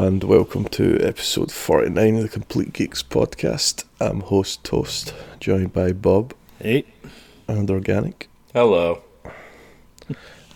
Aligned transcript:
And 0.00 0.24
welcome 0.24 0.64
to 0.70 0.98
episode 1.06 1.52
49 1.52 2.16
of 2.16 2.22
the 2.22 2.28
Complete 2.30 2.72
Geeks 2.72 3.02
podcast. 3.02 3.84
I'm 4.00 4.20
host 4.20 4.64
Toast, 4.64 5.12
joined 5.40 5.74
by 5.74 5.92
Bob 5.92 6.32
Hey. 6.58 6.86
and 7.46 7.70
Organic. 7.70 8.28
Hello. 8.54 9.02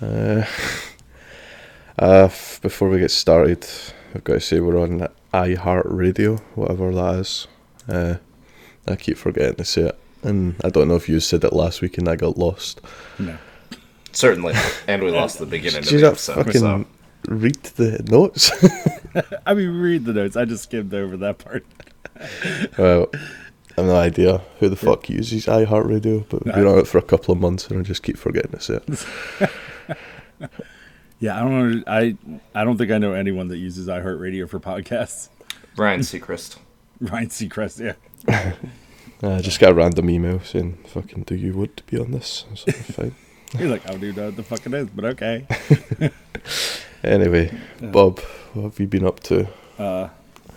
Uh, 0.01 0.45
uh, 1.99 2.29
before 2.62 2.88
we 2.88 2.99
get 3.01 3.11
started, 3.11 3.66
I've 4.15 4.25
got 4.25 4.35
to 4.35 4.41
say 4.41 4.61
we're 4.61 4.80
on 4.80 5.09
iHeartRadio, 5.35 6.41
whatever 6.55 6.91
that 6.95 7.15
is. 7.16 7.47
Uh, 7.87 8.15
I 8.88 8.97
keep 8.97 9.19
forgetting 9.19 9.57
to 9.57 9.65
say 9.66 9.83
it, 9.88 9.99
and 10.23 10.57
I 10.65 10.71
don't 10.71 10.88
know 10.88 10.96
if 10.96 11.07
you 11.09 11.21
said 11.21 11.45
it 11.45 11.52
last 11.52 11.83
week 11.83 11.99
and 11.99 12.09
I 12.09 12.16
got 12.16 12.38
lost. 12.38 12.80
No. 13.18 13.37
Certainly. 14.13 14.55
And 14.88 15.02
we 15.02 15.11
lost 15.11 15.38
the 15.38 15.45
beginning 15.46 15.80
of 15.80 15.85
Did 15.88 16.01
the 16.01 16.07
episode. 16.09 16.35
fucking 16.37 16.61
So. 16.63 16.87
read 17.29 17.63
the 17.77 18.02
notes? 18.09 18.51
I 19.46 19.54
mean, 19.54 19.70
read 19.70 20.04
the 20.04 20.12
notes. 20.12 20.37
I 20.37 20.45
just 20.45 20.65
skimmed 20.65 20.95
over 20.95 21.16
that 21.16 21.38
part. 21.38 21.65
well, 22.79 23.09
I've 23.76 23.87
no 23.87 23.96
idea 23.96 24.43
who 24.60 24.68
the 24.68 24.76
fuck 24.76 25.09
uses 25.09 25.46
iHeartRadio, 25.46 26.26
but 26.29 26.45
we've 26.45 26.54
been 26.54 26.66
on 26.66 26.79
it 26.79 26.87
for 26.87 26.98
a 26.98 27.02
couple 27.02 27.32
of 27.32 27.40
months 27.40 27.68
and 27.68 27.80
I 27.80 27.82
just 27.82 28.02
keep 28.02 28.16
forgetting 28.16 28.52
to 28.52 28.60
say 28.60 28.80
it. 28.87 30.51
Yeah, 31.21 31.37
I 31.37 31.40
don't 31.40 31.71
know. 31.71 31.82
I 31.87 32.16
I 32.54 32.65
don't 32.65 32.76
think 32.76 32.90
I 32.90 32.98
know 32.98 33.15
anyone 33.15 33.48
that 33.48 33.56
uses 33.56 33.87
iHeartRadio 33.87 34.46
for 34.46 34.60
podcasts. 34.60 35.30
Ryan 35.74 36.01
Seacrest. 36.01 36.59
Ryan 37.01 37.28
Seacrest, 37.28 37.96
yeah. 38.28 38.52
I 39.23 39.40
just 39.40 39.59
got 39.59 39.71
a 39.71 39.74
random 39.74 40.10
email 40.10 40.40
saying, 40.40 40.84
fucking, 40.87 41.23
do 41.23 41.34
you 41.34 41.54
want 41.54 41.78
to 41.78 41.82
be 41.84 41.99
on 41.99 42.10
this? 42.10 42.45
I 42.46 42.51
was 42.51 42.66
like, 42.66 42.76
fine. 42.76 43.15
He's 43.52 43.71
like, 43.71 43.82
oh, 43.87 43.88
I 43.88 43.93
don't 43.93 44.04
even 44.04 44.16
know 44.16 44.26
what 44.26 44.37
the 44.37 44.43
fuck 44.43 44.66
it 44.66 44.74
is, 44.74 44.88
but 44.90 45.04
okay. 45.06 45.46
Anyway, 47.05 47.57
Bob, 47.80 48.21
what 48.55 48.63
have 48.65 48.80
you 48.80 48.87
been 48.87 49.07
up 49.07 49.21
to? 49.21 49.47
Uh, 49.79 50.09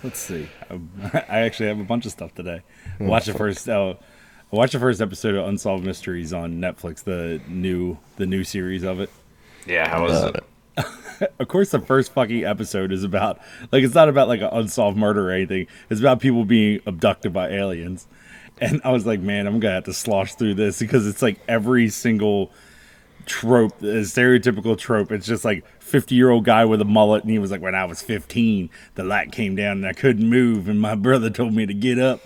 let's 0.03 0.20
see. 0.20 0.48
Um, 0.70 0.89
I 1.14 1.39
actually 1.39 1.67
have 1.67 1.80
a 1.80 1.84
bunch 1.84 2.06
of 2.06 2.12
stuff 2.12 2.34
today. 2.34 2.62
I 3.00 3.04
watched 3.04 3.28
the 3.28 3.34
first. 3.34 3.67
Uh, 3.67 3.95
I 4.52 4.56
watched 4.56 4.73
the 4.73 4.80
first 4.80 5.02
episode 5.02 5.36
of 5.36 5.45
Unsolved 5.48 5.86
Mysteries 5.86 6.31
on 6.31 6.62
Netflix. 6.62 7.04
The 7.04 7.42
new 7.48 7.98
the 8.16 8.26
new 8.26 8.44
series 8.44 8.84
of 8.84 9.00
it. 9.00 9.09
Yeah, 9.66 9.89
how 9.89 10.04
was 10.04 10.23
it? 10.23 10.44
of 11.39 11.48
course 11.48 11.72
the 11.72 11.80
first 11.80 12.14
fucking 12.14 12.44
episode 12.44 12.92
is 12.92 13.04
about 13.04 13.39
like 13.72 13.84
it's 13.84 13.95
not 13.95 14.08
about 14.08 14.28
like 14.28 14.42
an 14.42 14.50
unsolved 14.52 14.95
murder 14.95 15.30
or 15.30 15.32
anything 15.32 15.66
it's 15.89 16.00
about 16.00 16.20
people 16.20 16.45
being 16.45 16.80
abducted 16.86 17.34
by 17.34 17.50
aliens 17.50 18.06
and 18.61 18.80
i 18.84 18.92
was 18.92 19.04
like 19.04 19.20
man 19.20 19.48
i'm 19.48 19.59
gonna 19.59 19.73
have 19.73 19.84
to 19.84 19.94
slosh 19.94 20.36
through 20.36 20.54
this 20.54 20.78
because 20.78 21.08
it's 21.08 21.23
like 21.23 21.39
every 21.48 21.89
single 21.89 22.52
trope 23.28 23.77
the 23.80 23.88
stereotypical 23.88 24.77
trope. 24.77 25.11
It's 25.11 25.27
just 25.27 25.45
like 25.45 25.65
50 25.80 26.15
year 26.15 26.30
old 26.30 26.45
guy 26.45 26.65
with 26.65 26.82
a 26.82 26.86
mullet 26.86 27.23
and 27.23 27.32
he 27.32 27.39
was 27.39 27.49
like 27.49 27.61
when 27.61 27.73
i 27.73 27.86
was 27.86 28.02
15 28.02 28.70
the 28.95 29.04
light 29.05 29.32
came 29.32 29.55
down 29.55 29.77
and 29.77 29.88
i 29.88 29.93
couldn't 29.93 30.30
move 30.30 30.67
and 30.67 30.82
my 30.82 30.95
brother 31.08 31.30
told 31.30 31.54
me 31.54 31.65
to 31.65 31.73
get 31.73 31.98
up 31.98 32.20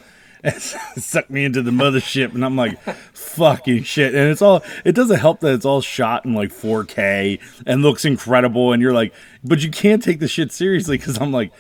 and 0.44 0.60
sucked 0.98 1.30
me 1.30 1.46
into 1.46 1.62
the 1.62 1.70
mothership. 1.70 2.34
And 2.34 2.44
i'm 2.44 2.56
like 2.56 2.82
fucking 3.14 3.84
shit. 3.84 4.16
And 4.16 4.32
it's 4.32 4.42
all 4.42 4.64
it 4.84 4.94
doesn't 4.94 5.20
help 5.20 5.42
that 5.42 5.54
it's 5.54 5.66
all 5.66 5.82
shot 5.82 6.26
in 6.26 6.34
like 6.34 6.50
4k 6.50 7.40
and 7.68 7.84
looks 7.84 8.04
incredible 8.04 8.74
and 8.74 8.82
you're 8.82 8.94
like 8.94 9.14
but 9.44 9.62
you 9.62 9.70
can't 9.70 10.02
take 10.02 10.20
the 10.20 10.28
shit 10.28 10.52
seriously 10.52 10.98
because 10.98 11.20
i'm 11.22 11.32
like 11.32 11.52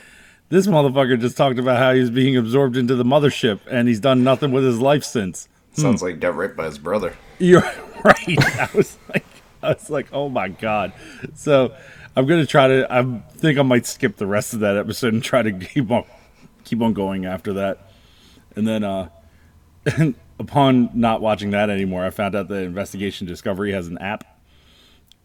this 0.52 0.68
motherfucker 0.68 1.20
just 1.20 1.38
talked 1.38 1.60
about 1.60 1.78
how 1.78 1.94
he's 1.94 2.10
being 2.10 2.36
absorbed 2.36 2.76
into 2.76 2.96
the 2.96 3.06
mothership 3.06 3.62
and 3.70 3.88
he's 3.88 4.02
done 4.02 4.22
nothing 4.22 4.52
with 4.52 4.66
his 4.66 4.80
life 4.80 5.04
since. 5.04 5.48
Sounds 5.72 6.02
hmm. 6.02 6.08
like 6.08 6.16
he 6.16 6.20
got 6.20 6.36
raped 6.36 6.58
by 6.58 6.66
his 6.66 6.78
brother. 6.78 7.16
you're 7.40 7.62
right. 8.04 8.60
I 8.60 8.70
was 8.76 8.98
like, 9.08 9.24
I 9.64 9.74
was 9.74 9.90
like, 9.90 10.08
oh 10.12 10.30
my 10.30 10.50
god. 10.50 10.94
So 11.36 11.76
I'm 12.16 12.26
gonna 12.26 12.46
try 12.46 12.68
to. 12.68 12.88
I 12.94 13.04
think 13.38 13.58
I 13.58 13.62
might 13.62 13.86
skip 13.86 14.18
the 14.18 14.28
rest 14.28 14.54
of 14.54 14.60
that 14.62 14.78
episode 14.78 15.14
and 15.14 15.24
try 15.24 15.42
to 15.42 15.52
keep 15.66 15.90
on, 15.92 16.06
keep 16.64 16.82
on 16.82 16.94
going 16.94 17.26
after 17.26 17.54
that. 17.54 17.92
And 18.56 18.68
then, 18.68 18.84
uh, 18.84 19.10
upon 20.40 20.90
not 20.94 21.22
watching 21.22 21.52
that 21.52 21.70
anymore, 21.70 22.06
I 22.06 22.10
found 22.10 22.36
out 22.36 22.48
that 22.50 22.64
Investigation 22.64 23.28
Discovery 23.28 23.72
has 23.72 23.88
an 23.88 23.98
app, 24.00 24.26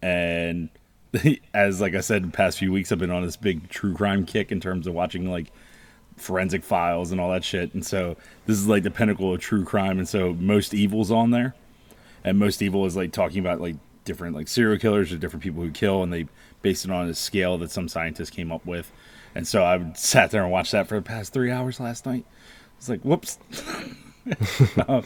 and 0.01 0.69
as 1.55 1.81
like 1.81 1.95
I 1.95 2.01
said, 2.01 2.25
the 2.25 2.31
past 2.31 2.59
few 2.59 2.73
weeks 2.73 2.93
I've 2.93 2.99
been 2.99 3.11
on 3.11 3.23
this 3.23 3.37
big 3.37 3.69
true 3.69 3.95
crime 3.95 4.25
kick 4.27 4.53
in 4.53 4.61
terms 4.61 4.87
of 4.87 4.95
watching 4.95 5.31
like 5.31 5.51
forensic 6.17 6.65
files 6.65 7.13
and 7.13 7.21
all 7.21 7.31
that 7.31 7.45
shit. 7.45 7.75
And 7.75 7.85
so 7.85 8.17
this 8.47 8.57
is 8.57 8.67
like 8.67 8.83
the 8.83 8.91
pinnacle 8.91 9.35
of 9.35 9.41
true 9.41 9.65
crime. 9.65 9.99
And 9.99 10.09
so 10.09 10.35
most 10.35 10.75
evil's 10.75 11.11
on 11.11 11.31
there, 11.31 11.55
and 12.23 12.39
most 12.39 12.63
evil 12.63 12.87
is 12.87 12.97
like 12.97 13.13
talking 13.13 13.41
about 13.41 13.61
like 13.61 13.77
different 14.07 14.35
like 14.35 14.49
serial 14.49 14.79
killers 14.79 15.13
or 15.13 15.19
different 15.19 15.43
people 15.43 15.63
who 15.63 15.71
kill, 15.71 16.03
and 16.03 16.11
they 16.11 16.27
base 16.63 16.87
it 16.87 16.91
on 16.91 17.09
a 17.09 17.15
scale 17.15 17.59
that 17.59 17.71
some 17.71 17.89
scientists 17.89 18.31
came 18.31 18.51
up 18.51 18.65
with. 18.65 18.91
And 19.35 19.47
so 19.47 19.63
I 19.63 19.93
sat 19.95 20.31
there 20.31 20.43
and 20.43 20.51
watched 20.51 20.73
that 20.73 20.89
for 20.89 20.95
the 20.95 21.03
past 21.03 21.35
three 21.35 21.51
hours 21.51 21.79
last 21.79 22.07
night. 22.07 22.25
It's 22.79 22.89
like 22.89 23.03
whoops. 23.03 23.39
Um, 24.89 25.05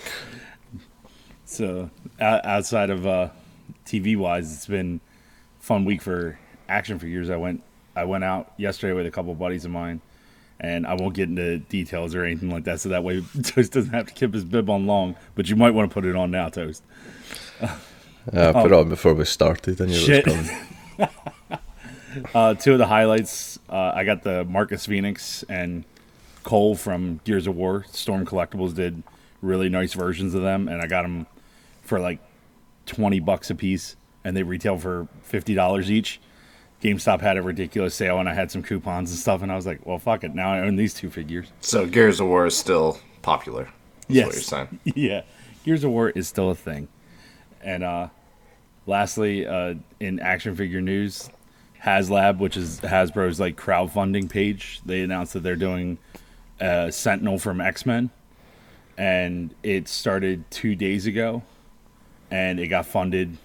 so 1.44 1.90
outside 2.18 2.88
of 2.88 3.06
uh, 3.06 3.28
TV 3.84 4.16
wise, 4.16 4.50
it's 4.50 4.66
been 4.66 4.98
fun 5.58 5.84
week 5.84 6.00
for 6.00 6.38
action 6.70 6.98
figures. 6.98 7.28
I 7.28 7.36
went 7.36 7.62
I 7.94 8.04
went 8.04 8.24
out 8.24 8.54
yesterday 8.56 8.94
with 8.94 9.04
a 9.04 9.10
couple 9.10 9.34
buddies 9.34 9.66
of 9.66 9.72
mine 9.72 10.00
and 10.60 10.86
I 10.86 10.94
won't 10.94 11.14
get 11.14 11.28
into 11.28 11.58
details 11.58 12.14
or 12.14 12.24
anything 12.24 12.50
like 12.50 12.64
that, 12.64 12.80
so 12.80 12.90
that 12.90 13.02
way 13.02 13.22
Toast 13.42 13.72
doesn't 13.72 13.92
have 13.92 14.06
to 14.06 14.14
keep 14.14 14.34
his 14.34 14.44
bib 14.44 14.68
on 14.68 14.86
long. 14.86 15.16
But 15.34 15.48
you 15.48 15.56
might 15.56 15.70
want 15.70 15.90
to 15.90 15.94
put 15.94 16.04
it 16.04 16.14
on 16.14 16.30
now, 16.30 16.48
Toast. 16.50 16.82
Uh, 18.32 18.48
I 18.50 18.52
put 18.52 18.66
it 18.66 18.72
on 18.72 18.88
before 18.88 19.14
we 19.14 19.24
started, 19.24 19.80
and 19.80 19.90
you 19.90 19.96
Shit. 19.96 20.26
was 20.26 20.34
coming. 20.98 21.08
Uh, 22.34 22.54
two 22.54 22.72
of 22.72 22.78
the 22.78 22.86
highlights, 22.86 23.60
uh, 23.68 23.92
I 23.94 24.02
got 24.02 24.24
the 24.24 24.44
Marcus 24.44 24.84
Phoenix 24.86 25.44
and 25.48 25.84
Cole 26.42 26.74
from 26.74 27.20
Gears 27.22 27.46
of 27.46 27.54
War. 27.54 27.84
Storm 27.92 28.26
Collectibles 28.26 28.74
did 28.74 29.04
really 29.42 29.68
nice 29.68 29.92
versions 29.94 30.34
of 30.34 30.42
them, 30.42 30.66
and 30.66 30.82
I 30.82 30.88
got 30.88 31.02
them 31.02 31.28
for 31.82 32.00
like 32.00 32.18
twenty 32.84 33.20
bucks 33.20 33.48
a 33.50 33.54
piece, 33.54 33.94
and 34.24 34.36
they 34.36 34.42
retail 34.42 34.76
for 34.76 35.06
fifty 35.22 35.54
dollars 35.54 35.88
each. 35.88 36.20
GameStop 36.82 37.20
had 37.20 37.36
a 37.36 37.42
ridiculous 37.42 37.94
sale, 37.94 38.18
and 38.18 38.28
I 38.28 38.34
had 38.34 38.50
some 38.50 38.64
coupons 38.64 39.10
and 39.10 39.18
stuff, 39.20 39.40
and 39.42 39.52
I 39.52 39.54
was 39.54 39.64
like, 39.66 39.86
"Well, 39.86 40.00
fuck 40.00 40.24
it! 40.24 40.34
Now 40.34 40.52
I 40.52 40.60
own 40.62 40.74
these 40.74 40.94
two 40.94 41.10
figures." 41.10 41.46
So 41.60 41.86
Gears 41.86 42.18
of 42.18 42.26
War 42.26 42.44
is 42.46 42.56
still 42.56 42.98
popular. 43.22 43.68
That's 44.08 44.08
Yes. 44.08 44.26
what 44.26 44.34
you're 44.34 44.42
saying. 44.42 44.80
yeah, 44.96 45.22
Gears 45.64 45.84
of 45.84 45.92
War 45.92 46.10
is 46.10 46.26
still 46.26 46.50
a 46.50 46.56
thing. 46.56 46.88
And 47.62 47.82
uh, 47.82 48.08
lastly, 48.86 49.46
uh, 49.46 49.74
in 49.98 50.20
action 50.20 50.54
figure 50.56 50.80
news, 50.80 51.30
HasLab, 51.82 52.38
which 52.38 52.56
is 52.56 52.80
Hasbro's 52.80 53.40
like 53.40 53.56
crowdfunding 53.56 54.28
page, 54.28 54.80
they 54.84 55.02
announced 55.02 55.32
that 55.34 55.42
they're 55.42 55.56
doing 55.56 55.98
uh, 56.60 56.90
Sentinel 56.90 57.38
from 57.38 57.60
X 57.60 57.86
Men, 57.86 58.10
and 58.98 59.54
it 59.62 59.88
started 59.88 60.50
two 60.50 60.74
days 60.74 61.06
ago, 61.06 61.42
and 62.30 62.60
it 62.60 62.68
got 62.68 62.86
funded 62.86 63.38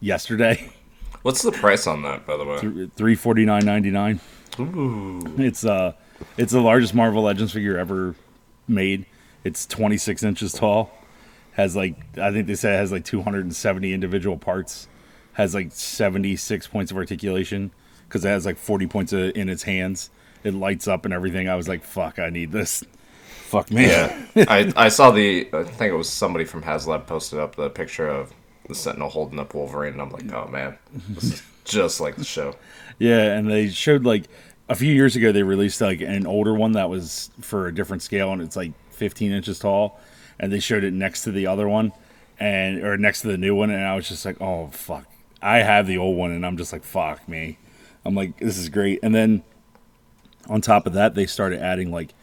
yesterday, 0.00 0.72
What's 1.22 1.42
the 1.42 1.52
price 1.52 1.86
on 1.86 2.02
that, 2.02 2.26
by 2.26 2.36
the 2.36 2.44
way? 2.44 2.90
three 2.94 3.14
forty 3.14 3.44
nine 3.44 3.64
ninety 3.64 3.90
nine. 3.90 4.20
Ooh. 4.60 5.20
It's 5.36 5.64
uh, 5.64 5.92
it's 6.36 6.52
the 6.52 6.60
largest 6.60 6.94
Marvel 6.94 7.22
Legends 7.22 7.52
figure 7.52 7.76
ever 7.76 8.14
made. 8.66 9.06
It's 9.44 9.66
26 9.66 10.22
inches 10.24 10.52
tall. 10.52 10.90
Has 11.58 11.76
like 11.76 11.96
I 12.16 12.32
think 12.32 12.46
they 12.46 12.54
said 12.54 12.76
it 12.76 12.78
has 12.78 12.92
like 12.92 13.04
270 13.04 13.92
individual 13.92 14.38
parts. 14.38 14.88
Has 15.34 15.54
like 15.54 15.72
76 15.72 16.66
points 16.68 16.90
of 16.90 16.96
articulation 16.96 17.70
because 18.08 18.24
it 18.24 18.28
has 18.28 18.46
like 18.46 18.56
40 18.56 18.86
points 18.86 19.12
of, 19.12 19.36
in 19.36 19.50
its 19.50 19.64
hands. 19.64 20.08
It 20.42 20.54
lights 20.54 20.88
up 20.88 21.04
and 21.04 21.12
everything. 21.12 21.48
I 21.48 21.56
was 21.56 21.68
like, 21.68 21.84
fuck, 21.84 22.18
I 22.18 22.30
need 22.30 22.52
this. 22.52 22.82
Fuck 23.48 23.70
me. 23.70 23.86
Yeah. 23.86 24.26
I, 24.36 24.72
I 24.76 24.88
saw 24.88 25.10
the, 25.10 25.48
I 25.52 25.64
think 25.64 25.90
it 25.90 25.96
was 25.96 26.08
somebody 26.08 26.44
from 26.44 26.62
HasLab 26.62 27.06
posted 27.06 27.38
up 27.38 27.56
the 27.56 27.70
picture 27.70 28.06
of 28.06 28.32
the 28.68 28.74
Sentinel 28.74 29.08
holding 29.08 29.38
up 29.38 29.54
Wolverine, 29.54 29.94
and 29.94 30.02
I'm 30.02 30.10
like, 30.10 30.30
oh 30.32 30.46
man, 30.48 30.76
this 31.08 31.24
is 31.24 31.42
just 31.64 32.00
like 32.00 32.16
the 32.16 32.24
show. 32.24 32.54
Yeah, 32.98 33.36
and 33.36 33.50
they 33.50 33.68
showed 33.68 34.04
like 34.04 34.24
a 34.68 34.74
few 34.74 34.92
years 34.92 35.16
ago 35.16 35.32
they 35.32 35.42
released 35.42 35.80
like 35.80 36.02
an 36.02 36.26
older 36.26 36.54
one 36.54 36.72
that 36.72 36.90
was 36.90 37.30
for 37.40 37.66
a 37.66 37.74
different 37.74 38.02
scale 38.02 38.32
and 38.32 38.42
it's 38.42 38.56
like 38.56 38.72
15 38.90 39.32
inches 39.32 39.58
tall, 39.58 39.98
and 40.38 40.52
they 40.52 40.60
showed 40.60 40.84
it 40.84 40.92
next 40.92 41.22
to 41.24 41.30
the 41.30 41.46
other 41.46 41.68
one, 41.68 41.92
and 42.38 42.82
or 42.82 42.96
next 42.96 43.22
to 43.22 43.28
the 43.28 43.38
new 43.38 43.54
one, 43.54 43.70
and 43.70 43.84
I 43.84 43.94
was 43.94 44.08
just 44.08 44.24
like, 44.24 44.40
oh 44.40 44.68
fuck, 44.68 45.06
I 45.42 45.58
have 45.58 45.86
the 45.86 45.98
old 45.98 46.16
one, 46.16 46.30
and 46.30 46.44
I'm 46.44 46.56
just 46.56 46.72
like, 46.72 46.84
fuck 46.84 47.28
me, 47.28 47.58
I'm 48.04 48.14
like, 48.14 48.38
this 48.38 48.58
is 48.58 48.68
great, 48.68 49.00
and 49.02 49.14
then 49.14 49.42
on 50.48 50.60
top 50.60 50.86
of 50.86 50.94
that 50.94 51.14
they 51.14 51.26
started 51.26 51.60
adding 51.60 51.90
like 51.90 52.14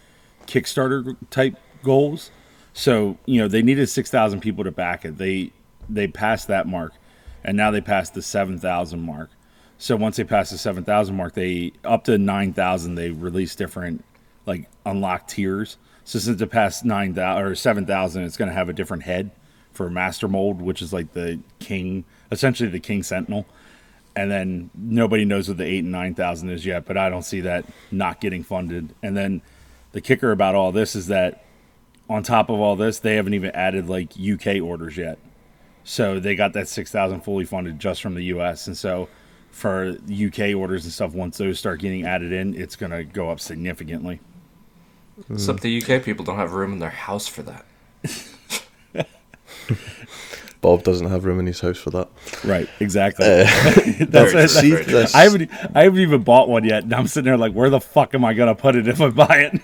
Kickstarter 0.48 1.16
type 1.30 1.56
goals. 1.84 2.32
So 2.74 3.18
you 3.26 3.40
know 3.40 3.48
they 3.48 3.62
needed 3.62 3.88
six 3.88 4.12
thousand 4.12 4.42
people 4.42 4.64
to 4.64 4.72
back 4.72 5.06
it. 5.06 5.18
They 5.18 5.52
they 5.90 6.08
passed 6.08 6.48
that 6.48 6.68
mark, 6.68 6.94
and 7.44 7.56
now 7.56 7.72
they 7.72 7.82
passed 7.82 8.14
the 8.14 8.22
seven 8.22 8.60
thousand 8.60 9.02
mark. 9.02 9.30
So 9.78 9.96
once 9.96 10.18
they 10.18 10.24
passed 10.24 10.52
the 10.52 10.58
seven 10.58 10.84
thousand 10.84 11.16
mark, 11.16 11.34
they 11.34 11.74
up 11.84 12.04
to 12.06 12.18
nine 12.18 12.54
thousand. 12.54 12.96
They 12.96 13.12
release 13.12 13.56
different 13.56 14.04
like 14.46 14.70
unlock 14.86 15.28
tiers. 15.28 15.78
So 16.06 16.20
since 16.20 16.40
it 16.42 16.48
passed 16.48 16.86
nine 16.86 17.14
thousand 17.14 17.44
or 17.46 17.56
seven 17.56 17.86
thousand, 17.86 18.24
it's 18.24 18.38
going 18.38 18.50
to 18.50 18.56
have 18.56 18.70
a 18.70 18.74
different 18.74 19.04
head 19.04 19.32
for 19.74 19.90
master 19.90 20.28
mold, 20.30 20.62
which 20.62 20.82
is 20.82 20.94
like 20.94 21.12
the 21.14 21.40
king, 21.60 22.06
essentially 22.32 22.70
the 22.70 22.80
king 22.80 23.04
sentinel. 23.04 23.46
and 24.16 24.32
then 24.32 24.70
nobody 24.74 25.26
knows 25.26 25.50
what 25.50 25.58
the 25.58 25.66
eight 25.66 25.80
and 25.80 25.92
nine 25.92 26.16
thousand 26.16 26.50
is 26.50 26.66
yet. 26.66 26.86
But 26.86 26.98
I 26.98 27.10
don't 27.10 27.24
see 27.24 27.42
that 27.42 27.66
not 27.92 28.22
getting 28.22 28.44
funded. 28.44 28.94
And 29.04 29.18
then 29.18 29.42
the 29.92 30.00
kicker 30.02 30.32
about 30.32 30.56
all 30.56 30.72
this 30.72 30.96
is 30.96 31.08
that 31.08 31.44
on 32.08 32.24
top 32.24 32.50
of 32.50 32.60
all 32.60 32.76
this, 32.76 33.00
they 33.00 33.16
haven't 33.16 33.34
even 33.34 33.52
added 33.52 33.90
like 33.90 34.14
UK 34.20 34.62
orders 34.62 34.96
yet. 34.96 35.18
So 35.84 36.20
they 36.20 36.36
got 36.36 36.54
that 36.54 36.68
six 36.68 36.92
thousand 36.92 37.22
fully 37.22 37.46
funded 37.46 37.80
just 37.80 38.02
from 38.02 38.14
the 38.16 38.24
US, 38.26 38.68
and 38.68 38.78
so 38.78 39.10
for 39.52 39.98
UK 40.12 40.54
orders 40.56 40.84
and 40.84 40.94
stuff, 40.94 41.14
once 41.14 41.38
those 41.38 41.58
start 41.60 41.80
getting 41.80 42.06
added 42.06 42.32
in, 42.32 42.54
it's 42.56 42.76
gonna 42.76 43.04
go 43.04 43.30
up 43.30 43.40
significantly. 43.40 44.20
Mm. 45.20 45.36
Except 45.36 45.62
the 45.62 45.82
UK 45.82 46.04
people 46.04 46.26
don't 46.26 46.38
have 46.38 46.54
room 46.54 46.74
in 46.74 46.80
their 46.80 46.90
house 46.90 47.28
for 47.28 47.44
that. 47.44 47.66
Bob 50.62 50.84
doesn't 50.84 51.10
have 51.10 51.26
room 51.26 51.40
in 51.40 51.46
his 51.46 51.60
house 51.62 51.78
for 51.78 51.92
that. 51.92 52.10
Right, 52.44 52.68
exactly. 52.80 53.26
Uh, 53.26 53.46
very 53.74 54.06
that's, 54.06 54.32
true, 54.32 54.40
that's- 54.40 54.52
see 54.54 54.72
very 54.72 54.84
true. 54.84 54.94
this- 54.94 55.16
I 55.16 55.24
haven't 55.24 55.52
I 55.76 55.84
haven't 55.84 56.00
even 56.00 56.24
bought 56.24 56.50
one 56.50 56.64
yet, 56.64 56.84
and 56.84 56.94
I'm 56.94 57.08
sitting 57.08 57.26
there 57.26 57.38
like, 57.38 57.54
where 57.54 57.70
the 57.70 57.80
fuck 57.80 58.14
am 58.16 58.26
I 58.26 58.34
gonna 58.34 58.56
put 58.56 58.76
it 58.76 58.88
if 58.88 59.00
I 59.00 59.10
buy 59.10 59.50
it? 59.52 59.62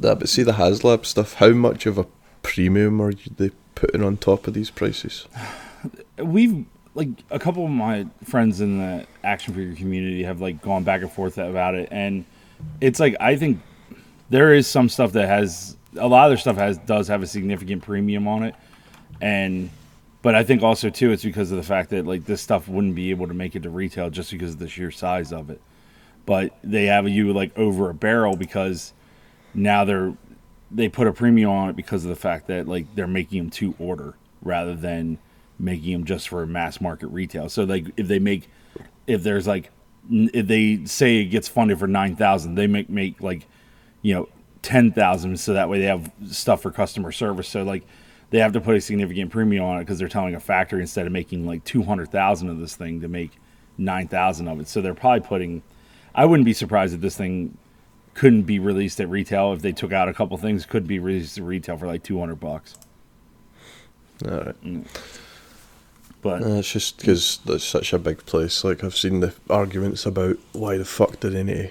Yeah, 0.00 0.14
but 0.14 0.28
see 0.28 0.42
the 0.42 0.52
HasLab 0.52 1.06
stuff. 1.06 1.34
How 1.34 1.50
much 1.50 1.86
of 1.86 1.98
a 1.98 2.06
premium 2.42 3.00
are 3.00 3.12
they 3.36 3.52
putting 3.76 4.02
on 4.02 4.16
top 4.16 4.46
of 4.48 4.54
these 4.54 4.70
prices? 4.70 5.26
we've 6.18 6.64
like 6.94 7.08
a 7.30 7.38
couple 7.38 7.64
of 7.64 7.70
my 7.70 8.06
friends 8.24 8.60
in 8.60 8.78
the 8.78 9.06
action 9.22 9.54
figure 9.54 9.74
community 9.74 10.22
have 10.22 10.40
like 10.40 10.62
gone 10.62 10.84
back 10.84 11.02
and 11.02 11.10
forth 11.10 11.38
about 11.38 11.74
it 11.74 11.88
and 11.90 12.24
it's 12.80 13.00
like 13.00 13.16
i 13.18 13.34
think 13.34 13.60
there 14.30 14.54
is 14.54 14.66
some 14.66 14.88
stuff 14.88 15.12
that 15.12 15.28
has 15.28 15.76
a 15.96 16.08
lot 16.08 16.24
of 16.24 16.30
their 16.30 16.38
stuff 16.38 16.56
has 16.56 16.78
does 16.78 17.08
have 17.08 17.22
a 17.22 17.26
significant 17.26 17.82
premium 17.82 18.26
on 18.26 18.42
it 18.42 18.54
and 19.20 19.70
but 20.22 20.34
i 20.34 20.42
think 20.42 20.62
also 20.62 20.90
too 20.90 21.12
it's 21.12 21.24
because 21.24 21.50
of 21.50 21.56
the 21.56 21.62
fact 21.62 21.90
that 21.90 22.06
like 22.06 22.24
this 22.24 22.40
stuff 22.40 22.68
wouldn't 22.68 22.94
be 22.94 23.10
able 23.10 23.28
to 23.28 23.34
make 23.34 23.54
it 23.54 23.62
to 23.62 23.70
retail 23.70 24.10
just 24.10 24.30
because 24.30 24.50
of 24.50 24.58
the 24.58 24.68
sheer 24.68 24.90
size 24.90 25.32
of 25.32 25.50
it 25.50 25.60
but 26.26 26.56
they 26.62 26.86
have 26.86 27.08
you 27.08 27.32
like 27.32 27.56
over 27.58 27.90
a 27.90 27.94
barrel 27.94 28.36
because 28.36 28.92
now 29.54 29.84
they're 29.84 30.14
they 30.74 30.88
put 30.88 31.06
a 31.06 31.12
premium 31.12 31.50
on 31.50 31.70
it 31.70 31.76
because 31.76 32.04
of 32.04 32.10
the 32.10 32.16
fact 32.16 32.48
that 32.48 32.66
like 32.66 32.92
they're 32.94 33.06
making 33.06 33.38
them 33.38 33.50
to 33.50 33.74
order 33.78 34.14
rather 34.42 34.74
than 34.74 35.18
making 35.58 35.92
them 35.92 36.04
just 36.04 36.28
for 36.28 36.44
mass 36.46 36.80
market 36.80 37.06
retail. 37.08 37.48
So 37.48 37.64
like 37.64 37.86
if 37.96 38.08
they 38.08 38.18
make 38.18 38.48
if 39.06 39.22
there's 39.22 39.46
like 39.46 39.70
if 40.10 40.46
they 40.46 40.84
say 40.84 41.18
it 41.18 41.26
gets 41.26 41.48
funded 41.48 41.78
for 41.78 41.86
9,000, 41.86 42.56
they 42.56 42.66
make 42.66 42.90
make 42.90 43.20
like 43.20 43.46
you 44.04 44.14
know 44.14 44.28
10,000 44.62 45.36
so 45.38 45.54
that 45.54 45.68
way 45.68 45.80
they 45.80 45.86
have 45.86 46.12
stuff 46.30 46.62
for 46.62 46.70
customer 46.70 47.10
service. 47.10 47.48
So 47.48 47.64
like 47.64 47.82
they 48.30 48.38
have 48.38 48.52
to 48.52 48.60
put 48.60 48.76
a 48.76 48.80
significant 48.80 49.30
premium 49.30 49.64
on 49.64 49.78
it 49.78 49.80
because 49.80 49.98
they're 49.98 50.08
telling 50.08 50.34
a 50.34 50.40
factory 50.40 50.80
instead 50.80 51.06
of 51.06 51.12
making 51.12 51.46
like 51.46 51.64
200,000 51.64 52.48
of 52.48 52.58
this 52.58 52.76
thing 52.76 53.00
to 53.00 53.08
make 53.08 53.32
9,000 53.78 54.46
of 54.46 54.60
it. 54.60 54.68
So 54.68 54.80
they're 54.80 54.94
probably 54.94 55.26
putting 55.26 55.62
I 56.14 56.26
wouldn't 56.26 56.44
be 56.44 56.52
surprised 56.52 56.94
if 56.94 57.00
this 57.00 57.16
thing 57.16 57.56
couldn't 58.12 58.42
be 58.42 58.58
released 58.58 59.00
at 59.00 59.08
retail 59.08 59.52
if 59.52 59.62
they 59.62 59.72
took 59.72 59.92
out 59.92 60.08
a 60.08 60.14
couple 60.14 60.36
things 60.36 60.64
could 60.66 60.86
be 60.86 60.98
released 60.98 61.38
at 61.38 61.44
retail 61.44 61.76
for 61.76 61.86
like 61.86 62.02
200 62.02 62.36
bucks. 62.36 62.76
All 64.24 64.38
right. 64.38 64.86
But 66.22 66.42
Uh, 66.42 66.58
it's 66.58 66.72
just 66.72 66.98
because 66.98 67.38
that's 67.44 67.64
such 67.64 67.92
a 67.92 67.98
big 67.98 68.24
place. 68.26 68.64
Like 68.64 68.84
I've 68.84 68.96
seen 68.96 69.20
the 69.20 69.34
arguments 69.48 70.06
about 70.06 70.38
why 70.52 70.76
the 70.76 70.84
fuck 70.84 71.20
did 71.20 71.34
any 71.34 71.70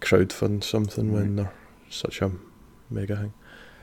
crowdfund 0.00 0.64
something 0.64 1.12
when 1.12 1.36
they're 1.36 1.52
such 1.90 2.20
a 2.22 2.30
mega 2.90 3.16
thing. 3.16 3.32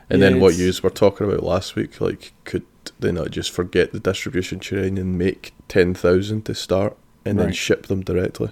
And 0.09 0.21
Yeah, 0.21 0.29
then 0.29 0.39
what 0.41 0.55
you 0.55 0.71
were 0.83 0.89
talking 0.89 1.27
about 1.27 1.43
last 1.43 1.75
week, 1.75 2.01
like 2.01 2.33
could 2.43 2.63
they 2.99 3.11
not 3.11 3.31
just 3.31 3.51
forget 3.51 3.91
the 3.91 3.99
distribution 3.99 4.59
chain 4.59 4.97
and 4.97 5.17
make 5.17 5.53
ten 5.67 5.93
thousand 5.93 6.43
to 6.45 6.53
start 6.55 6.97
and 7.25 7.39
then 7.39 7.51
ship 7.53 7.87
them 7.87 8.01
directly? 8.01 8.49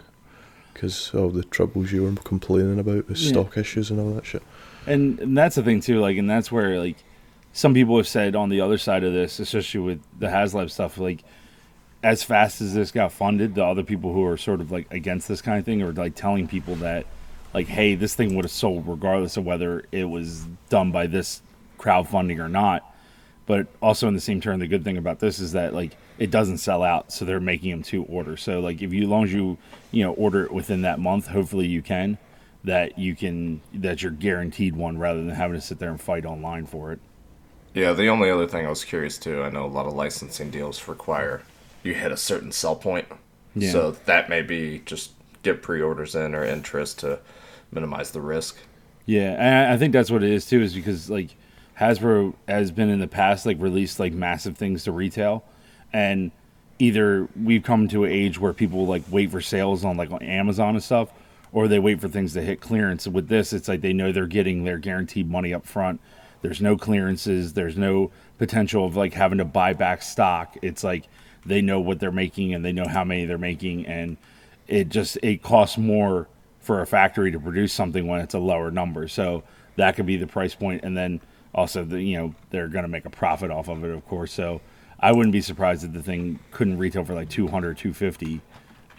Because 0.73 1.11
all 1.13 1.29
the 1.29 1.43
troubles 1.43 1.91
you 1.91 2.03
were 2.03 2.13
complaining 2.13 2.79
about 2.79 3.09
with 3.09 3.17
Yeah. 3.17 3.29
stock 3.31 3.57
issues 3.57 3.91
and 3.91 3.99
all 3.99 4.11
that 4.13 4.25
shit. 4.25 4.43
and, 4.87 5.19
and 5.19 5.37
that's 5.37 5.55
the 5.55 5.63
thing 5.63 5.81
too 5.81 5.99
like 5.99 6.17
and 6.17 6.29
that's 6.29 6.51
where 6.51 6.79
like 6.79 6.95
some 7.51 7.73
people 7.73 7.97
have 7.97 8.07
said 8.07 8.35
on 8.35 8.47
the 8.49 8.61
other 8.61 8.77
side 8.77 9.03
of 9.03 9.11
this 9.11 9.39
especially 9.39 9.81
with 9.81 10.01
the 10.19 10.27
haslab 10.27 10.71
stuff 10.71 10.97
like 10.97 11.21
as 12.01 12.23
fast 12.23 12.61
as 12.61 12.73
this 12.73 12.91
got 12.91 13.11
funded 13.11 13.55
the 13.55 13.65
other 13.65 13.83
people 13.83 14.13
who 14.13 14.23
are 14.23 14.37
sort 14.37 14.61
of 14.61 14.71
like 14.71 14.87
against 14.93 15.27
this 15.27 15.41
kind 15.41 15.59
of 15.59 15.65
thing 15.65 15.81
are 15.81 15.91
like 15.91 16.15
telling 16.15 16.47
people 16.47 16.75
that 16.75 17.05
like 17.53 17.67
hey 17.67 17.95
this 17.95 18.15
thing 18.15 18.35
would 18.35 18.45
have 18.45 18.51
sold 18.51 18.87
regardless 18.87 19.37
of 19.37 19.45
whether 19.45 19.85
it 19.91 20.05
was 20.05 20.45
done 20.69 20.91
by 20.91 21.07
this 21.07 21.41
crowdfunding 21.77 22.39
or 22.39 22.49
not 22.49 22.95
but 23.45 23.67
also 23.81 24.07
in 24.07 24.13
the 24.13 24.21
same 24.21 24.41
turn 24.41 24.59
the 24.59 24.67
good 24.67 24.83
thing 24.83 24.97
about 24.97 25.19
this 25.19 25.39
is 25.39 25.53
that 25.53 25.73
like 25.73 25.95
it 26.17 26.29
doesn't 26.29 26.57
sell 26.57 26.83
out 26.83 27.11
so 27.11 27.25
they're 27.25 27.39
making 27.39 27.71
them 27.71 27.83
to 27.83 28.03
order 28.03 28.35
so 28.37 28.59
like 28.59 28.81
if 28.81 28.93
you 28.93 29.03
as 29.03 29.09
long 29.09 29.23
as 29.23 29.33
you 29.33 29.57
you 29.91 30.03
know 30.03 30.13
order 30.13 30.45
it 30.45 30.51
within 30.51 30.81
that 30.81 30.99
month 30.99 31.27
hopefully 31.27 31.65
you 31.67 31.81
can 31.81 32.17
that 32.63 32.97
you 32.99 33.15
can 33.15 33.61
that 33.73 34.01
you're 34.01 34.11
guaranteed 34.11 34.75
one 34.75 34.97
rather 34.97 35.23
than 35.23 35.29
having 35.29 35.55
to 35.55 35.61
sit 35.61 35.79
there 35.79 35.89
and 35.89 36.01
fight 36.01 36.25
online 36.25 36.65
for 36.65 36.91
it 36.91 36.99
Yeah, 37.73 37.93
the 37.93 38.07
only 38.07 38.29
other 38.29 38.47
thing 38.47 38.65
I 38.65 38.69
was 38.69 38.83
curious 38.83 39.17
too, 39.17 39.43
I 39.43 39.49
know 39.49 39.65
a 39.65 39.67
lot 39.67 39.85
of 39.85 39.93
licensing 39.93 40.49
deals 40.49 40.87
require 40.87 41.43
you 41.83 41.93
hit 41.93 42.11
a 42.11 42.17
certain 42.17 42.51
sell 42.51 42.75
point. 42.75 43.07
Yeah. 43.55 43.71
So 43.71 43.91
that 44.05 44.29
may 44.29 44.41
be 44.41 44.81
just 44.85 45.11
get 45.43 45.61
pre 45.61 45.81
orders 45.81 46.15
in 46.15 46.35
or 46.35 46.43
interest 46.43 46.99
to 46.99 47.19
minimize 47.71 48.11
the 48.11 48.21
risk. 48.21 48.57
Yeah, 49.05 49.35
and 49.39 49.73
I- 49.73 49.77
think 49.77 49.93
that's 49.93 50.11
what 50.11 50.23
it 50.23 50.29
is 50.31 50.45
too, 50.45 50.61
is 50.61 50.73
because 50.73 51.09
like 51.09 51.35
Hasbro 51.79 52.33
has 52.47 52.71
been 52.71 52.89
in 52.89 52.99
the 52.99 53.07
past 53.07 53.45
like 53.45 53.59
released 53.59 53.99
like 53.99 54.13
massive 54.13 54.57
things 54.57 54.83
to 54.83 54.91
retail, 54.91 55.43
and 55.93 56.31
either 56.77 57.27
we've 57.41 57.63
come 57.63 57.87
to 57.89 58.03
an 58.05 58.11
age 58.11 58.39
where 58.39 58.53
people 58.53 58.85
like 58.85 59.03
wait 59.09 59.31
for 59.31 59.41
sales 59.41 59.83
on 59.83 59.97
like 59.97 60.11
on 60.11 60.21
Amazon 60.21 60.75
and 60.75 60.83
stuff, 60.83 61.09
or 61.51 61.67
they 61.67 61.79
wait 61.79 61.99
for 61.99 62.07
things 62.07 62.33
to 62.33 62.41
hit 62.41 62.61
clearance. 62.61 63.07
With 63.07 63.27
this, 63.29 63.53
it's 63.53 63.67
like 63.67 63.81
they 63.81 63.93
know 63.93 64.11
they're 64.11 64.27
getting 64.27 64.63
their 64.63 64.77
guaranteed 64.77 65.29
money 65.29 65.53
up 65.53 65.65
front. 65.65 65.99
There's 66.41 66.61
no 66.61 66.77
clearances. 66.77 67.53
There's 67.53 67.77
no 67.77 68.11
potential 68.37 68.85
of 68.85 68.95
like 68.95 69.13
having 69.13 69.39
to 69.39 69.45
buy 69.45 69.73
back 69.73 70.01
stock. 70.01 70.57
It's 70.61 70.83
like 70.83 71.05
they 71.45 71.61
know 71.61 71.79
what 71.79 71.99
they're 71.99 72.11
making 72.11 72.53
and 72.53 72.63
they 72.63 72.71
know 72.71 72.87
how 72.87 73.03
many 73.03 73.25
they're 73.25 73.37
making, 73.37 73.85
and 73.87 74.17
it 74.67 74.89
just 74.89 75.17
it 75.23 75.41
costs 75.41 75.77
more 75.77 76.27
for 76.69 76.83
a 76.83 76.85
factory 76.85 77.31
to 77.31 77.39
produce 77.39 77.73
something 77.73 78.05
when 78.05 78.21
it's 78.21 78.35
a 78.35 78.39
lower 78.39 78.69
number. 78.69 79.07
So 79.07 79.41
that 79.75 79.95
could 79.95 80.05
be 80.05 80.17
the 80.17 80.27
price 80.27 80.53
point, 80.53 80.83
and 80.83 80.95
then 80.95 81.19
also 81.51 81.83
the 81.83 81.99
you 81.99 82.15
know 82.15 82.35
they're 82.51 82.67
going 82.67 82.83
to 82.83 82.87
make 82.87 83.05
a 83.05 83.09
profit 83.09 83.49
off 83.49 83.69
of 83.69 83.83
it, 83.83 83.89
of 83.89 84.07
course. 84.07 84.31
So 84.31 84.61
I 84.99 85.11
wouldn't 85.11 85.33
be 85.33 85.41
surprised 85.41 85.83
if 85.83 85.93
the 85.93 86.03
thing 86.03 86.37
couldn't 86.51 86.77
retail 86.77 87.03
for 87.05 87.15
like 87.15 87.27
200, 87.27 87.75
250 87.75 88.41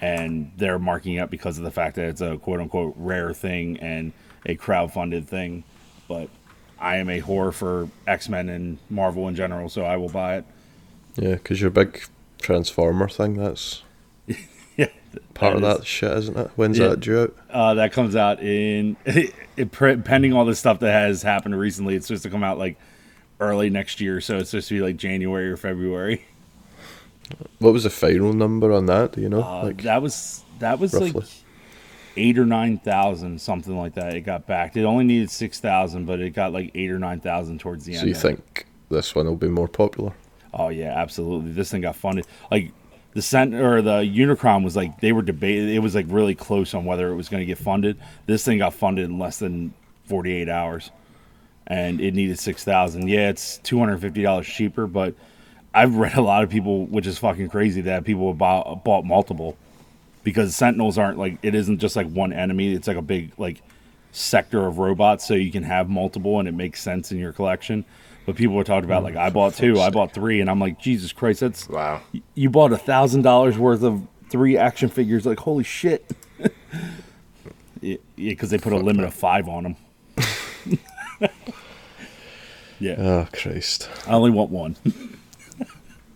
and 0.01 0.51
they're 0.57 0.81
marking 0.81 1.21
up 1.21 1.31
because 1.31 1.59
of 1.59 1.65
the 1.65 1.71
fact 1.71 1.95
that 1.95 2.07
it's 2.07 2.21
a 2.21 2.39
quote 2.39 2.59
unquote 2.59 2.95
rare 2.97 3.33
thing 3.33 3.77
and 3.77 4.13
a 4.47 4.57
crowd-funded 4.57 5.29
thing. 5.29 5.63
But 6.09 6.29
I 6.81 6.97
am 6.97 7.09
a 7.09 7.21
whore 7.21 7.53
for 7.53 7.89
X 8.05 8.29
Men 8.29 8.49
and 8.49 8.79
Marvel 8.89 9.29
in 9.29 9.37
general, 9.37 9.69
so 9.69 9.85
I 9.85 9.97
will 9.97 10.09
buy 10.09 10.39
it. 10.39 10.45
Yeah, 11.15 11.35
because 11.35 11.61
your 11.61 11.71
big 11.71 12.03
Transformer 12.43 13.09
thing, 13.09 13.35
that's 13.35 13.85
Yeah, 14.81 14.87
part 15.35 15.57
of 15.57 15.63
is- 15.63 15.77
that 15.79 15.87
shit, 15.87 16.17
isn't 16.17 16.37
it? 16.39 16.51
When's 16.57 16.79
Yeah. 16.79 16.89
that 16.89 17.01
due 17.01 17.23
out? 17.23 17.37
Uh, 17.51 17.75
that 17.75 17.93
comes 17.93 18.17
out 18.17 18.41
in 18.43 18.97
it, 19.05 19.35
pending 19.73 20.33
all 20.33 20.45
the 20.45 20.55
stuff 20.55 20.81
that 20.81 20.93
has 20.93 21.23
happened 21.23 21.59
recently. 21.59 21.95
It's 21.97 22.07
supposed 22.07 22.23
to 22.23 22.31
come 22.31 22.43
out 22.45 22.59
like 22.59 22.77
early 23.41 23.71
next 23.71 24.01
year, 24.01 24.21
so 24.21 24.39
it's 24.39 24.51
supposed 24.51 24.69
to 24.69 24.75
be 24.75 24.81
like 24.81 24.97
January 24.97 25.51
or 25.51 25.57
February. 25.57 26.25
What 27.59 27.73
was 27.73 27.85
the 27.85 27.91
final 27.91 28.33
number 28.33 28.73
on 28.73 28.87
that? 28.87 29.13
Do 29.13 29.21
you 29.21 29.29
know? 29.29 29.43
Uh, 29.43 29.65
like, 29.65 29.83
that 29.83 30.03
was 30.03 30.43
that 30.59 30.79
was 30.79 30.93
roughly. 30.95 31.13
like 31.13 31.25
eight 32.17 32.39
or 32.39 32.47
nine 32.47 32.79
thousand, 32.79 33.41
something 33.41 33.77
like 33.77 33.95
that. 33.95 34.15
It 34.15 34.23
got 34.23 34.47
backed. 34.47 34.77
It 34.77 34.85
only 34.85 35.05
needed 35.05 35.31
six 35.31 35.61
thousand, 35.61 36.07
but 36.07 36.21
it 36.21 36.31
got 36.31 36.53
like 36.53 36.71
eight 36.75 36.91
or 36.91 36.99
nine 36.99 37.21
thousand 37.21 37.61
towards 37.61 37.85
the 37.85 37.95
so 37.95 38.01
end. 38.01 38.17
So 38.17 38.29
you 38.29 38.35
think 38.37 38.67
this 38.89 39.15
one 39.15 39.27
will 39.27 39.37
be 39.37 39.49
more 39.49 39.69
popular? 39.69 40.13
Oh 40.53 40.69
yeah, 40.71 40.93
absolutely. 40.97 41.53
This 41.53 41.71
thing 41.71 41.83
got 41.83 41.95
funded. 41.95 42.27
Like 42.51 42.73
the 43.13 43.23
cent 43.23 43.55
or 43.55 43.83
the 43.83 44.01
Unicron 44.01 44.65
was 44.65 44.77
like 44.77 45.01
they 45.01 45.13
were 45.13 45.23
debating. 45.23 45.75
It 45.75 45.81
was 45.81 45.95
like 45.95 46.07
really 46.09 46.35
close 46.35 46.75
on 46.75 46.85
whether 46.85 47.11
it 47.11 47.17
was 47.17 47.29
going 47.29 47.41
to 47.41 47.47
get 47.47 47.59
funded. 47.59 47.99
This 48.27 48.45
thing 48.45 48.59
got 48.59 48.75
funded 48.75 49.07
in 49.07 49.19
less 49.19 49.39
than 49.39 49.75
forty 50.05 50.33
eight 50.33 50.49
hours, 50.49 50.91
and 51.67 52.01
it 52.01 52.15
needed 52.15 52.39
six 52.39 52.65
thousand. 52.65 53.09
Yeah, 53.09 53.29
it's 53.31 53.59
two 53.59 53.79
hundred 53.79 53.99
fifty 53.99 54.23
dollars 54.23 54.47
cheaper, 54.47 54.87
but 54.87 55.15
I've 55.75 55.97
read 55.97 56.15
a 56.17 56.23
lot 56.23 56.43
of 56.43 56.51
people, 56.51 56.87
which 56.87 57.07
is 57.07 57.19
fucking 57.19 57.49
crazy, 57.49 57.81
that 57.83 58.05
people 58.05 58.33
bought, 58.35 58.85
bought 58.85 59.05
multiple 59.05 59.57
because 60.25 60.55
Sentinels 60.55 60.99
aren't 60.99 61.19
like 61.19 61.39
it 61.43 61.55
isn't 61.55 61.79
just 61.79 61.97
like 61.97 62.11
one 62.11 62.33
enemy. 62.33 62.75
It's 62.75 62.89
like 62.89 62.97
a 62.97 63.03
big 63.03 63.33
like 63.39 63.63
sector 64.13 64.67
of 64.67 64.79
robots, 64.79 65.27
so 65.27 65.35
you 65.35 65.51
can 65.51 65.63
have 65.63 65.89
multiple 65.89 66.39
and 66.39 66.49
it 66.49 66.53
makes 66.53 66.83
sense 66.83 67.13
in 67.13 67.19
your 67.19 67.33
collection. 67.33 67.85
But 68.31 68.37
people 68.37 68.55
were 68.55 68.63
talking 68.63 68.85
about 68.85 69.03
like 69.03 69.17
I 69.17 69.29
bought 69.29 69.55
two, 69.55 69.81
I 69.81 69.91
bought 69.91 70.15
three, 70.15 70.41
and 70.41 70.49
I'm 70.49 70.61
like 70.61 70.79
Jesus 70.79 71.11
Christ, 71.13 71.41
that's 71.41 71.69
Wow. 71.69 72.01
you 72.37 72.49
bought 72.49 72.73
a 72.73 72.77
thousand 72.79 73.23
dollars 73.23 73.59
worth 73.59 73.83
of 73.83 74.07
three 74.29 74.57
action 74.57 74.89
figures. 74.89 75.27
Like 75.27 75.41
holy 75.41 75.65
shit. 75.65 76.09
yeah, 77.81 77.97
because 78.17 78.51
they 78.51 78.59
put 78.59 78.73
a 78.73 78.77
limit 78.77 79.05
of 79.05 79.13
five 79.13 79.49
on 79.49 79.65
them. 79.65 79.77
yeah, 82.79 82.95
Oh 82.99 83.27
Christ! 83.33 83.91
I 84.07 84.13
only 84.13 84.31
want 84.31 84.53
one. 84.53 84.77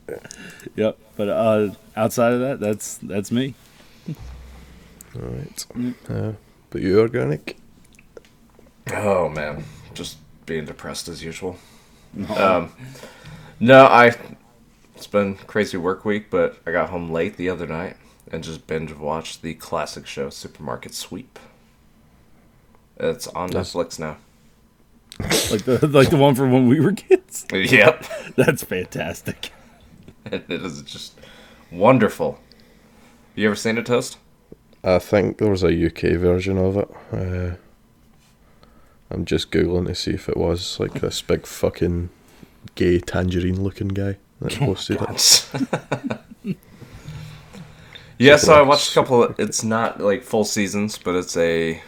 yep, 0.77 0.97
but 1.17 1.29
uh, 1.29 1.71
outside 1.97 2.33
of 2.33 2.39
that, 2.39 2.61
that's 2.61 2.99
that's 2.99 3.33
me. 3.33 3.57
All 5.17 5.23
right. 5.23 5.67
Uh, 6.09 6.33
but 6.71 6.81
you, 6.81 7.01
organic? 7.01 7.57
Oh 8.93 9.29
man, 9.29 9.65
just 9.95 10.19
being 10.47 10.65
depressed 10.65 11.09
as 11.09 11.25
usual. 11.25 11.59
Um, 12.37 12.73
no, 13.61 13.87
I. 13.87 14.15
It's 14.97 15.07
been 15.07 15.35
crazy 15.37 15.77
work 15.77 16.05
week, 16.05 16.31
but 16.31 16.59
I 16.67 16.73
got 16.73 16.91
home 16.91 17.11
late 17.11 17.37
the 17.37 17.49
other 17.51 17.67
night 17.67 17.97
and 18.31 18.43
just 18.45 18.67
binge 18.67 18.93
watched 18.93 19.43
the 19.43 19.55
classic 19.55 20.07
show 20.07 20.31
Supermarket 20.31 20.95
Sweep. 20.95 21.39
It's 22.99 23.27
on 23.29 23.51
Yes. 23.53 23.73
Netflix 23.75 23.99
now. 23.99 24.17
like 25.51 25.65
the 25.65 25.87
like 25.93 26.11
the 26.11 26.17
one 26.17 26.35
from 26.35 26.53
when 26.53 26.69
we 26.69 26.81
were 26.81 26.93
kids. 26.93 27.47
Yep, 27.53 28.05
That's 28.37 28.63
fantastic. 28.65 29.51
it 30.27 30.45
is 30.49 30.83
just 30.83 31.19
wonderful. 31.73 32.39
You 33.35 33.47
ever 33.47 33.57
seen 33.57 33.77
it, 33.79 33.87
Toast? 33.87 34.19
I 34.85 34.99
think 35.01 35.39
there 35.39 35.51
was 35.51 35.63
a 35.65 35.87
UK 35.87 36.17
version 36.19 36.57
of 36.59 36.77
it. 36.77 36.89
Uh, 37.13 37.57
I'm 39.15 39.25
just 39.25 39.51
googling 39.51 39.87
to 39.87 39.95
see 39.95 40.13
if 40.13 40.29
it 40.29 40.37
was 40.37 40.79
like 40.81 40.95
this 40.95 41.23
big 41.23 41.47
fucking 41.47 42.11
gay 42.75 42.99
tangerine 42.99 43.63
looking 43.63 43.89
guy 43.89 44.19
that 44.41 44.53
posted 44.55 45.01
it. 45.01 46.19
yeah, 48.19 48.37
so 48.37 48.55
I 48.55 48.63
watched 48.63 48.91
a 48.91 48.95
couple. 48.95 49.23
Of, 49.23 49.39
it's 49.39 49.63
not 49.63 50.01
like 50.01 50.23
full 50.23 50.45
seasons, 50.45 50.99
but 50.99 51.15
it's 51.15 51.37
a 51.37 51.81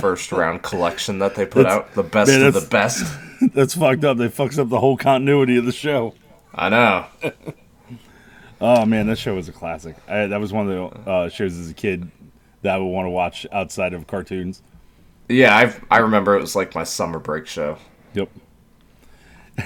first 0.00 0.30
round 0.32 0.62
collection 0.62 1.18
that 1.18 1.34
they 1.34 1.44
put 1.44 1.64
That's- 1.64 1.78
out. 1.78 1.94
The 1.94 2.04
best 2.04 2.30
man, 2.30 2.46
of 2.46 2.54
the 2.54 2.60
best. 2.60 3.04
That's 3.54 3.74
fucked 3.74 4.04
up. 4.04 4.16
They 4.18 4.28
fucks 4.28 4.58
up 4.58 4.68
the 4.68 4.80
whole 4.80 4.96
continuity 4.96 5.56
of 5.56 5.66
the 5.66 5.72
show. 5.72 6.14
I 6.54 6.68
know. 6.68 7.06
Oh 8.60 8.84
man, 8.84 9.06
that 9.06 9.18
show 9.18 9.36
was 9.36 9.48
a 9.48 9.52
classic. 9.52 9.96
I, 10.08 10.26
that 10.26 10.40
was 10.40 10.52
one 10.52 10.68
of 10.68 11.04
the 11.04 11.10
uh, 11.10 11.28
shows 11.28 11.56
as 11.56 11.70
a 11.70 11.74
kid 11.74 12.10
that 12.62 12.74
I 12.74 12.78
would 12.78 12.88
want 12.88 13.06
to 13.06 13.10
watch 13.10 13.46
outside 13.52 13.94
of 13.94 14.06
cartoons. 14.06 14.62
Yeah, 15.28 15.56
I 15.56 15.96
I 15.96 15.98
remember 15.98 16.34
it 16.36 16.40
was 16.40 16.56
like 16.56 16.74
my 16.74 16.84
summer 16.84 17.18
break 17.18 17.46
show. 17.46 17.78
Yep. 18.14 18.30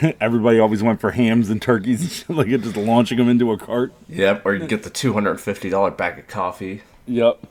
Everybody 0.21 0.59
always 0.59 0.83
went 0.83 1.00
for 1.00 1.11
hams 1.11 1.50
and 1.50 1.61
turkeys, 1.61 2.00
and 2.00 2.11
shit, 2.11 2.31
like 2.37 2.49
it, 2.49 2.62
just 2.62 2.76
launching 2.76 3.19
them 3.19 3.28
into 3.28 3.52
a 3.52 3.59
cart. 3.59 3.92
Yep, 4.09 4.47
or 4.47 4.54
you 4.54 4.66
get 4.66 4.83
the 4.83 4.90
two 4.90 5.12
hundred 5.12 5.33
and 5.33 5.40
fifty 5.40 5.71
dollar 5.71 5.90
bag 5.90 6.19
of 6.19 6.26
coffee. 6.28 6.83
Yep. 7.07 7.47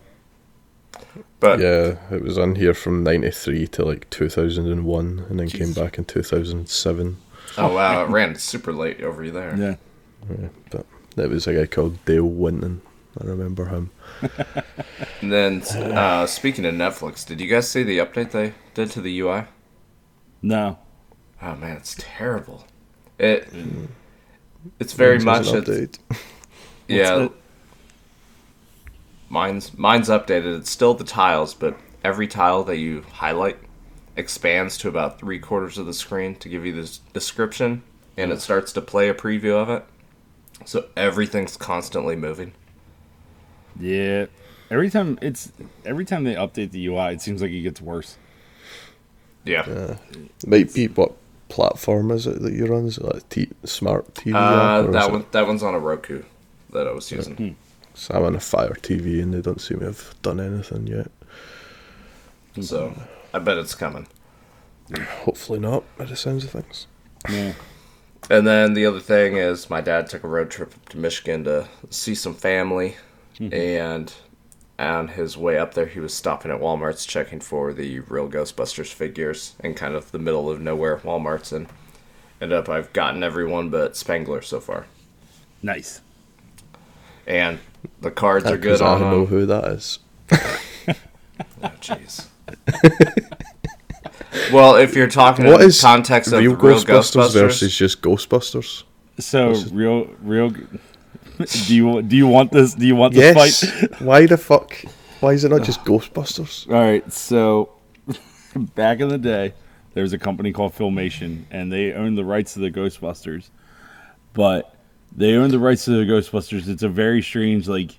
But 1.39 1.59
Yeah, 1.59 1.95
it 2.11 2.21
was 2.21 2.37
on 2.37 2.55
here 2.55 2.73
from 2.73 3.03
93 3.03 3.65
to 3.67 3.85
like 3.85 4.09
2001 4.09 5.25
and 5.29 5.39
then 5.39 5.49
came 5.49 5.73
back 5.73 5.97
in 5.97 6.05
2007. 6.05 7.17
oh 7.57 7.73
wow, 7.73 8.03
it 8.03 8.09
ran 8.09 8.35
super 8.35 8.71
late 8.73 9.01
over 9.01 9.29
there. 9.29 9.55
Yeah. 9.57 9.75
Yeah, 10.29 10.49
but 10.69 10.85
there 11.15 11.29
was 11.29 11.47
a 11.47 11.53
guy 11.53 11.65
called 11.65 12.03
Dale 12.05 12.25
Winton. 12.25 12.81
I 13.19 13.25
remember 13.25 13.65
him. 13.67 13.91
And 15.21 15.31
then 15.31 15.61
uh, 15.61 16.25
speaking 16.25 16.65
of 16.65 16.73
Netflix, 16.73 17.23
did 17.25 17.39
you 17.39 17.47
guys 17.47 17.69
see 17.69 17.83
the 17.83 17.99
update 17.99 18.31
they 18.31 18.53
did 18.73 18.89
to 18.91 19.01
the 19.01 19.19
UI? 19.19 19.43
No. 20.41 20.79
Oh 21.43 21.55
man, 21.55 21.77
it's 21.77 21.95
terrible. 21.99 22.65
It 23.19 23.47
it's 24.79 24.93
very 24.93 25.19
Mine's 25.19 25.51
much 25.53 25.53
an 25.53 25.57
it's, 25.59 25.69
update. 25.69 25.99
yeah. 26.87 27.15
the- 27.15 27.31
Mine's 29.29 29.77
mine's 29.77 30.09
updated. 30.09 30.57
It's 30.59 30.71
still 30.71 30.93
the 30.95 31.03
tiles, 31.03 31.53
but 31.53 31.77
every 32.03 32.27
tile 32.27 32.63
that 32.63 32.77
you 32.77 33.03
highlight 33.13 33.57
expands 34.17 34.77
to 34.79 34.89
about 34.89 35.19
three 35.19 35.37
quarters 35.39 35.77
of 35.77 35.85
the 35.85 35.93
screen 35.93 36.35
to 36.35 36.49
give 36.49 36.65
you 36.65 36.73
this 36.73 36.97
description, 37.13 37.83
and 38.17 38.31
it 38.31 38.41
starts 38.41 38.73
to 38.73 38.81
play 38.81 39.07
a 39.07 39.13
preview 39.13 39.53
of 39.53 39.69
it. 39.69 39.85
So 40.65 40.87
everything's 40.97 41.55
constantly 41.57 42.15
moving. 42.15 42.53
Yeah. 43.79 44.25
Every 44.69 44.89
time 44.89 45.19
it's 45.21 45.51
every 45.85 46.05
time 46.05 46.23
they 46.23 46.35
update 46.35 46.71
the 46.71 46.85
UI, 46.87 47.13
it 47.13 47.21
seems 47.21 47.41
like 47.41 47.51
it 47.51 47.61
gets 47.61 47.81
worse. 47.81 48.17
Yeah. 49.43 49.97
Might 50.45 50.73
be 50.73 50.87
what 50.87 51.13
platform 51.49 52.11
is 52.11 52.27
it 52.27 52.41
that 52.41 52.53
you're 52.53 52.73
on? 52.73 52.85
Is 52.85 52.97
it 52.97 53.03
like 53.03 53.27
t- 53.29 53.49
smart 53.65 54.13
TV? 54.13 54.33
Uh, 54.35 54.81
app, 54.83 54.87
or 54.87 54.91
that 54.91 55.05
it- 55.07 55.11
one 55.11 55.25
that 55.31 55.47
one's 55.47 55.63
on 55.63 55.73
a 55.73 55.79
Roku 55.79 56.23
that 56.71 56.87
I 56.87 56.91
was 56.91 57.11
using. 57.11 57.55
So 57.93 58.13
I'm 58.15 58.23
on 58.23 58.35
a 58.35 58.39
Fire 58.39 58.77
TV 58.81 59.21
and 59.21 59.33
they 59.33 59.41
don't 59.41 59.59
seem 59.59 59.79
to 59.79 59.85
have 59.85 60.15
done 60.21 60.39
anything 60.39 60.87
yet. 60.87 61.11
So 62.61 62.93
I 63.33 63.39
bet 63.39 63.57
it's 63.57 63.75
coming. 63.75 64.07
Hopefully 65.23 65.59
not, 65.59 65.83
by 65.97 66.05
the 66.05 66.15
sounds 66.15 66.43
of 66.45 66.51
things. 66.51 66.87
Yeah. 67.29 67.53
And 68.29 68.45
then 68.47 68.73
the 68.73 68.85
other 68.85 68.99
thing 68.99 69.35
is 69.37 69.69
my 69.69 69.81
dad 69.81 70.07
took 70.07 70.23
a 70.23 70.27
road 70.27 70.49
trip 70.51 70.73
up 70.73 70.89
to 70.89 70.97
Michigan 70.97 71.43
to 71.45 71.67
see 71.89 72.15
some 72.15 72.33
family, 72.33 72.95
Mm-hmm. 73.39 73.53
and 73.53 74.13
on 74.79 75.09
his 75.09 75.37
way 75.37 75.57
up 75.59 75.73
there, 75.75 75.85
he 75.85 75.99
was 75.99 76.13
stopping 76.13 76.51
at 76.51 76.59
Walmart's 76.59 77.05
checking 77.05 77.39
for 77.39 77.71
the 77.73 77.99
real 78.01 78.27
Ghostbusters 78.29 78.91
figures 78.91 79.55
in 79.63 79.73
kind 79.75 79.93
of 79.95 80.11
the 80.11 80.17
middle 80.19 80.49
of 80.49 80.59
nowhere 80.59 80.97
Walmart's, 80.97 81.51
and 81.51 81.67
ended 82.41 82.57
up 82.57 82.67
I've 82.67 82.91
gotten 82.93 83.21
everyone 83.23 83.69
but 83.69 83.95
Spengler 83.95 84.41
so 84.41 84.59
far, 84.59 84.87
Nice. 85.61 86.01
and 87.27 87.59
the 88.01 88.09
cards 88.11 88.45
are 88.47 88.57
Because 88.57 88.79
good 88.79 88.85
I 88.85 88.93
on 88.95 89.01
know 89.01 89.19
them. 89.19 89.25
who 89.27 89.45
that 89.45 89.65
is. 89.65 89.99
Oh, 91.63 91.69
jeez. 91.79 92.27
well, 94.51 94.75
if 94.75 94.95
you're 94.95 95.07
talking 95.07 95.45
What 95.45 95.61
in 95.61 95.67
is 95.67 95.79
context 95.81 96.31
of 96.33 96.39
real, 96.39 96.55
real 96.55 96.77
Ghostbusters, 96.79 96.85
Ghostbusters, 96.85 97.33
versus 97.33 97.75
just 97.77 98.01
Ghostbusters? 98.01 98.83
So 99.19 99.53
real 99.71 100.05
real 100.21 100.51
do 101.67 101.75
you 101.75 102.01
do 102.01 102.15
you 102.15 102.27
want 102.27 102.51
this 102.51 102.73
do 102.73 102.85
you 102.85 102.95
want 102.95 103.13
this 103.13 103.35
Yes. 103.35 103.63
fight? 103.81 104.01
Why 104.01 104.25
the 104.25 104.37
fuck? 104.37 104.75
Why 105.19 105.33
is 105.33 105.43
it 105.43 105.49
not 105.49 105.63
just 105.63 105.81
Ghostbusters? 105.85 106.67
All 106.67 106.79
right, 106.79 107.11
so 107.11 107.73
back 108.75 108.99
in 108.99 109.09
the 109.09 109.17
day, 109.17 109.53
there 109.93 110.03
was 110.03 110.13
a 110.13 110.17
company 110.17 110.51
called 110.51 110.73
Filmation, 110.73 111.43
and 111.51 111.71
they 111.71 111.93
owned 111.93 112.17
the 112.17 112.25
rights 112.25 112.53
to 112.55 112.59
the 112.59 112.71
Ghostbusters. 112.71 113.49
But 114.33 114.75
they 115.15 115.33
owned 115.35 115.51
the 115.51 115.59
rights 115.59 115.85
to 115.85 115.91
the 115.91 116.11
Ghostbusters. 116.11 116.67
It's 116.67 116.83
a 116.83 116.89
very 116.89 117.21
strange 117.21 117.67
like 117.67 117.91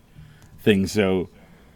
thing. 0.60 0.86
So 0.86 1.28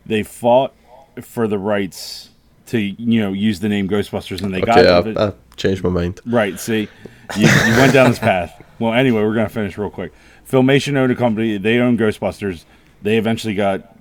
they 0.04 0.22
fought 0.22 0.74
for 1.20 1.46
the 1.46 1.58
rights 1.58 2.30
to 2.66 2.78
you 2.78 3.20
know 3.20 3.32
use 3.32 3.60
the 3.60 3.68
name 3.68 3.88
Ghostbusters, 3.88 4.42
and 4.42 4.52
they 4.52 4.60
got 4.60 4.78
Okay, 4.78 5.10
it. 5.10 5.16
I, 5.18 5.28
I 5.28 5.32
changed 5.56 5.84
my 5.84 5.90
mind. 5.90 6.20
Right. 6.26 6.58
See, 6.58 6.88
you, 7.36 7.46
you 7.48 7.76
went 7.76 7.92
down 7.92 8.10
this 8.10 8.18
path. 8.18 8.62
Well, 8.78 8.92
anyway, 8.94 9.22
we're 9.22 9.34
gonna 9.34 9.48
finish 9.48 9.78
real 9.78 9.90
quick. 9.90 10.12
Filmation 10.48 10.96
owned 10.96 11.12
a 11.12 11.16
company. 11.16 11.58
They 11.58 11.78
own 11.78 11.98
Ghostbusters. 11.98 12.64
They 13.02 13.18
eventually 13.18 13.54
got 13.54 13.96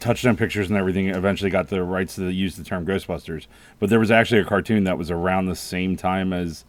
Touchdown 0.00 0.36
Pictures 0.36 0.68
and 0.68 0.76
everything. 0.76 1.08
Eventually 1.08 1.50
got 1.50 1.68
the 1.68 1.82
rights 1.82 2.16
to 2.16 2.28
use 2.28 2.56
the 2.56 2.64
term 2.64 2.84
Ghostbusters. 2.84 3.46
But 3.78 3.90
there 3.90 4.00
was 4.00 4.10
actually 4.10 4.40
a 4.40 4.44
cartoon 4.44 4.84
that 4.84 4.98
was 4.98 5.10
around 5.10 5.46
the 5.46 5.56
same 5.56 5.96
time 5.96 6.32
as 6.32 6.64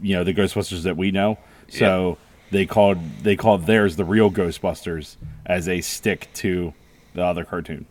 you 0.00 0.14
know 0.14 0.24
the 0.24 0.34
Ghostbusters 0.34 0.82
that 0.82 0.96
we 0.96 1.10
know. 1.10 1.38
So 1.68 2.18
they 2.50 2.66
called 2.66 2.98
they 3.22 3.36
called 3.36 3.66
theirs 3.66 3.96
the 3.96 4.04
real 4.04 4.30
Ghostbusters 4.30 5.16
as 5.46 5.66
a 5.68 5.80
stick 5.80 6.28
to 6.34 6.74
the 7.14 7.24
other 7.24 7.44
cartoon. 7.44 7.86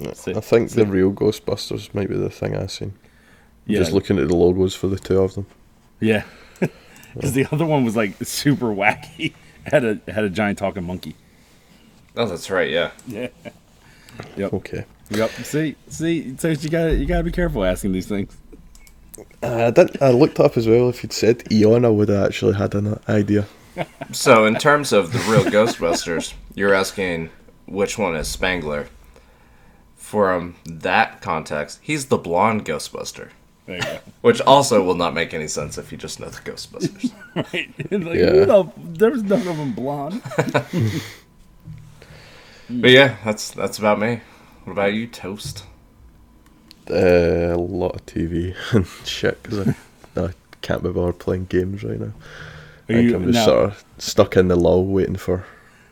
I 0.00 0.12
think 0.40 0.70
the 0.70 0.86
real 0.86 1.12
Ghostbusters 1.12 1.92
might 1.94 2.08
be 2.08 2.16
the 2.16 2.30
thing 2.30 2.56
I've 2.56 2.70
seen. 2.70 2.94
yeah, 3.66 3.80
Just 3.80 3.92
looking 3.92 4.18
at 4.18 4.28
the 4.28 4.36
logos 4.36 4.74
for 4.74 4.86
the 4.86 4.98
two 4.98 5.20
of 5.20 5.34
them. 5.34 5.46
Yeah, 6.00 6.22
because 7.14 7.32
the 7.32 7.46
other 7.50 7.66
one 7.66 7.84
was 7.84 7.96
like 7.96 8.22
super 8.24 8.66
wacky. 8.66 9.34
had 9.64 9.84
a 9.84 10.00
had 10.08 10.24
a 10.24 10.30
giant 10.30 10.58
talking 10.58 10.84
monkey. 10.84 11.14
oh, 12.16 12.26
that's 12.26 12.50
right, 12.50 12.70
yeah. 12.70 12.90
Yeah. 13.06 13.28
Yep. 14.36 14.52
Okay. 14.54 14.84
Yep. 15.10 15.30
See, 15.30 15.76
see, 15.88 16.36
so 16.36 16.48
you 16.48 16.68
got 16.68 16.84
to 16.86 16.96
you 16.96 17.06
got 17.06 17.18
to 17.18 17.24
be 17.24 17.32
careful 17.32 17.64
asking 17.64 17.92
these 17.92 18.06
things. 18.06 18.36
Uh, 19.42 19.66
I 19.66 19.70
did. 19.70 20.00
I 20.02 20.10
looked 20.10 20.40
up 20.40 20.56
as 20.56 20.66
well. 20.66 20.88
If 20.88 21.02
you'd 21.02 21.12
said 21.12 21.42
Egon, 21.50 21.84
I 21.84 21.88
would 21.88 22.08
have 22.08 22.26
actually 22.26 22.54
had 22.54 22.74
an 22.74 22.98
idea. 23.08 23.46
So, 24.12 24.44
in 24.46 24.56
terms 24.56 24.92
of 24.92 25.12
the 25.12 25.20
real 25.30 25.44
Ghostbusters, 25.44 26.34
you're 26.54 26.74
asking 26.74 27.30
which 27.66 27.96
one 27.96 28.16
is 28.16 28.26
Spengler. 28.28 28.88
From 29.96 30.56
that 30.66 31.22
context, 31.22 31.78
he's 31.80 32.06
the 32.06 32.18
blonde 32.18 32.66
Ghostbuster, 32.66 33.30
There 33.70 33.76
you 33.78 33.82
go. 33.82 33.98
which 34.22 34.40
also 34.42 34.82
will 34.82 34.94
not 34.96 35.14
make 35.14 35.32
any 35.32 35.46
sense 35.48 35.78
if 35.78 35.92
you 35.92 35.98
just 35.98 36.18
know 36.20 36.28
the 36.28 36.40
Ghostbusters. 36.40 37.12
right. 37.36 37.70
like, 37.90 38.18
Yeah. 38.18 38.30
who 38.32 38.46
the- 38.46 38.72
there 38.98 39.14
none 39.16 39.46
of 39.46 39.56
them 39.56 39.72
blonde. 39.72 40.22
but 42.68 42.90
yeah, 42.90 43.16
that's 43.24 43.50
that's 43.50 43.78
about 43.78 43.98
me. 44.00 44.20
What 44.64 44.72
about 44.72 44.92
you, 44.94 45.06
Toast? 45.06 45.64
Uh, 46.90 47.54
a 47.54 47.56
lot 47.56 47.94
of 47.94 48.06
TV 48.06 48.54
and 48.72 48.86
shit 49.06 49.42
because 49.42 49.68
I, 49.68 50.20
I 50.20 50.30
can't 50.62 50.82
be 50.82 50.90
bothered 50.90 51.18
playing 51.18 51.46
games 51.46 51.84
right 51.84 51.98
now. 52.00 52.06
Are 52.06 52.12
I 52.88 52.92
think 52.94 53.10
you- 53.10 53.16
I'm 53.16 53.24
just 53.32 53.34
now- 53.34 53.44
sort 53.44 53.64
of 53.70 53.84
stuck 53.98 54.36
in 54.36 54.48
the 54.48 54.56
lull 54.56 54.84
waiting 54.84 55.16
for 55.16 55.44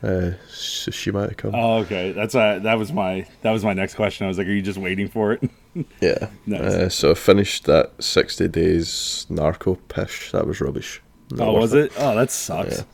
uh, 0.02 0.32
Tsushima 0.48 1.28
to 1.28 1.34
come. 1.34 1.54
Oh, 1.54 1.78
okay. 1.78 2.12
That's 2.12 2.34
uh, 2.34 2.60
that 2.60 2.78
was 2.78 2.92
my 2.92 3.26
that 3.42 3.50
was 3.50 3.64
my 3.64 3.72
next 3.72 3.94
question. 3.94 4.24
I 4.24 4.28
was 4.28 4.38
like, 4.38 4.46
are 4.46 4.52
you 4.52 4.62
just 4.62 4.78
waiting 4.78 5.08
for 5.08 5.32
it? 5.32 5.50
yeah. 6.00 6.28
Nice. 6.46 6.60
Uh, 6.60 6.88
so 6.88 7.10
I 7.10 7.14
finished 7.14 7.64
that 7.64 7.92
60 8.02 8.48
days 8.48 9.26
narco 9.28 9.74
pish. 9.74 10.30
That 10.32 10.46
was 10.46 10.60
rubbish. 10.60 11.02
Not 11.32 11.48
oh, 11.48 11.52
was 11.54 11.74
it? 11.74 11.92
Oh, 11.98 12.14
that 12.14 12.30
sucks. 12.30 12.84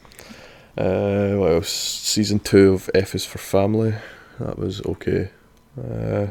Yeah. 0.79 0.85
Uh, 0.85 1.45
else? 1.45 1.69
Season 1.69 2.39
two 2.39 2.73
of 2.73 2.91
F 2.95 3.15
is 3.15 3.25
for 3.25 3.39
Family 3.39 3.95
That 4.41 4.59
was 4.59 4.85
okay. 4.85 5.31
Uh, 5.79 6.29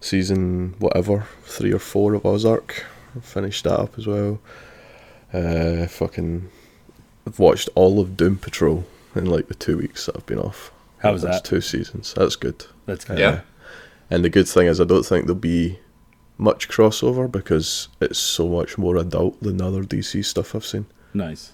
season 0.00 0.74
whatever 0.78 1.26
three 1.42 1.72
or 1.72 1.78
four 1.78 2.14
of 2.14 2.24
Ozark. 2.24 2.86
I 3.16 3.20
finished 3.20 3.64
that 3.64 3.80
up 3.80 3.98
as 3.98 4.06
well. 4.06 4.40
Uh, 5.32 5.86
fucking, 5.86 6.48
I've 7.26 7.38
watched 7.38 7.68
all 7.74 8.00
of 8.00 8.16
Doom 8.16 8.36
Patrol 8.36 8.84
in 9.16 9.26
like 9.26 9.48
the 9.48 9.54
two 9.54 9.78
weeks 9.78 10.06
that 10.06 10.16
I've 10.16 10.26
been 10.26 10.38
off. 10.38 10.70
How 10.98 11.12
was 11.12 11.22
That's 11.22 11.42
that? 11.42 11.48
Two 11.48 11.60
seasons. 11.60 12.14
That's 12.14 12.36
good. 12.36 12.64
That's 12.86 13.04
good. 13.04 13.18
Yeah. 13.18 13.40
And 14.10 14.24
the 14.24 14.30
good 14.30 14.48
thing 14.48 14.66
is, 14.66 14.80
I 14.80 14.84
don't 14.84 15.04
think 15.04 15.26
there'll 15.26 15.38
be 15.38 15.78
much 16.38 16.68
crossover 16.68 17.30
because 17.30 17.88
it's 18.00 18.18
so 18.18 18.48
much 18.48 18.76
more 18.76 18.96
adult 18.96 19.40
than 19.40 19.60
other 19.60 19.82
DC 19.82 20.24
stuff 20.24 20.54
I've 20.54 20.66
seen. 20.66 20.86
Nice. 21.12 21.52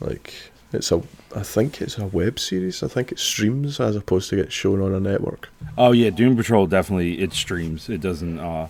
Like 0.00 0.34
it's 0.72 0.90
a, 0.92 1.02
I 1.34 1.42
think 1.42 1.80
it's 1.80 1.98
a 1.98 2.06
web 2.06 2.38
series. 2.38 2.82
I 2.82 2.88
think 2.88 3.12
it 3.12 3.18
streams 3.18 3.80
as 3.80 3.96
opposed 3.96 4.30
to 4.30 4.36
get 4.36 4.52
shown 4.52 4.80
on 4.80 4.94
a 4.94 5.00
network. 5.00 5.48
Oh 5.76 5.92
yeah, 5.92 6.10
Doom 6.10 6.36
Patrol 6.36 6.66
definitely 6.66 7.20
it 7.20 7.32
streams. 7.32 7.88
It 7.88 8.00
doesn't 8.00 8.38
uh 8.38 8.68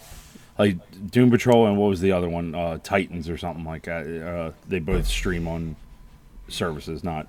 like 0.59 0.77
Doom 1.11 1.31
Patrol 1.31 1.67
and 1.67 1.77
what 1.77 1.89
was 1.89 2.01
the 2.01 2.12
other 2.12 2.29
one? 2.29 2.55
Uh 2.55 2.79
Titans 2.83 3.29
or 3.29 3.37
something 3.37 3.65
like 3.65 3.85
that. 3.85 4.07
Uh 4.07 4.53
they 4.69 4.79
both 4.79 5.07
stream 5.07 5.47
on 5.47 5.77
services, 6.49 7.05
not 7.05 7.27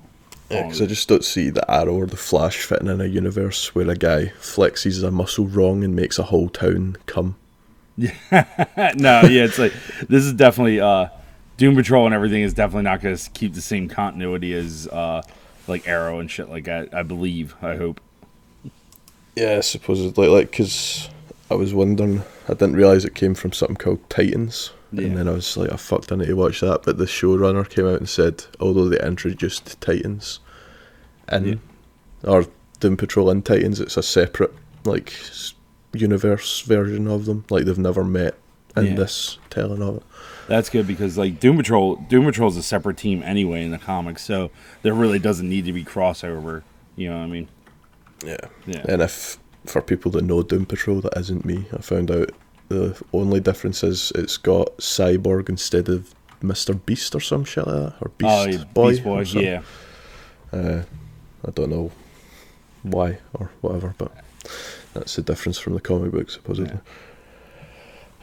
Yeah, 0.53 0.63
because 0.63 0.81
I 0.81 0.85
just 0.85 1.07
don't 1.07 1.23
see 1.23 1.49
the 1.49 1.69
Arrow 1.69 1.95
or 1.95 2.05
the 2.05 2.17
Flash 2.17 2.57
fitting 2.63 2.87
in 2.87 3.01
a 3.01 3.05
universe 3.05 3.73
where 3.73 3.89
a 3.89 3.95
guy 3.95 4.33
flexes 4.39 5.03
a 5.03 5.11
muscle 5.11 5.47
wrong 5.47 5.83
and 5.83 5.95
makes 5.95 6.19
a 6.19 6.23
whole 6.23 6.49
town 6.49 6.97
come. 7.05 7.35
Yeah, 7.97 8.13
no, 8.95 9.21
yeah, 9.21 9.45
it's 9.45 9.59
like 9.59 9.73
this 10.07 10.23
is 10.23 10.33
definitely 10.33 10.79
uh 10.79 11.07
Doom 11.57 11.75
Patrol 11.75 12.05
and 12.05 12.15
everything 12.15 12.41
is 12.41 12.53
definitely 12.53 12.83
not 12.83 13.01
going 13.01 13.15
to 13.15 13.29
keep 13.31 13.53
the 13.53 13.61
same 13.61 13.87
continuity 13.87 14.53
as 14.53 14.87
uh 14.87 15.21
like 15.67 15.87
Arrow 15.87 16.19
and 16.19 16.29
shit 16.29 16.49
like 16.49 16.65
that. 16.65 16.93
I 16.93 17.03
believe. 17.03 17.55
I 17.61 17.75
hope. 17.75 18.01
Yeah, 19.35 19.61
supposedly, 19.61 20.27
like, 20.27 20.51
because 20.51 21.09
I 21.49 21.55
was 21.55 21.73
wondering, 21.73 22.23
I 22.47 22.53
didn't 22.53 22.75
realize 22.75 23.03
it 23.03 23.15
came 23.15 23.33
from 23.33 23.51
something 23.51 23.77
called 23.77 24.07
Titans. 24.09 24.71
Yeah. 24.91 25.05
And 25.07 25.17
then 25.17 25.27
I 25.27 25.31
was 25.31 25.57
like, 25.57 25.71
I 25.71 25.75
fucked, 25.75 26.11
I 26.11 26.15
need 26.15 26.27
to 26.27 26.35
watch 26.35 26.59
that. 26.59 26.83
But 26.83 26.97
the 26.97 27.05
showrunner 27.05 27.67
came 27.67 27.87
out 27.87 27.97
and 27.97 28.07
said, 28.07 28.45
although 28.59 28.87
they 28.89 28.99
introduced 28.99 29.81
Titans 29.81 30.39
in, 31.31 31.45
Yeah. 31.45 31.55
or 32.29 32.45
Doom 32.79 32.97
Patrol 32.97 33.29
in 33.29 33.41
Titans, 33.41 33.79
it's 33.79 33.97
a 33.97 34.03
separate, 34.03 34.53
like, 34.85 35.13
universe 35.93 36.61
version 36.61 37.07
of 37.07 37.25
them. 37.25 37.45
Like, 37.49 37.65
they've 37.65 37.77
never 37.77 38.03
met 38.03 38.35
in 38.75 38.85
Yeah. 38.87 38.95
this 38.95 39.37
telling 39.49 39.81
of 39.81 39.97
it. 39.97 40.03
That's 40.47 40.69
good 40.69 40.87
because 40.87 41.17
like 41.17 41.39
Doom 41.39 41.57
Patrol, 41.57 41.95
Doom 42.09 42.25
Patrol 42.25 42.49
is 42.49 42.57
a 42.57 42.63
separate 42.63 42.97
team 42.97 43.23
anyway 43.23 43.63
in 43.63 43.71
the 43.71 43.77
comics, 43.77 44.23
so 44.23 44.51
there 44.81 44.93
really 44.93 45.19
doesn't 45.19 45.47
need 45.47 45.65
to 45.65 45.73
be 45.73 45.83
crossover. 45.83 46.63
You 46.95 47.09
know 47.09 47.17
what 47.19 47.23
I 47.23 47.27
mean? 47.27 47.47
Yeah. 48.25 48.37
Yeah. 48.65 48.85
And 48.89 49.01
if, 49.01 49.37
for 49.65 49.81
people 49.81 50.11
that 50.11 50.23
know 50.23 50.43
Doom 50.43 50.65
Patrol, 50.65 51.01
that 51.01 51.17
isn't 51.17 51.45
me, 51.45 51.65
I 51.71 51.81
found 51.81 52.11
out 52.11 52.31
the 52.69 52.99
only 53.13 53.39
difference 53.39 53.83
is 53.83 54.11
it's 54.15 54.37
got 54.37 54.75
Cyborg 54.77 55.49
instead 55.49 55.87
of 55.87 56.13
Mr. 56.41 56.77
Beast 56.85 57.15
or 57.15 57.19
some 57.21 57.45
shit 57.45 57.65
like 57.67 57.75
that. 57.75 57.93
Or 58.01 58.09
Beast 58.17 58.31
oh, 58.31 58.45
yeah, 58.47 58.63
Boy. 58.73 58.91
Beast 58.91 59.03
Boy, 59.03 59.21
yeah. 59.39 59.61
Uh, 60.51 60.83
I 61.45 61.51
don't 61.51 61.69
know 61.69 61.91
why 62.83 63.19
or 63.33 63.49
whatever, 63.61 63.93
but 63.97 64.11
that's 64.93 65.15
the 65.15 65.21
difference 65.21 65.57
from 65.59 65.73
the 65.73 65.81
comic 65.81 66.11
book, 66.11 66.29
supposedly. 66.29 66.77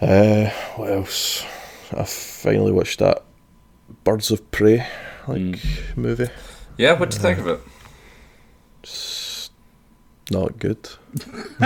Uh, 0.01 0.49
what 0.77 0.91
else? 0.91 1.45
I 1.93 2.05
finally 2.05 2.73
watched 2.73 3.01
that 3.01 3.23
Birds 4.05 4.31
of 4.31 4.51
Prey 4.51 4.87
like 5.27 5.39
Mm. 5.41 5.97
movie. 5.97 6.29
Yeah, 6.79 6.99
what 6.99 7.11
do 7.11 7.17
you 7.17 7.23
think 7.23 7.39
of 7.39 7.47
it? 7.49 7.61
It's 8.83 9.51
not 10.31 10.59
good. 10.59 10.89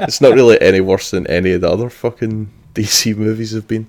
it's 0.00 0.20
not 0.20 0.32
really 0.34 0.60
any 0.60 0.80
worse 0.80 1.10
than 1.10 1.26
any 1.26 1.52
of 1.52 1.60
the 1.60 1.70
other 1.70 1.90
fucking 1.90 2.50
DC 2.74 3.14
movies 3.16 3.52
have 3.52 3.68
been. 3.68 3.88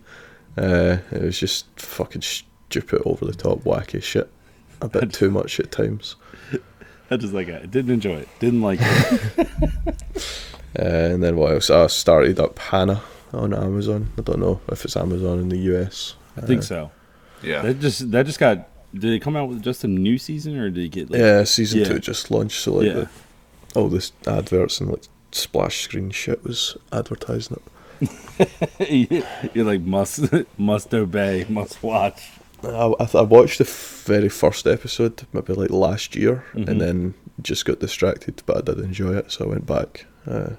Uh, 0.58 0.98
it 1.12 1.22
was 1.22 1.40
just 1.40 1.66
fucking 1.80 2.22
stupid, 2.24 3.02
over 3.06 3.26
the 3.26 3.34
top, 3.34 3.60
wacky 3.64 4.02
shit. 4.04 4.30
A 4.82 4.90
bit 4.90 5.14
too 5.20 5.32
much 5.32 5.60
at 5.60 5.72
times. 5.72 6.16
I 7.14 7.18
just 7.24 7.34
like 7.34 7.48
it. 7.48 7.70
Didn't 7.72 7.92
enjoy 7.92 8.16
it. 8.18 8.30
Didn't 8.40 8.62
like 8.62 8.80
it. 8.82 9.48
Uh, 10.76 10.82
and 11.14 11.22
then 11.24 11.36
what 11.36 11.54
else? 11.54 11.70
I 11.70 11.86
started 11.86 12.40
up 12.40 12.58
Hannah 12.58 13.04
on 13.32 13.54
Amazon. 13.54 14.10
I 14.18 14.22
don't 14.22 14.40
know 14.40 14.60
if 14.72 14.84
it's 14.86 14.98
Amazon 14.98 15.38
in 15.38 15.50
the 15.50 15.58
US. 15.76 16.16
I 16.36 16.42
think 16.42 16.64
so. 16.64 16.90
Yeah. 17.44 17.62
That 17.62 17.80
just 17.80 18.10
that 18.10 18.26
just 18.26 18.40
got. 18.40 18.68
Did 18.92 19.14
it 19.14 19.20
come 19.20 19.36
out 19.36 19.50
with 19.50 19.62
just 19.62 19.84
a 19.84 19.88
new 19.88 20.18
season 20.18 20.58
or 20.58 20.72
did 20.72 20.86
it 20.86 20.90
get 20.90 21.12
like? 21.12 21.20
Yeah, 21.20 21.44
season 21.44 21.82
Yeah. 21.82 21.86
two 21.86 22.00
just 22.00 22.32
launched, 22.32 22.60
so 22.60 22.74
like 22.74 22.88
Yeah. 22.88 22.94
the, 22.94 23.10
all 23.76 23.88
this 23.88 24.14
adverts 24.26 24.82
and 24.82 24.90
like 24.90 25.04
splash 25.32 25.82
screen 25.82 26.10
shit 26.10 26.44
was 26.44 26.76
advertising 26.92 27.60
it. 28.00 29.20
You're 29.54 29.66
like 29.66 29.82
must 29.82 30.26
must 30.58 30.92
obey, 30.92 31.46
must 31.50 31.84
watch. 31.84 32.32
I, 32.64 32.94
I, 33.18 33.22
watched 33.22 33.58
the 33.58 33.64
very 34.06 34.30
first 34.30 34.66
episode 34.68 35.26
maybe 35.34 35.54
like 35.54 35.70
last 35.70 36.16
year, 36.16 36.46
Mhm. 36.54 36.68
and 36.70 36.82
then 36.82 37.14
just 37.42 37.66
got 37.66 37.80
distracted. 37.80 38.42
But 38.46 38.58
I 38.58 38.62
did 38.74 38.84
enjoy 38.84 39.16
it, 39.18 39.32
so 39.32 39.46
I 39.46 39.48
went 39.48 39.66
back 39.66 40.06
uh, 40.28 40.52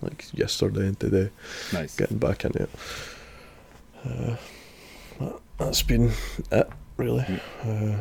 like 0.00 0.26
yesterday 0.32 0.86
and 0.88 0.98
today, 0.98 1.30
Nice. 1.72 1.96
getting 1.96 2.18
back 2.18 2.44
into 2.44 2.62
it. 2.64 2.70
Uh, 4.04 4.36
that, 5.20 5.40
that's 5.58 5.82
been 5.82 6.12
it, 6.50 6.68
really. 6.96 7.40
Uh, 7.62 7.98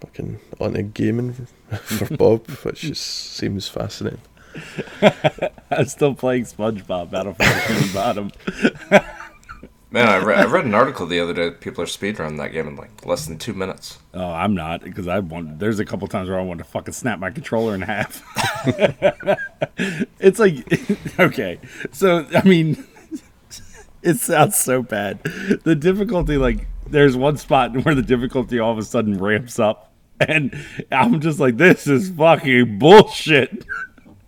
fucking 0.00 0.38
onto 0.58 0.82
gaming 0.82 1.32
for 1.84 2.16
Bob, 2.16 2.46
which 2.64 2.80
just 2.82 3.04
seems 3.36 3.68
fascinating. 3.68 4.20
I'm 5.70 5.86
still 5.86 6.14
playing 6.14 6.44
SpongeBob 6.44 7.10
Battle 7.10 7.34
for 7.34 7.42
Bikini 7.44 7.94
Bottom. 7.94 8.32
Man, 9.92 10.08
I, 10.08 10.16
re- 10.16 10.36
I 10.36 10.44
read 10.44 10.66
an 10.66 10.74
article 10.74 11.04
the 11.04 11.18
other 11.18 11.34
day. 11.34 11.50
People 11.50 11.82
are 11.82 11.86
speedrunning 11.86 12.36
that 12.38 12.52
game 12.52 12.68
in 12.68 12.76
like 12.76 13.04
less 13.04 13.26
than 13.26 13.38
two 13.38 13.52
minutes. 13.52 13.98
Oh, 14.14 14.30
I'm 14.30 14.54
not 14.54 14.82
because 14.82 15.08
I 15.08 15.18
want. 15.18 15.58
There's 15.58 15.80
a 15.80 15.84
couple 15.84 16.06
times 16.06 16.28
where 16.28 16.38
I 16.38 16.42
want 16.42 16.58
to 16.58 16.64
fucking 16.64 16.94
snap 16.94 17.18
my 17.18 17.30
controller 17.30 17.74
in 17.74 17.82
half. 17.82 18.22
it's 20.20 20.38
like, 20.38 20.64
okay, 21.18 21.58
so 21.90 22.24
I 22.32 22.42
mean, 22.44 22.86
it 24.02 24.18
sounds 24.18 24.56
so 24.56 24.80
bad. 24.82 25.24
The 25.64 25.74
difficulty, 25.74 26.36
like, 26.36 26.68
there's 26.86 27.16
one 27.16 27.36
spot 27.36 27.84
where 27.84 27.96
the 27.96 28.02
difficulty 28.02 28.60
all 28.60 28.70
of 28.70 28.78
a 28.78 28.84
sudden 28.84 29.18
ramps 29.18 29.58
up, 29.58 29.92
and 30.20 30.56
I'm 30.92 31.20
just 31.20 31.40
like, 31.40 31.56
this 31.56 31.88
is 31.88 32.10
fucking 32.10 32.78
bullshit. 32.78 33.64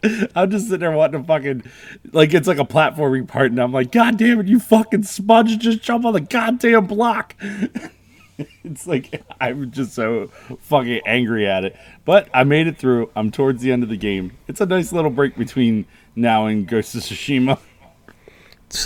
I'm 0.35 0.51
just 0.51 0.67
sitting 0.67 0.81
there 0.81 0.91
wanting 0.93 1.21
to 1.21 1.27
fucking 1.27 1.65
like 2.13 2.35
it's 2.35 2.49
like 2.49 2.59
a 2.59 2.65
platforming 2.65 3.27
part, 3.29 3.51
and 3.51 3.61
I'm 3.61 3.73
like, 3.73 3.93
God 3.93 4.17
damn 4.17 4.41
it, 4.41 4.47
you 4.47 4.59
fucking 4.59 5.05
sponge, 5.05 5.59
just 5.59 5.83
jump 5.83 6.05
on 6.05 6.13
the 6.13 6.21
goddamn 6.21 6.87
block. 6.87 7.37
it's 8.65 8.87
like 8.87 9.23
I'm 9.41 9.71
just 9.71 9.93
so 9.95 10.29
fucking 10.61 11.03
angry 11.07 11.47
at 11.47 11.65
it. 11.65 11.77
But 12.05 12.29
I 12.35 12.45
made 12.45 12.67
it 12.67 12.79
through. 12.79 13.11
I'm 13.15 13.31
towards 13.31 13.63
the 13.63 13.73
end 13.73 13.83
of 13.83 13.89
the 13.89 13.97
game. 13.97 14.33
It's 14.49 14.61
a 14.61 14.67
nice 14.67 14.93
little 14.93 15.11
break 15.11 15.37
between 15.37 15.87
now 16.17 16.47
and 16.47 16.67
Ghost 16.67 16.95
of 16.95 17.03
Tsushima. 17.03 17.59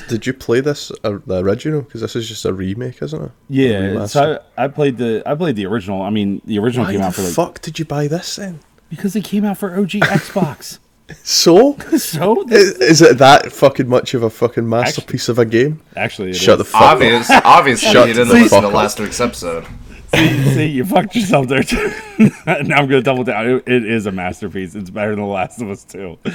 Did 0.09 0.27
you 0.27 0.33
play 0.33 0.61
this 0.61 0.91
uh, 1.05 1.19
the 1.27 1.45
original? 1.45 1.83
Because 1.83 2.01
this 2.01 2.17
is 2.17 2.29
just 2.29 2.45
a 2.45 2.53
remake, 2.53 3.01
isn't 3.03 3.23
it? 3.23 3.31
Yeah, 3.49 4.07
so 4.07 4.41
I, 4.59 4.65
I 4.65 4.69
played 4.69 4.99
the 4.99 5.23
I 5.25 5.35
played 5.35 5.57
the 5.57 5.67
original. 5.67 6.03
I 6.03 6.11
mean, 6.11 6.43
the 6.45 6.59
original 6.59 6.85
Why 6.87 6.93
came 6.93 7.01
the 7.01 7.07
out 7.07 7.15
for 7.15 7.23
like 7.23 7.35
fuck 7.35 7.61
did 7.61 7.79
you 7.79 7.85
buy 7.85 8.09
this 8.09 8.37
then? 8.37 8.61
because 8.89 9.17
it 9.17 9.25
came 9.25 9.45
out 9.45 9.59
for 9.59 9.75
OG 9.77 9.91
Xbox. 9.91 10.79
So 11.23 11.77
so 11.99 12.43
is, 12.49 12.73
is 12.79 13.03
it 13.03 13.19
that 13.19 13.53
fucking 13.53 13.89
much 13.89 14.15
of 14.15 14.23
a 14.23 14.31
fucking 14.31 14.69
masterpiece 14.69 15.29
of 15.29 15.39
a 15.39 15.45
game? 15.45 15.81
actually, 15.97 16.31
it 16.31 16.35
Shut 16.37 16.59
the 16.59 16.65
is. 16.65 16.71
fuck 16.71 16.83
up. 16.83 16.93
Obvious, 16.95 17.31
obviously, 17.45 17.93
Shut 17.93 18.09
you 18.09 18.15
the 18.15 18.25
didn't 18.25 18.35
listen 18.35 18.49
fuck 18.49 18.63
to 18.63 18.69
up. 18.69 18.75
last 18.75 18.99
week's 18.99 19.21
episode. 19.21 19.67
see, 20.15 20.45
see, 20.55 20.67
you 20.67 20.85
fucked 20.85 21.15
yourself 21.15 21.47
there. 21.49 21.63
Too. 21.63 21.93
now 22.47 22.57
I'm 22.57 22.67
gonna 22.89 23.03
double 23.03 23.23
down. 23.25 23.47
It, 23.47 23.69
it 23.69 23.85
is 23.85 24.07
a 24.07 24.13
masterpiece. 24.13 24.75
It's 24.75 24.91
better 24.91 25.11
than 25.11 25.21
The 25.21 25.27
Last 25.27 25.61
of 25.61 25.71
Us 25.71 25.85
Two. 25.85 26.19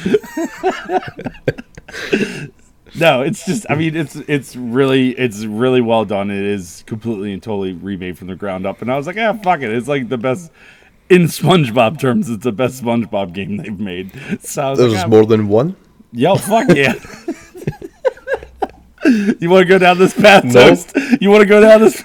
no, 2.95 3.21
it's 3.21 3.45
just. 3.45 3.65
I 3.69 3.75
mean, 3.75 3.95
it's 3.95 4.15
it's 4.15 4.55
really 4.55 5.09
it's 5.11 5.45
really 5.45 5.81
well 5.81 6.05
done. 6.05 6.29
It 6.31 6.43
is 6.43 6.83
completely 6.87 7.33
and 7.33 7.41
totally 7.41 7.73
remade 7.73 8.17
from 8.17 8.27
the 8.27 8.35
ground 8.35 8.65
up. 8.65 8.81
And 8.81 8.91
I 8.91 8.97
was 8.97 9.07
like, 9.07 9.17
ah, 9.17 9.33
fuck 9.33 9.61
it. 9.61 9.71
It's 9.71 9.87
like 9.87 10.09
the 10.09 10.17
best. 10.17 10.51
In 11.11 11.23
SpongeBob 11.23 11.99
terms, 11.99 12.29
it's 12.29 12.45
the 12.45 12.53
best 12.53 12.81
SpongeBob 12.81 13.33
game 13.33 13.57
they've 13.57 13.77
made. 13.77 14.13
So 14.41 14.69
was 14.69 14.79
There's 14.79 14.93
like, 14.93 15.05
ah, 15.05 15.09
more 15.09 15.25
than 15.25 15.49
one. 15.49 15.75
Yo, 16.13 16.37
fuck 16.37 16.69
yeah. 16.73 16.93
you 19.39 19.49
want 19.49 19.63
to 19.63 19.67
go 19.67 19.77
down 19.77 19.97
this 19.97 20.13
path, 20.13 20.45
No. 20.45 20.69
Toast? 20.69 20.93
You 21.19 21.29
want 21.29 21.41
to 21.41 21.47
go 21.47 21.59
down 21.59 21.81
this 21.81 22.01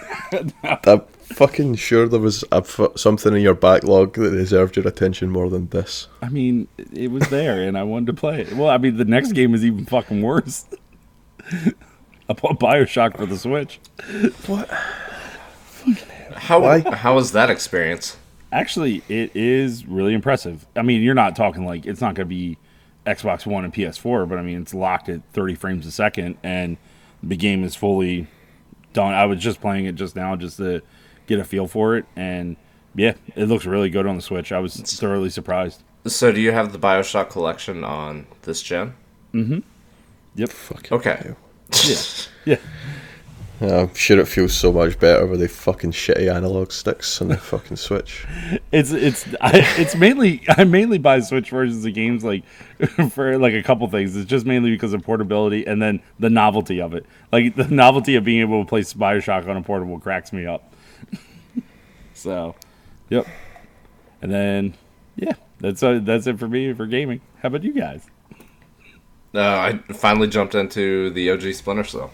I'm 0.84 1.00
fucking 1.22 1.76
sure 1.76 2.08
there 2.08 2.18
was 2.18 2.42
a 2.50 2.56
f- 2.56 2.96
something 2.96 3.32
in 3.32 3.42
your 3.42 3.54
backlog 3.54 4.14
that 4.14 4.30
deserved 4.30 4.76
your 4.76 4.88
attention 4.88 5.30
more 5.30 5.48
than 5.50 5.68
this. 5.68 6.08
I 6.20 6.28
mean, 6.28 6.66
it 6.92 7.12
was 7.12 7.28
there, 7.28 7.62
and 7.62 7.78
I 7.78 7.84
wanted 7.84 8.06
to 8.06 8.14
play 8.14 8.40
it. 8.40 8.54
Well, 8.54 8.70
I 8.70 8.78
mean, 8.78 8.96
the 8.96 9.04
next 9.04 9.32
game 9.32 9.54
is 9.54 9.64
even 9.64 9.86
fucking 9.86 10.20
worse. 10.20 10.64
I 12.28 12.32
bought 12.32 12.58
Bioshock 12.58 13.18
for 13.18 13.26
the 13.26 13.38
Switch. 13.38 13.78
What? 14.46 14.68
How 16.34 16.60
Why? 16.60 16.80
how 16.96 17.14
was 17.14 17.30
that 17.32 17.50
experience? 17.50 18.16
Actually, 18.52 19.02
it 19.08 19.34
is 19.34 19.86
really 19.86 20.14
impressive. 20.14 20.66
I 20.76 20.82
mean, 20.82 21.02
you're 21.02 21.14
not 21.14 21.36
talking 21.36 21.66
like 21.66 21.86
it's 21.86 22.00
not 22.00 22.14
going 22.14 22.28
to 22.28 22.34
be 22.34 22.58
Xbox 23.06 23.46
One 23.46 23.64
and 23.64 23.72
PS4, 23.72 24.28
but 24.28 24.38
I 24.38 24.42
mean 24.42 24.62
it's 24.62 24.74
locked 24.74 25.08
at 25.08 25.22
30 25.32 25.54
frames 25.54 25.86
a 25.86 25.90
second, 25.90 26.38
and 26.42 26.76
the 27.22 27.36
game 27.36 27.64
is 27.64 27.74
fully 27.74 28.28
done. 28.92 29.14
I 29.14 29.26
was 29.26 29.40
just 29.40 29.60
playing 29.60 29.86
it 29.86 29.94
just 29.94 30.16
now 30.16 30.36
just 30.36 30.56
to 30.58 30.82
get 31.26 31.38
a 31.38 31.44
feel 31.44 31.66
for 31.66 31.96
it, 31.96 32.04
and 32.16 32.56
yeah, 32.94 33.14
it 33.34 33.44
looks 33.46 33.66
really 33.66 33.90
good 33.90 34.06
on 34.06 34.16
the 34.16 34.22
Switch. 34.22 34.52
I 34.52 34.58
was 34.58 34.76
thoroughly 34.76 35.30
surprised. 35.30 35.82
So, 36.06 36.32
do 36.32 36.40
you 36.40 36.52
have 36.52 36.72
the 36.72 36.78
Bioshock 36.78 37.30
collection 37.30 37.84
on 37.84 38.26
this 38.42 38.62
gen? 38.62 38.94
Mm 39.34 39.46
hmm. 39.46 39.58
Yep. 40.36 40.50
Fucking 40.50 40.96
Okay. 40.96 41.34
Yeah. 41.84 41.96
Yeah. 42.44 42.56
Yeah, 43.60 43.82
I'm 43.82 43.94
sure 43.94 44.20
it 44.20 44.28
feels 44.28 44.52
so 44.52 44.70
much 44.70 44.98
better 44.98 45.24
with 45.24 45.40
the 45.40 45.48
fucking 45.48 45.92
shitty 45.92 46.30
analog 46.30 46.70
sticks 46.72 47.22
and 47.22 47.30
the 47.30 47.36
fucking 47.38 47.78
Switch. 47.78 48.26
It's 48.70 48.90
it's 48.90 49.26
I, 49.40 49.64
it's 49.78 49.94
mainly 49.94 50.42
I 50.48 50.64
mainly 50.64 50.98
buy 50.98 51.20
Switch 51.20 51.48
versions 51.50 51.84
of 51.84 51.94
games 51.94 52.22
like 52.22 52.44
for 53.10 53.38
like 53.38 53.54
a 53.54 53.62
couple 53.62 53.88
things. 53.88 54.14
It's 54.14 54.28
just 54.28 54.44
mainly 54.44 54.70
because 54.70 54.92
of 54.92 55.02
portability 55.02 55.66
and 55.66 55.80
then 55.80 56.02
the 56.18 56.28
novelty 56.28 56.82
of 56.82 56.92
it. 56.92 57.06
Like 57.32 57.54
the 57.56 57.68
novelty 57.68 58.14
of 58.16 58.24
being 58.24 58.42
able 58.42 58.62
to 58.62 58.68
play 58.68 58.82
Bioshock 58.82 59.48
on 59.48 59.56
a 59.56 59.62
portable 59.62 59.98
cracks 60.00 60.34
me 60.34 60.44
up. 60.44 60.74
so, 62.14 62.54
yep. 63.08 63.26
And 64.20 64.30
then 64.30 64.74
yeah, 65.16 65.32
that's 65.60 65.82
uh, 65.82 66.00
that's 66.02 66.26
it 66.26 66.38
for 66.38 66.48
me 66.48 66.74
for 66.74 66.84
gaming. 66.84 67.22
How 67.40 67.46
about 67.46 67.64
you 67.64 67.72
guys? 67.72 68.06
No, 69.32 69.42
I 69.42 69.78
finally 69.94 70.28
jumped 70.28 70.54
into 70.54 71.08
the 71.10 71.30
OG 71.30 71.54
Splinter 71.54 71.84
Cell. 71.84 72.10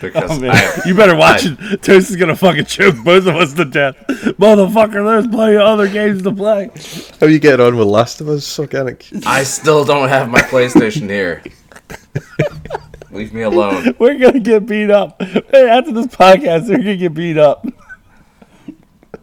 Because 0.00 0.30
Oh, 0.30 0.40
man. 0.40 0.50
I, 0.50 0.82
you 0.86 0.94
better 0.94 1.16
watch 1.16 1.44
it. 1.46 1.82
Toast 1.82 2.10
is 2.10 2.16
gonna 2.16 2.36
fucking 2.36 2.64
choke 2.66 2.96
both 3.04 3.26
of 3.26 3.36
us 3.36 3.54
to 3.54 3.64
death, 3.64 3.96
motherfucker. 4.38 5.04
There's 5.04 5.26
plenty 5.28 5.54
of 5.56 5.62
other 5.62 5.88
games 5.88 6.22
to 6.22 6.32
play. 6.32 6.70
How 7.20 7.26
you 7.26 7.38
getting 7.38 7.64
on 7.64 7.76
with 7.76 7.86
Last 7.88 8.20
of 8.20 8.28
Us, 8.28 8.58
Organic? 8.58 9.06
I 9.26 9.42
still 9.44 9.84
don't 9.84 10.08
have 10.08 10.28
my 10.28 10.40
PlayStation 10.40 11.08
here. 11.08 11.42
Leave 13.10 13.32
me 13.32 13.42
alone. 13.42 13.94
We're 13.98 14.18
gonna 14.18 14.40
get 14.40 14.66
beat 14.66 14.90
up. 14.90 15.22
Hey, 15.22 15.68
after 15.68 15.92
this 15.92 16.06
podcast, 16.08 16.68
we're 16.68 16.78
gonna 16.78 16.96
get 16.96 17.14
beat 17.14 17.38
up. 17.38 17.66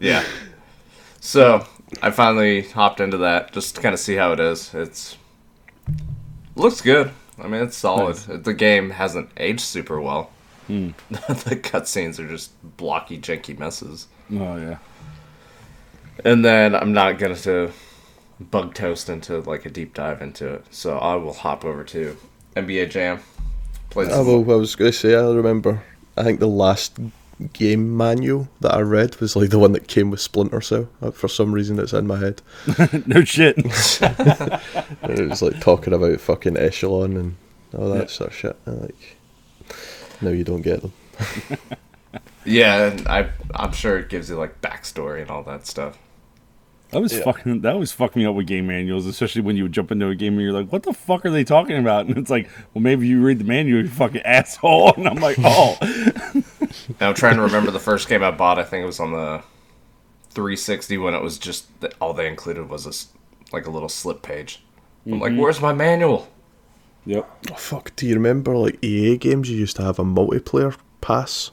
Yeah. 0.00 0.24
So 1.20 1.66
I 2.02 2.10
finally 2.10 2.62
hopped 2.62 3.00
into 3.00 3.18
that 3.18 3.52
just 3.52 3.76
to 3.76 3.80
kind 3.82 3.92
of 3.94 4.00
see 4.00 4.14
how 4.16 4.32
it 4.32 4.40
is. 4.40 4.74
It's 4.74 5.16
looks 6.56 6.80
good. 6.80 7.12
I 7.38 7.48
mean, 7.48 7.62
it's 7.62 7.76
solid. 7.76 8.16
The 8.16 8.54
game 8.54 8.90
hasn't 8.90 9.30
aged 9.36 9.60
super 9.60 10.00
well. 10.00 10.30
Hmm. 10.66 10.90
the 11.10 11.56
cutscenes 11.56 12.18
are 12.18 12.28
just 12.28 12.52
blocky, 12.76 13.18
janky 13.18 13.58
messes. 13.58 14.06
Oh 14.32 14.56
yeah. 14.56 14.78
And 16.24 16.44
then 16.44 16.74
I'm 16.74 16.92
not 16.92 17.18
gonna 17.18 17.36
to 17.36 17.72
bug 18.40 18.74
toast 18.74 19.08
into 19.08 19.40
like 19.40 19.66
a 19.66 19.70
deep 19.70 19.94
dive 19.94 20.22
into 20.22 20.54
it. 20.54 20.64
So 20.70 20.98
I 20.98 21.14
will 21.16 21.34
hop 21.34 21.64
over 21.64 21.84
to 21.84 22.16
NBA 22.56 22.90
Jam. 22.90 23.20
Play 23.90 24.08
Oh, 24.10 24.40
well, 24.40 24.56
I 24.56 24.58
was 24.58 24.74
going 24.74 24.90
to 24.90 24.96
say, 24.96 25.14
I 25.14 25.22
remember, 25.22 25.82
I 26.16 26.24
think 26.24 26.40
the 26.40 26.48
last 26.48 26.98
game 27.52 27.96
manual 27.96 28.48
that 28.60 28.74
I 28.74 28.80
read 28.80 29.16
was 29.20 29.34
like 29.36 29.50
the 29.50 29.58
one 29.58 29.72
that 29.72 29.88
came 29.88 30.10
with 30.10 30.20
Splinter 30.20 30.60
Cell. 30.60 30.88
Uh, 31.02 31.10
For 31.10 31.28
some 31.28 31.52
reason, 31.52 31.78
it's 31.78 31.92
in 31.92 32.06
my 32.06 32.18
head. 32.18 32.42
no 33.06 33.24
shit. 33.24 33.56
It 35.02 35.28
was 35.28 35.42
like 35.42 35.60
talking 35.60 35.92
about 35.92 36.20
fucking 36.20 36.56
Echelon 36.56 37.16
and 37.16 37.36
all 37.76 37.90
that 37.90 38.02
Yeah. 38.02 38.06
sort 38.06 38.30
of 38.30 38.36
shit. 38.36 38.56
And, 38.66 38.82
like, 38.82 39.16
no, 40.20 40.30
you 40.30 40.44
don't 40.44 40.62
get 40.62 40.82
them. 40.82 40.92
Yeah, 42.46 42.94
I 43.06 43.30
I'm 43.54 43.72
sure 43.72 43.98
it 43.98 44.10
gives 44.10 44.28
you 44.28 44.36
like 44.36 44.60
backstory 44.60 45.22
and 45.22 45.30
all 45.30 45.42
that 45.44 45.66
stuff. 45.66 45.98
That 46.90 47.00
was 47.00 47.18
fucking. 47.18 47.62
That 47.62 47.72
always 47.72 47.90
fucked 47.90 48.14
me 48.16 48.26
up 48.26 48.34
with 48.34 48.46
game 48.46 48.66
manuals, 48.66 49.06
especially 49.06 49.40
when 49.40 49.56
you 49.56 49.62
would 49.64 49.72
jump 49.72 49.90
into 49.90 50.08
a 50.08 50.14
game 50.14 50.34
and 50.34 50.42
you're 50.42 50.52
like, 50.52 50.70
"What 50.70 50.82
the 50.82 50.92
fuck 50.92 51.24
are 51.24 51.30
they 51.30 51.42
talking 51.42 51.78
about?" 51.78 52.04
And 52.06 52.18
it's 52.18 52.28
like, 52.30 52.48
"Well, 52.74 52.82
maybe 52.82 53.08
you 53.08 53.20
read 53.22 53.38
the 53.38 53.44
manual, 53.44 53.80
you 53.82 53.88
fucking 53.88 54.20
asshole." 54.22 54.92
And 54.94 55.08
I'm 55.08 55.16
like, 55.16 55.38
"Oh, 55.42 55.76
And 56.88 57.02
I'm 57.02 57.14
trying 57.14 57.36
to 57.36 57.42
remember 57.42 57.70
the 57.70 57.80
first 57.80 58.08
game 58.08 58.22
I 58.22 58.30
bought. 58.30 58.58
I 58.58 58.64
think 58.64 58.82
it 58.82 58.86
was 58.86 59.00
on 59.00 59.12
the 59.12 59.42
360 60.30 60.98
when 60.98 61.14
it 61.14 61.22
was 61.22 61.38
just 61.38 61.80
that 61.80 61.94
all 62.00 62.12
they 62.12 62.28
included 62.28 62.68
was 62.68 62.86
a 62.86 62.90
s 62.90 63.08
like 63.52 63.66
a 63.66 63.70
little 63.70 63.88
slip 63.88 64.22
page. 64.22 64.62
I'm 65.06 65.20
like, 65.20 65.32
mm-hmm. 65.32 65.40
where's 65.40 65.60
my 65.60 65.72
manual? 65.72 66.28
yep." 67.04 67.28
Oh, 67.50 67.54
fuck, 67.54 67.94
do 67.96 68.06
you 68.06 68.14
remember 68.14 68.56
like 68.56 68.82
EA 68.82 69.16
games? 69.16 69.50
You 69.50 69.58
used 69.58 69.76
to 69.76 69.82
have 69.82 69.98
a 69.98 70.04
multiplayer 70.04 70.76
pass. 71.00 71.50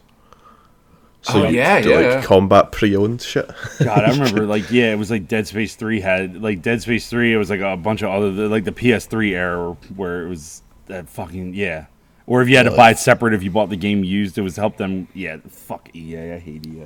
Oh, 1.29 1.47
you 1.47 1.57
yeah, 1.57 1.81
could 1.81 1.87
do, 1.87 1.89
yeah. 1.91 2.15
Like 2.15 2.23
combat 2.23 2.71
pre-owned 2.71 3.21
shit. 3.21 3.47
God, 3.79 4.05
I 4.05 4.09
remember 4.11 4.45
like 4.45 4.71
yeah, 4.71 4.91
it 4.91 4.97
was 4.97 5.11
like 5.11 5.27
Dead 5.27 5.47
Space 5.47 5.75
Three 5.75 6.01
had 6.01 6.41
like 6.41 6.61
Dead 6.61 6.81
Space 6.81 7.09
Three. 7.09 7.33
It 7.33 7.37
was 7.37 7.49
like 7.49 7.59
a 7.59 7.77
bunch 7.77 8.01
of 8.01 8.09
other 8.09 8.31
like 8.47 8.63
the 8.63 8.71
PS3 8.71 9.31
era 9.31 9.77
where 9.95 10.25
it 10.25 10.29
was 10.29 10.63
that 10.87 11.07
fucking 11.09 11.53
yeah. 11.53 11.85
Or 12.31 12.41
if 12.41 12.47
you 12.47 12.55
had 12.55 12.63
to 12.63 12.71
buy 12.71 12.91
it 12.91 12.97
separate, 12.97 13.33
if 13.33 13.43
you 13.43 13.51
bought 13.51 13.69
the 13.69 13.75
game 13.75 14.05
used, 14.05 14.37
it 14.37 14.41
was 14.41 14.55
help 14.55 14.77
them. 14.77 15.09
Yeah, 15.13 15.39
fuck 15.49 15.93
EA. 15.93 16.31
I 16.35 16.39
hate 16.39 16.65
EA. 16.65 16.85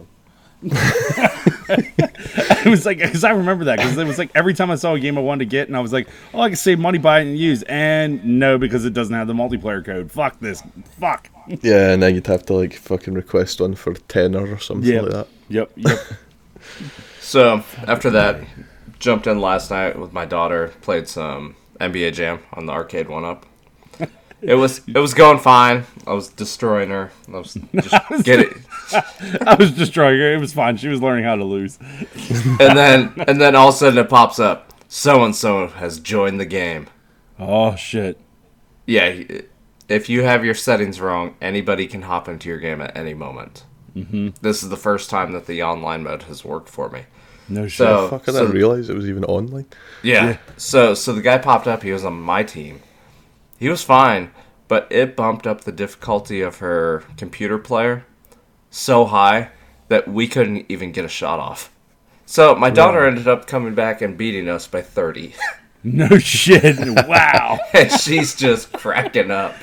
it 1.69 2.67
was 2.67 2.84
like 2.84 2.97
because 2.97 3.23
I 3.23 3.29
remember 3.29 3.65
that 3.65 3.77
because 3.77 3.95
it 3.95 4.08
was 4.08 4.17
like 4.17 4.31
every 4.34 4.55
time 4.55 4.71
I 4.71 4.75
saw 4.75 4.95
a 4.95 4.99
game 4.99 5.19
I 5.19 5.21
wanted 5.21 5.45
to 5.45 5.49
get 5.49 5.67
and 5.67 5.77
I 5.77 5.81
was 5.81 5.93
like, 5.93 6.08
oh, 6.34 6.41
I 6.41 6.49
can 6.49 6.55
save 6.55 6.79
money 6.79 6.97
buy 6.97 7.19
it 7.19 7.27
and 7.27 7.38
use, 7.38 7.62
and 7.63 8.25
no 8.39 8.58
because 8.58 8.86
it 8.86 8.93
doesn't 8.93 9.13
have 9.13 9.27
the 9.27 9.34
multiplayer 9.36 9.86
code. 9.86 10.12
Fuck 10.12 10.39
this. 10.39 10.63
Fuck. 10.99 11.29
yeah, 11.62 11.91
and 11.91 12.01
then 12.01 12.15
you'd 12.15 12.25
have 12.25 12.43
to 12.47 12.53
like 12.55 12.73
fucking 12.73 13.13
request 13.13 13.62
one 13.62 13.75
for 13.75 13.93
tenner 13.93 14.51
or 14.51 14.58
something 14.58 14.91
Yeah. 14.91 15.01
like 15.01 15.12
that. 15.12 15.27
Yep. 15.49 15.71
Yep. 15.75 15.99
So 17.21 17.63
after 17.88 18.10
that, 18.12 18.41
jumped 18.97 19.27
in 19.27 19.39
last 19.39 19.69
night 19.69 19.99
with 19.99 20.12
my 20.13 20.25
daughter. 20.25 20.71
Played 20.81 21.08
some 21.08 21.55
NBA 21.79 22.13
Jam 22.13 22.39
on 22.53 22.65
the 22.65 22.73
Arcade1Up. 22.73 23.43
It 24.41 24.56
was 24.56 24.82
it 24.88 25.00
was 25.00 25.13
going 25.13 25.39
fine. 25.39 25.86
I 26.06 26.13
was 26.13 26.30
destroying 26.30 26.89
her. 26.89 27.12
I 27.28 27.38
was 27.38 27.54
just 27.76 28.26
get 28.26 28.39
it. 28.41 28.54
I 29.48 29.56
was 29.58 29.71
destroying 29.71 30.19
her. 30.19 30.34
It 30.34 30.39
was 30.39 30.54
fine. 30.54 30.78
She 30.78 30.88
was 30.88 31.02
learning 31.02 31.24
how 31.26 31.36
to 31.36 31.43
lose. 31.43 31.80
And 32.60 32.78
then 32.78 33.13
and 33.28 33.41
then 33.41 33.56
all 33.56 33.69
of 33.69 33.76
a 33.76 33.78
sudden 33.78 33.98
it 34.00 34.10
pops 34.10 34.39
up. 34.39 34.74
So 34.88 35.24
and 35.24 35.36
so 35.36 35.67
has 35.67 36.00
joined 36.00 36.39
the 36.39 36.45
game. 36.45 36.88
Oh 37.39 37.76
shit. 37.76 38.19
Yeah, 38.86 39.24
if 39.89 40.10
you 40.10 40.21
have 40.24 40.45
your 40.45 40.54
settings 40.54 41.02
wrong, 41.02 41.36
anybody 41.41 41.88
can 41.88 42.04
hop 42.04 42.28
into 42.30 42.50
your 42.50 42.60
game 42.60 42.82
at 42.82 42.95
any 42.95 43.13
moment. 43.15 43.63
Mm-hmm. 43.95 44.30
This 44.41 44.62
is 44.62 44.69
the 44.69 44.78
first 44.78 45.10
time 45.10 45.32
that 45.32 45.48
the 45.48 45.63
online 45.63 46.04
mode 46.04 46.24
has 46.24 46.45
worked 46.45 46.69
for 46.69 46.89
me. 46.89 47.06
No 47.50 47.67
shit. 47.67 47.78
So, 47.78 48.10
Fuck, 48.10 48.30
I 48.30 48.32
so 48.34 48.39
didn't 48.41 48.56
realise 48.56 48.89
it 48.89 48.95
was 48.95 49.08
even 49.10 49.24
online. 49.26 49.65
yeah. 50.04 50.38
So 50.58 50.93
so 50.93 51.13
the 51.13 51.21
guy 51.21 51.38
popped 51.39 51.67
up. 51.67 51.82
He 51.82 51.91
was 51.91 52.06
on 52.06 52.19
my 52.21 52.43
team. 52.43 52.82
He 53.57 53.69
was 53.69 53.83
fine, 53.83 54.31
but 54.67 54.87
it 54.89 55.15
bumped 55.15 55.47
up 55.47 55.61
the 55.61 55.71
difficulty 55.71 56.41
of 56.41 56.57
her 56.57 57.03
computer 57.17 57.57
player 57.57 58.05
so 58.69 59.05
high 59.05 59.49
that 59.87 60.07
we 60.07 60.27
couldn't 60.27 60.65
even 60.69 60.91
get 60.91 61.05
a 61.05 61.09
shot 61.09 61.39
off. 61.39 61.71
So 62.25 62.55
my 62.55 62.69
daughter 62.69 63.05
ended 63.05 63.27
up 63.27 63.47
coming 63.47 63.75
back 63.75 64.01
and 64.01 64.17
beating 64.17 64.49
us 64.49 64.67
by 64.67 64.81
thirty. 64.81 65.33
No 65.87 66.17
shit. 66.17 66.77
Wow. 67.07 67.59
and 67.75 67.91
she's 67.91 68.33
just 68.33 68.73
cracking 68.73 69.29
up. 69.29 69.53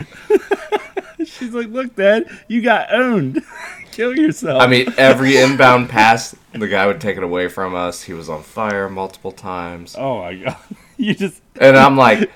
She's 1.25 1.53
like, 1.53 1.67
look, 1.67 1.97
Dad, 1.97 2.27
you 2.47 2.63
got 2.63 2.93
owned. 2.95 3.43
Kill 3.91 4.17
yourself. 4.17 4.63
I 4.63 4.69
mean, 4.69 4.87
every 4.97 5.37
inbound 5.37 5.89
pass, 5.89 6.37
the 6.53 6.69
guy 6.69 6.87
would 6.87 7.01
take 7.01 7.17
it 7.17 7.25
away 7.25 7.49
from 7.49 7.75
us. 7.75 8.03
He 8.03 8.13
was 8.13 8.29
on 8.29 8.45
fire 8.45 8.89
multiple 8.89 9.33
times. 9.33 9.97
oh 9.99 10.21
my 10.21 10.35
god. 10.37 10.57
You 10.97 11.15
just 11.15 11.43
And 11.61 11.77
I'm 11.77 11.97
like, 11.97 12.31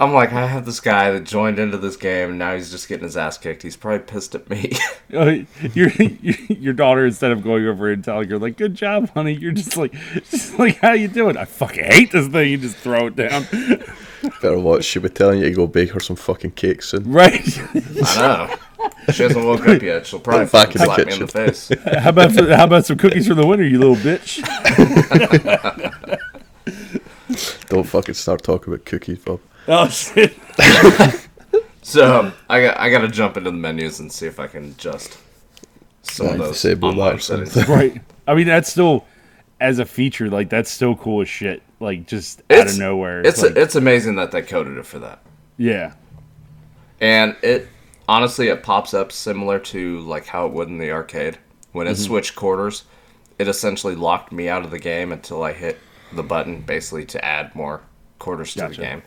I'm 0.00 0.12
like, 0.12 0.32
I 0.32 0.46
have 0.46 0.66
this 0.66 0.80
guy 0.80 1.12
that 1.12 1.22
joined 1.22 1.60
into 1.60 1.78
this 1.78 1.96
game, 1.96 2.30
and 2.30 2.38
now 2.38 2.54
he's 2.54 2.70
just 2.70 2.88
getting 2.88 3.04
his 3.04 3.16
ass 3.16 3.38
kicked. 3.38 3.62
He's 3.62 3.76
probably 3.76 4.00
pissed 4.00 4.34
at 4.34 4.50
me. 4.50 4.72
uh, 5.14 5.36
your 5.72 5.90
your 6.48 6.72
daughter 6.72 7.06
instead 7.06 7.30
of 7.30 7.44
going 7.44 7.64
over 7.66 7.92
and 7.92 8.02
telling 8.02 8.28
her 8.28 8.38
like, 8.38 8.56
good 8.56 8.74
job, 8.74 9.10
honey, 9.10 9.34
you're 9.34 9.52
just 9.52 9.76
like, 9.76 9.92
just 10.30 10.58
like, 10.58 10.78
how 10.78 10.92
you 10.92 11.06
doing? 11.06 11.36
I 11.36 11.44
fucking 11.44 11.84
hate 11.84 12.10
this 12.10 12.26
thing. 12.26 12.50
You 12.50 12.58
just 12.58 12.76
throw 12.76 13.06
it 13.06 13.14
down. 13.14 13.46
Better 14.42 14.58
watch. 14.58 14.84
She'll 14.84 15.02
be 15.02 15.10
telling 15.10 15.40
you 15.40 15.50
to 15.50 15.54
go 15.54 15.66
bake 15.68 15.90
her 15.90 16.00
some 16.00 16.16
fucking 16.16 16.52
cakes 16.52 16.88
soon. 16.88 17.10
right. 17.12 17.58
I 17.74 18.16
know. 18.18 18.56
She 19.12 19.22
hasn't 19.22 19.44
woke 19.44 19.66
up 19.68 19.80
yet. 19.80 20.06
She'll 20.06 20.18
probably 20.18 20.46
Back 20.46 20.72
fucking 20.72 20.82
in 20.82 20.88
the 20.88 20.94
slap 20.94 21.06
me 21.06 21.12
in 21.12 21.20
the 21.20 21.26
face. 21.28 21.68
how 22.02 22.08
about 22.08 22.34
how 22.34 22.64
about 22.64 22.86
some 22.86 22.98
cookies 22.98 23.28
for 23.28 23.34
the 23.34 23.46
winter, 23.46 23.64
you 23.64 23.78
little 23.78 23.96
bitch? 23.96 24.40
Don't 27.68 27.84
fucking 27.84 28.14
start 28.14 28.42
talking 28.42 28.72
about 28.72 28.84
cookies, 28.86 29.18
Bob. 29.18 29.40
Oh 29.68 29.88
shit. 29.88 30.36
So 31.86 32.20
um, 32.20 32.32
I 32.48 32.62
got 32.62 32.78
I 32.78 32.88
got 32.88 33.00
to 33.02 33.08
jump 33.08 33.36
into 33.36 33.50
the 33.50 33.56
menus 33.56 34.00
and 34.00 34.10
see 34.10 34.26
if 34.26 34.40
I 34.40 34.46
can 34.46 34.64
adjust 34.70 35.18
some 36.02 36.30
of 36.30 36.38
Right, 36.38 36.38
those 36.38 36.62
disable 36.62 36.90
that 36.92 36.92
online 36.92 37.14
or 37.16 37.18
settings. 37.18 37.52
something. 37.52 37.74
Right. 37.74 38.02
I 38.26 38.34
mean, 38.34 38.46
that's 38.46 38.70
still 38.70 39.04
as 39.60 39.78
a 39.78 39.84
feature, 39.84 40.30
like 40.30 40.48
that's 40.48 40.70
still 40.70 40.96
cool 40.96 41.20
as 41.20 41.28
shit. 41.28 41.62
Like 41.80 42.06
just 42.06 42.42
out 42.50 42.68
of 42.68 42.78
nowhere. 42.78 43.20
It's 43.20 43.42
like, 43.42 43.56
it's 43.56 43.74
amazing 43.74 44.14
that 44.16 44.30
they 44.30 44.40
coded 44.40 44.78
it 44.78 44.86
for 44.86 44.98
that. 45.00 45.20
yeah. 45.58 45.92
And 47.00 47.36
it 47.42 47.68
honestly 48.08 48.48
it 48.48 48.62
pops 48.62 48.94
up 48.94 49.12
similar 49.12 49.58
to 49.58 50.00
like 50.00 50.26
how 50.26 50.46
it 50.46 50.52
would 50.52 50.68
in 50.68 50.78
the 50.78 50.90
arcade. 50.90 51.36
When 51.72 51.86
it 51.86 51.96
switched 51.96 52.34
quarters, 52.34 52.84
it 53.38 53.46
essentially 53.46 53.94
locked 53.94 54.32
me 54.32 54.48
out 54.48 54.64
of 54.64 54.70
the 54.70 54.78
game 54.78 55.12
until 55.12 55.42
I 55.42 55.52
hit 55.52 55.78
the 56.12 56.22
button 56.22 56.62
basically 56.62 57.04
to 57.06 57.22
add 57.22 57.54
more 57.54 57.82
quarters 58.18 58.54
to 58.54 58.68
the 58.68 58.74
game. 58.74 59.02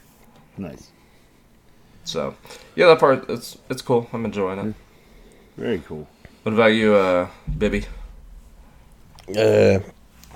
Nice. 0.58 0.92
So, 2.04 2.36
yeah, 2.76 2.88
that 2.88 3.00
part 3.00 3.30
it's 3.30 3.58
it's 3.70 3.82
cool. 3.82 4.08
I'm 4.14 4.26
enjoying 4.26 4.60
it. 4.60 4.76
Very 5.58 5.80
cool. 5.80 6.08
What 6.44 6.54
about 6.54 6.68
you, 6.68 6.94
uh, 6.94 7.28
Bibby? 7.58 7.86
Uh, 9.38 9.80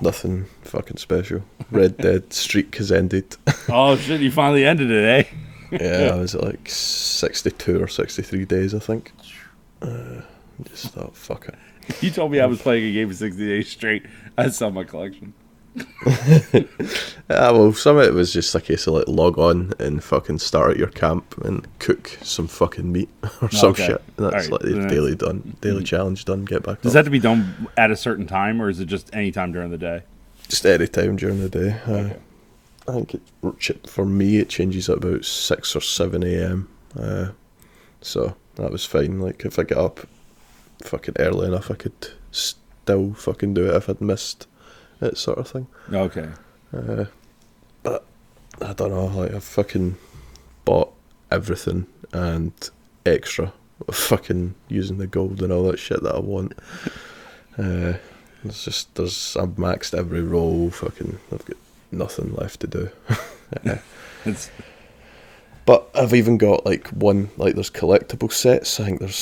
nothing 0.02 0.46
fucking 0.64 0.98
special. 0.98 1.44
Red 1.72 1.98
Dead 2.06 2.34
streak 2.34 2.76
has 2.76 2.92
ended. 2.92 3.38
Oh 3.70 3.96
shit! 3.96 4.20
You 4.20 4.32
finally 4.32 4.66
ended 4.66 4.92
it, 4.92 5.28
eh? 5.72 5.78
yeah, 5.80 6.12
I 6.14 6.16
was 6.20 6.36
at 6.36 6.44
like 6.44 6.68
62 6.68 7.82
or 7.82 7.88
63 7.88 8.44
days, 8.46 8.74
I 8.74 8.80
think. 8.80 9.14
Uh, 9.82 10.22
just 10.64 10.90
thought, 10.90 11.16
fuck 11.16 11.48
it. 11.48 11.56
You 12.04 12.12
told 12.12 12.32
me 12.34 12.40
I 12.42 12.46
was 12.48 12.62
playing 12.62 12.84
a 12.86 12.92
game 12.92 13.08
for 13.08 13.16
sixty 13.16 13.48
days 13.48 13.70
straight. 13.70 14.04
I 14.38 14.50
saw 14.50 14.70
my 14.70 14.84
collection. 14.84 15.34
Yeah, 16.06 16.66
well, 17.30 17.72
some 17.74 17.98
of 17.98 18.04
it 18.04 18.14
was 18.14 18.34
just 18.34 18.54
a 18.56 18.62
case 18.62 18.88
of 18.88 18.94
like 18.96 19.08
log 19.08 19.38
on 19.38 19.74
and 19.80 20.04
fucking 20.04 20.40
start 20.40 20.72
at 20.72 20.78
your 20.78 20.90
camp 20.90 21.38
and 21.46 21.68
cook 21.80 22.18
some 22.22 22.48
fucking 22.48 22.92
meat 22.92 23.10
or 23.42 23.50
some 23.52 23.72
Okay. 23.72 23.88
shit. 23.88 24.04
And 24.18 24.26
that's 24.26 24.48
Alright, 24.48 24.52
like 24.52 24.62
the 24.62 24.88
daily 24.90 25.16
done, 25.16 25.56
daily 25.62 25.84
challenge 25.84 26.26
done. 26.26 26.46
Get 26.46 26.64
back. 26.64 26.82
Does 26.82 26.92
up. 26.92 26.94
that 26.94 27.00
have 27.00 27.06
to 27.06 27.12
be 27.12 27.20
done 27.20 27.68
at 27.78 27.92
a 27.92 27.96
certain 27.96 28.28
time, 28.28 28.62
or 28.62 28.70
is 28.70 28.80
it 28.80 28.86
just 28.86 29.10
any 29.14 29.32
time 29.32 29.52
during 29.52 29.72
the 29.72 29.78
day? 29.78 30.04
just 30.50 30.66
any 30.66 30.88
time 30.88 31.16
during 31.16 31.40
the 31.40 31.48
day. 31.50 31.80
Uh, 31.86 32.10
I 32.90 32.94
think 32.94 33.14
it, 33.14 33.88
for 33.90 34.06
me 34.06 34.38
it 34.38 34.50
changes 34.50 34.90
at 34.90 34.98
about 34.98 35.24
six 35.24 35.76
or 35.78 35.80
seven 35.82 36.24
a.m. 36.24 36.68
Uh, 37.00 37.30
so 38.02 38.36
that 38.56 38.70
was 38.72 38.86
fine. 38.86 39.22
Like 39.22 39.46
if 39.46 39.58
I 39.58 39.64
get 39.64 39.78
up 39.78 40.02
fucking 40.84 41.16
early 41.20 41.48
enough, 41.48 41.72
I 41.72 41.76
could 41.76 41.94
still 42.32 43.14
fucking 43.14 43.54
do 43.54 43.70
it 43.70 43.76
if 43.78 43.88
I'd 43.90 44.02
missed 44.02 44.48
it, 45.02 45.18
sort 45.18 45.38
of 45.38 45.48
thing. 45.48 45.68
Okay. 45.92 46.30
Uh, 46.74 47.06
but 47.84 48.06
I 48.62 48.74
don't 48.74 48.92
know. 48.92 49.06
Like 49.06 49.34
I 49.34 49.40
fucking 49.40 49.98
bought 50.66 50.94
everything 51.30 51.88
and 52.14 52.54
extra, 53.06 53.54
fucking 53.92 54.56
using 54.68 54.98
the 54.98 55.08
gold 55.08 55.42
and 55.42 55.52
all 55.52 55.64
that 55.64 55.80
shit 55.80 56.04
that 56.04 56.16
I 56.16 56.20
want. 56.20 56.54
Uh, 57.58 57.94
it's 58.44 58.64
just 58.64 58.96
there's 58.96 59.36
I've 59.38 59.50
maxed 59.56 59.98
every 59.98 60.22
role. 60.22 60.70
Fucking 60.70 61.20
I've 61.32 61.46
got 61.46 61.58
nothing 61.92 62.34
left 62.36 62.60
to 62.62 62.68
do. 62.68 62.90
Uh, 63.66 63.76
It's 64.26 64.50
but 65.66 65.90
I've 65.94 66.14
even 66.14 66.38
got 66.38 66.66
like 66.66 66.88
one 66.90 67.30
like 67.38 67.56
there's 67.56 67.70
collectible 67.70 68.32
sets. 68.32 68.80
I 68.80 68.86
think 68.86 69.00
there's 69.00 69.18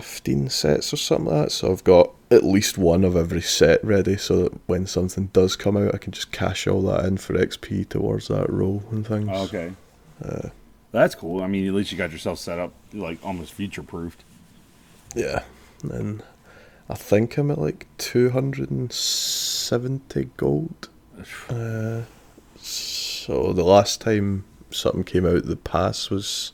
fifteen 0.00 0.48
sets 0.48 0.92
or 0.92 0.96
something 0.96 1.26
like 1.26 1.44
that. 1.44 1.52
So 1.52 1.70
I've 1.70 1.84
got 1.84 2.10
at 2.30 2.44
least 2.44 2.78
one 2.78 3.04
of 3.04 3.16
every 3.16 3.42
set 3.42 3.84
ready, 3.84 4.16
so 4.16 4.44
that 4.44 4.52
when 4.66 4.86
something 4.86 5.26
does 5.32 5.56
come 5.56 5.76
out, 5.76 5.94
I 5.94 5.98
can 5.98 6.12
just 6.12 6.32
cash 6.32 6.66
all 6.66 6.82
that 6.82 7.04
in 7.04 7.18
for 7.18 7.34
XP 7.34 7.88
towards 7.88 8.28
that 8.28 8.48
roll 8.50 8.82
and 8.90 9.06
things. 9.06 9.28
okay. 9.28 9.72
That's 10.92 11.14
cool. 11.14 11.42
I 11.42 11.46
mean, 11.46 11.66
at 11.66 11.74
least 11.74 11.90
you 11.90 11.98
got 11.98 12.12
yourself 12.12 12.38
set 12.38 12.58
up 12.58 12.72
like 12.92 13.18
almost 13.24 13.52
future 13.54 13.82
proofed. 13.82 14.24
Yeah, 15.14 15.42
and 15.82 16.22
I 16.88 16.94
think 16.94 17.38
I'm 17.38 17.50
at 17.50 17.58
like 17.58 17.86
two 17.96 18.30
hundred 18.30 18.70
and 18.70 18.92
seventy 18.92 20.30
gold. 20.36 20.88
Uh, 21.48 22.02
so 22.56 23.52
the 23.52 23.64
last 23.64 24.00
time 24.00 24.44
something 24.70 25.04
came 25.04 25.26
out, 25.26 25.46
the 25.46 25.56
pass 25.56 26.10
was 26.10 26.52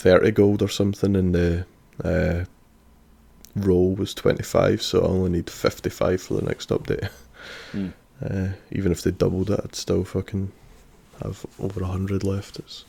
thirty 0.00 0.30
gold 0.30 0.62
or 0.62 0.68
something, 0.68 1.14
and 1.16 1.34
the 1.34 1.66
uh, 2.02 2.44
roll 3.56 3.94
was 3.94 4.14
twenty 4.14 4.42
five. 4.42 4.82
So 4.82 5.02
I 5.02 5.06
only 5.08 5.30
need 5.30 5.50
fifty 5.50 5.90
five 5.90 6.22
for 6.22 6.34
the 6.34 6.42
next 6.42 6.68
update. 6.70 7.08
Hmm. 7.72 7.88
Uh, 8.22 8.48
even 8.70 8.92
if 8.92 9.00
they 9.00 9.10
doubled 9.10 9.50
it, 9.50 9.58
I'd 9.64 9.74
still 9.74 10.04
fucking 10.04 10.52
have 11.22 11.46
over 11.58 11.82
a 11.82 11.86
hundred 11.86 12.22
left. 12.22 12.58
It's 12.58 12.84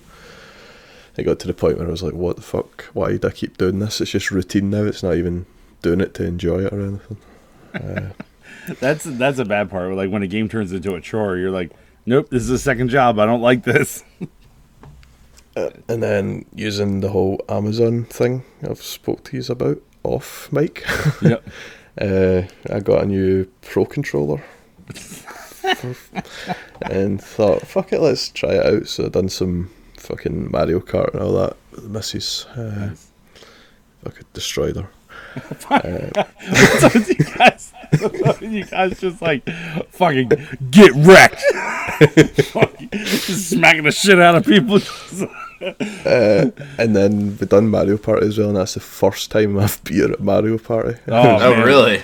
it 1.15 1.24
got 1.24 1.39
to 1.39 1.47
the 1.47 1.54
point 1.54 1.78
where 1.78 1.88
I 1.88 1.91
was 1.91 2.04
like, 2.04 2.15
"What 2.15 2.36
the 2.36 2.41
fuck? 2.41 2.84
Why 2.91 3.15
do 3.15 3.30
I 3.30 3.32
keep 3.32 3.58
doing 3.58 3.80
this? 3.80 4.02
It's 4.02 4.12
just 4.12 4.30
routine 4.30 4.69
now. 4.69 4.84
It's 4.84 5.04
not 5.04 5.15
even 5.15 5.45
doing 5.82 6.02
it 6.02 6.13
to 6.15 6.26
enjoy 6.26 6.65
it 6.65 6.74
or 6.74 6.82
anything." 6.82 7.17
Uh, 7.74 8.10
That's 8.82 9.06
that's 9.06 9.39
a 9.39 9.45
bad 9.45 9.69
part. 9.69 9.95
Like 9.95 10.12
when 10.12 10.21
a 10.21 10.28
game 10.28 10.50
turns 10.50 10.74
into 10.74 10.95
a 10.95 11.00
chore, 11.00 11.38
you're 11.38 11.50
like, 11.50 11.71
nope, 12.06 12.30
this 12.30 12.43
is 12.43 12.50
a 12.50 12.60
second 12.60 12.89
job. 12.89 13.17
I 13.17 13.26
don't 13.26 13.41
like 13.41 13.63
this. 13.63 14.04
Uh, 15.56 15.70
and 15.90 16.02
then 16.02 16.46
using 16.56 17.02
the 17.02 17.10
whole 17.10 17.44
Amazon 17.50 18.06
thing 18.06 18.44
I've 18.64 18.82
spoke 18.82 19.24
to 19.26 19.38
you 19.38 19.44
about 19.50 19.82
off 20.04 20.50
mic, 20.52 20.86
yep. 21.22 21.46
uh, 22.00 22.44
I 22.70 22.80
got 22.80 23.04
a 23.04 23.06
new 23.06 23.46
Pro 23.62 23.86
controller, 23.86 24.44
and 26.82 27.22
thought, 27.22 27.68
"Fuck 27.68 27.92
it, 27.92 28.00
let's 28.00 28.30
try 28.30 28.52
it 28.52 28.66
out." 28.66 28.88
So 28.88 29.06
I've 29.06 29.12
done 29.12 29.30
some 29.30 29.70
fucking 29.98 30.52
Mario 30.52 30.80
Kart 30.80 31.14
and 31.14 31.22
all 31.22 31.34
that 31.34 31.58
with 31.72 31.84
the 31.84 31.90
missus. 31.90 32.46
Uh, 32.56 32.96
fucking 34.04 34.28
destroyed 34.34 34.78
her. 34.78 34.90
So 35.70 37.00
you 37.00 37.15
guys, 37.38 37.74
you 38.41 38.65
guys 38.65 39.00
just 39.00 39.22
like 39.22 39.48
fucking 39.89 40.32
get 40.72 40.91
wrecked, 40.96 41.41
just 42.94 43.50
smacking 43.52 43.84
the 43.84 43.91
shit 43.91 44.20
out 44.20 44.36
of 44.36 44.46
people. 44.46 44.80
Uh, 45.62 46.50
and 46.80 46.96
then 46.96 47.38
we 47.39 47.46
done 47.48 47.70
Mario 47.70 47.98
Party 47.98 48.28
as 48.28 48.38
well, 48.38 48.48
and 48.50 48.58
that's 48.58 48.74
the 48.74 48.80
first 48.80 49.30
time 49.32 49.58
I've 49.60 49.84
beat 49.84 50.00
her 50.00 50.12
at 50.13 50.20
Mario 50.20 50.58
Party. 50.58 50.98
Oh, 51.08 51.38
Oh, 51.39 51.63
really? 51.63 52.02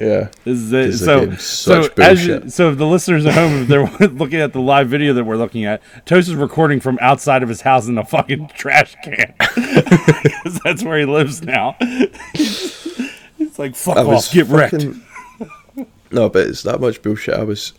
Yeah. 0.00 0.28
This 0.44 0.58
is 0.58 0.72
it. 0.72 0.86
This 0.90 1.00
So, 1.00 1.30
so, 1.36 1.88
as 1.98 2.26
you, 2.26 2.48
so 2.50 2.70
if 2.72 2.78
the 2.78 2.86
listeners 2.86 3.26
at 3.26 3.34
home, 3.34 3.62
if 3.62 3.68
they're 3.68 3.86
looking 4.08 4.40
at 4.40 4.52
the 4.52 4.60
live 4.60 4.88
video 4.88 5.12
that 5.12 5.24
we're 5.24 5.36
looking 5.36 5.64
at, 5.64 5.82
Toast 6.06 6.28
is 6.28 6.34
recording 6.34 6.80
from 6.80 6.98
outside 7.00 7.42
of 7.42 7.48
his 7.48 7.60
house 7.60 7.86
in 7.86 7.98
a 7.98 8.04
fucking 8.04 8.48
trash 8.54 8.96
can. 9.04 9.34
'Cause 9.40 10.58
that's 10.64 10.82
where 10.82 10.98
he 10.98 11.04
lives 11.04 11.42
now. 11.42 11.76
it's 11.80 13.58
like, 13.58 13.74
fuck 13.76 13.96
I 13.98 14.02
off, 14.02 14.32
get 14.32 14.46
wrecked. 14.46 14.84
No, 16.10 16.28
but 16.28 16.46
it's 16.48 16.62
that 16.64 16.80
much 16.80 17.02
bullshit. 17.02 17.34
I 17.34 17.44
was 17.44 17.72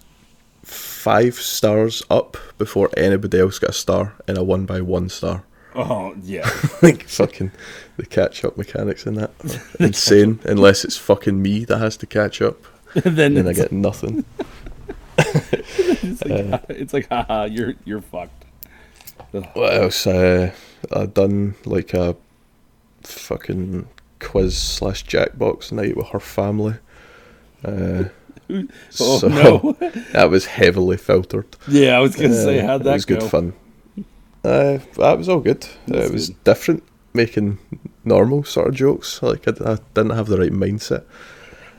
five 0.64 1.36
stars 1.36 2.02
up 2.10 2.38
before 2.58 2.90
anybody 2.96 3.40
else 3.40 3.60
got 3.60 3.72
a 3.72 3.74
star, 3.74 4.14
and 4.28 4.38
I 4.38 4.42
won 4.42 4.66
by 4.66 4.80
one 4.82 5.10
star. 5.10 5.44
Oh, 5.76 6.14
yeah. 6.24 6.50
like 6.82 7.04
fucking 7.08 7.52
the 7.98 8.06
catch 8.06 8.44
up 8.44 8.58
mechanics 8.58 9.06
in 9.06 9.14
that 9.16 9.32
insane. 9.80 10.40
Unless 10.44 10.84
it's 10.86 10.98
fucking 10.98 11.42
me 11.42 11.66
that 11.66 11.78
has 11.78 11.96
to 11.98 12.06
catch 12.06 12.42
up, 12.42 12.58
and 13.06 13.16
then 13.18 13.34
then 13.36 13.48
I 13.48 13.54
get 13.54 13.72
nothing. 13.72 14.26
it's 15.18 16.26
like, 16.26 16.64
it's 16.70 16.94
like, 16.94 17.08
haha, 17.10 17.46
you're, 17.46 17.74
you're 17.86 18.02
fucked. 18.02 18.46
What 19.32 19.74
else? 19.74 20.06
Uh, 20.08 20.52
I 20.92 21.06
done 21.06 21.56
like 21.66 21.94
a 21.94 22.16
fucking 23.04 23.88
quiz 24.20 24.58
slash 24.58 25.06
jackbox 25.06 25.72
night 25.72 25.96
with 25.96 26.08
her 26.08 26.20
family. 26.20 26.76
Uh, 27.64 28.06
Oh, 28.54 28.68
so 28.90 29.28
no. 29.30 29.78
that 30.12 30.30
was 30.30 30.46
heavily 30.46 30.98
filtered. 30.98 31.46
Yeah, 31.70 31.96
I 31.96 32.00
was 32.00 32.18
going 32.18 32.32
to 32.32 32.44
say, 32.44 32.60
Uh, 32.60 32.66
how'd 32.68 32.82
it 32.82 32.84
that 32.84 32.94
was 32.96 33.06
go? 33.06 33.18
good 33.18 33.30
fun. 33.30 33.54
Uh, 34.44 34.80
that 34.98 35.18
was 35.18 35.30
all 35.30 35.40
good. 35.40 35.66
Uh, 35.92 35.98
it 35.98 36.12
was 36.12 36.30
good. 36.30 36.44
different, 36.44 36.84
making 37.14 37.60
normal 38.04 38.44
sort 38.44 38.70
of 38.70 38.76
jokes. 38.76 39.22
Like 39.22 39.48
I, 39.48 39.52
I 39.74 39.78
didn't 39.94 40.12
have 40.12 40.28
the 40.28 40.40
right 40.40 40.52
mindset. 40.52 41.04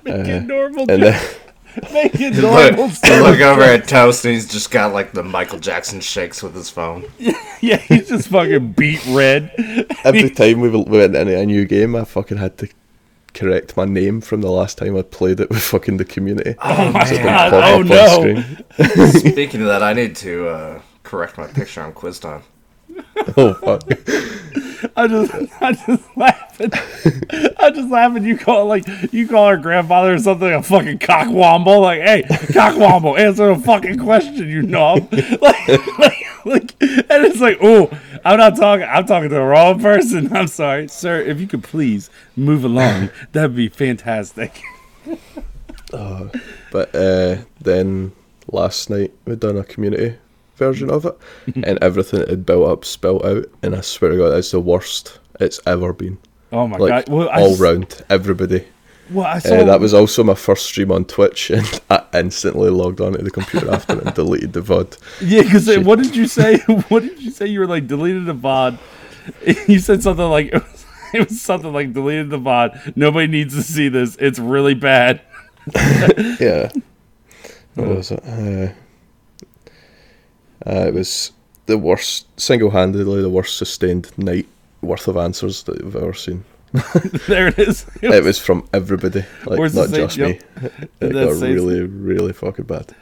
Make 0.05 0.29
Uh, 0.29 0.41
normal, 0.41 0.87
and 0.89 1.03
Jack. 1.03 1.21
then 1.21 1.37
Make 1.93 2.21
it 2.21 2.35
Look, 2.35 2.77
normal. 2.77 2.87
look 2.87 3.41
over 3.41 3.63
at 3.63 3.89
Toast 3.89 4.25
and 4.27 4.35
he's 4.35 4.51
just 4.51 4.71
got 4.71 4.93
like 4.93 5.13
the 5.13 5.23
Michael 5.23 5.59
Jackson 5.59 6.01
shakes 6.01 6.43
with 6.43 6.55
his 6.55 6.69
phone. 6.69 7.05
yeah, 7.63 7.79
he's 7.79 8.09
just 8.11 8.29
fucking 8.29 8.73
beet 8.73 9.05
red. 9.07 9.51
every 10.05 10.29
time 10.31 10.61
we 10.61 10.69
we 10.69 10.83
went 10.99 11.17
in 11.17 11.29
a 11.29 11.47
new 11.47 11.65
game, 11.65 11.97
I 11.97 12.05
fucking 12.05 12.37
had 12.37 12.59
to 12.59 12.69
correct 13.33 13.75
my 13.77 13.87
name 13.87 14.21
from 14.21 14.43
the 14.43 14.51
last 14.51 14.77
time 14.77 14.97
I 14.97 15.03
played 15.03 15.41
it 15.41 15.49
with 15.49 15.63
fucking 15.63 15.97
the 15.97 16.05
community. 16.05 16.57
Oh 16.63 16.93
my 16.93 17.05
So 17.05 17.17
god! 17.23 17.55
Oh 17.55 17.83
no! 17.83 18.43
Speaking 19.09 19.63
of 19.63 19.69
that, 19.69 19.83
I 19.83 19.95
need 19.95 20.15
to 20.17 20.49
uh, 20.49 20.83
correct 21.05 21.39
my 21.39 21.47
picture 21.47 21.81
on 21.81 21.93
quiz 21.95 22.19
time. 22.19 22.43
Oh 23.37 23.55
fuck! 23.55 23.85
I 24.97 25.07
just, 25.07 25.63
I 25.63 25.73
just 25.73 26.17
laughing. 26.17 26.71
I 27.59 27.71
just 27.71 27.89
laughing. 27.91 28.25
You 28.25 28.37
call 28.37 28.67
like 28.67 28.85
you 29.13 29.29
call 29.29 29.49
her 29.49 29.57
grandfather 29.57 30.15
or 30.15 30.19
something 30.19 30.53
a 30.53 30.63
fucking 30.63 30.99
cockwomble. 30.99 31.81
Like, 31.81 32.03
hey, 32.03 32.23
cockwomble, 32.29 33.19
answer 33.19 33.55
the 33.55 33.61
fucking 33.61 33.99
question, 33.99 34.49
you 34.49 34.63
knob. 34.63 35.09
Like, 35.41 35.99
like, 35.99 36.27
like, 36.45 36.83
and 36.83 37.25
it's 37.25 37.41
like, 37.41 37.59
oh, 37.63 37.91
I'm 38.25 38.39
not 38.39 38.57
talking. 38.57 38.87
I'm 38.89 39.07
talking 39.07 39.29
to 39.29 39.35
the 39.37 39.43
wrong 39.43 39.81
person. 39.81 40.35
I'm 40.35 40.49
sorry, 40.49 40.89
sir. 40.89 41.21
If 41.21 41.41
you 41.41 41.47
could 41.47 41.63
please 41.63 42.11
move 42.35 42.65
along, 42.65 43.11
that'd 43.33 43.55
be 43.55 43.69
fantastic. 43.69 44.61
But 46.73 46.95
uh, 46.95 47.43
then 47.61 48.13
last 48.51 48.89
night 48.89 49.13
we 49.27 49.37
done 49.37 49.59
a 49.59 49.65
community 49.65 50.17
version 50.57 50.91
of 50.91 51.05
it, 51.07 51.17
and 51.65 51.79
everything 51.83 52.21
it 52.21 52.29
had 52.29 52.47
built 52.47 52.69
up 52.69 52.85
spilt 52.85 53.25
out, 53.25 53.47
and 53.63 53.75
I 53.75 53.81
swear 53.81 54.11
to 54.13 54.17
God, 54.17 54.35
it's 54.37 54.51
the 54.51 54.61
worst 54.61 55.19
it's 55.41 55.61
ever 55.67 55.93
been. 55.93 56.19
Oh 56.53 56.67
my 56.69 56.77
Like 56.77 57.07
god! 57.07 57.15
Well, 57.15 57.29
all 57.29 57.57
round, 57.57 58.03
everybody. 58.11 58.67
Well, 59.11 59.27
I 59.27 59.39
saw 59.41 59.57
Uh, 59.57 59.65
that 59.65 59.81
was 59.81 59.93
also 59.93 60.23
my 60.23 60.35
first 60.35 60.67
stream 60.67 60.93
on 60.93 61.05
Twitch, 61.05 61.51
and 61.51 61.81
I 61.91 62.05
instantly 62.15 62.71
logged 62.71 63.01
onto 63.01 63.23
the 63.23 63.31
computer 63.31 63.71
after 63.75 63.99
and 63.99 64.15
deleted 64.15 64.53
the 64.53 64.61
VOD. 64.61 64.99
Yeah, 65.21 65.43
because 65.43 65.67
what 65.79 65.99
did 65.99 66.15
you 66.15 66.27
say? 66.27 66.59
What 66.89 67.03
did 67.03 67.21
you 67.21 67.31
say? 67.31 67.47
You 67.47 67.61
were 67.61 67.67
like 67.67 67.87
deleted 67.87 68.27
the 68.27 68.35
VOD. 68.35 68.79
You 69.69 69.79
said 69.79 70.03
something 70.03 70.25
like 70.29 70.47
it 70.47 70.55
was, 70.63 70.85
it 71.15 71.29
was 71.29 71.41
something 71.41 71.73
like 71.73 71.93
deleted 71.93 72.31
the 72.31 72.39
VOD. 72.39 72.97
Nobody 72.97 73.27
needs 73.27 73.55
to 73.55 73.63
see 73.63 73.89
this. 73.89 74.17
It's 74.21 74.39
really 74.39 74.75
bad. 74.75 75.21
Yeah. 76.41 76.71
What 77.75 77.89
was 77.89 78.11
it? 78.11 78.21
Uh, 78.25 78.73
uh, 80.67 80.87
it 80.89 80.95
was 80.95 81.33
the 81.67 81.79
worst, 81.79 82.27
single 82.41 82.71
handedly, 82.71 83.21
the 83.23 83.31
worst 83.31 83.57
sustained 83.57 84.11
night 84.19 84.47
worth 84.81 85.07
of 85.09 85.17
answers 85.17 85.63
that 85.65 85.81
you've 85.81 85.97
ever 85.97 86.15
seen. 86.15 86.45
There 87.29 87.49
it 87.49 87.59
is. 87.59 87.85
It 88.01 88.09
was- 88.09 88.17
It 88.19 88.25
was 88.25 88.39
from 88.39 88.67
everybody, 88.73 89.25
like 89.47 89.75
not 89.75 89.91
just 89.91 90.19
me. 90.19 90.41
It 91.01 91.13
got 91.13 91.41
really, 91.41 91.83
really 91.83 92.33
fucking 92.33 92.65
bad. 92.65 92.95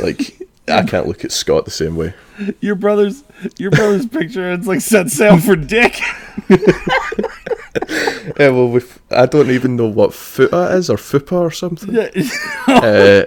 Like 0.00 0.40
I 0.68 0.82
can't 0.84 1.06
look 1.08 1.24
at 1.24 1.32
Scott 1.32 1.64
the 1.64 1.70
same 1.70 1.96
way. 1.96 2.14
your 2.60 2.74
brother's 2.76 3.24
your 3.58 3.70
brother's 3.72 4.06
picture. 4.06 4.52
It's 4.52 4.66
like 4.66 4.80
set 4.80 5.10
sail 5.10 5.38
for 5.38 5.56
Dick. 5.56 6.00
Yeah, 8.38 8.50
well, 8.50 8.80
I 9.10 9.26
don't 9.26 9.50
even 9.50 9.76
know 9.76 9.86
what 9.86 10.10
futa 10.10 10.74
is 10.74 10.88
or 10.90 10.96
fupa 10.96 11.32
or 11.32 11.50
something. 11.50 11.92
Yeah. 11.94 12.10
Uh, 12.68 13.24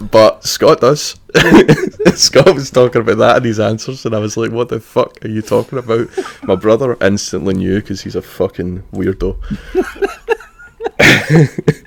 but 0.00 0.44
Scott 0.44 0.80
does. 0.80 1.16
Scott 2.14 2.54
was 2.54 2.70
talking 2.70 3.00
about 3.00 3.18
that 3.18 3.36
in 3.38 3.44
his 3.44 3.60
answers, 3.60 4.04
and 4.04 4.14
I 4.14 4.18
was 4.18 4.36
like, 4.36 4.52
"What 4.52 4.68
the 4.68 4.80
fuck 4.80 5.24
are 5.24 5.28
you 5.28 5.42
talking 5.42 5.78
about?" 5.78 6.08
My 6.42 6.54
brother 6.54 6.96
instantly 7.00 7.54
knew 7.54 7.80
because 7.80 8.02
he's 8.02 8.16
a 8.16 8.22
fucking 8.22 8.82
weirdo. 8.92 9.36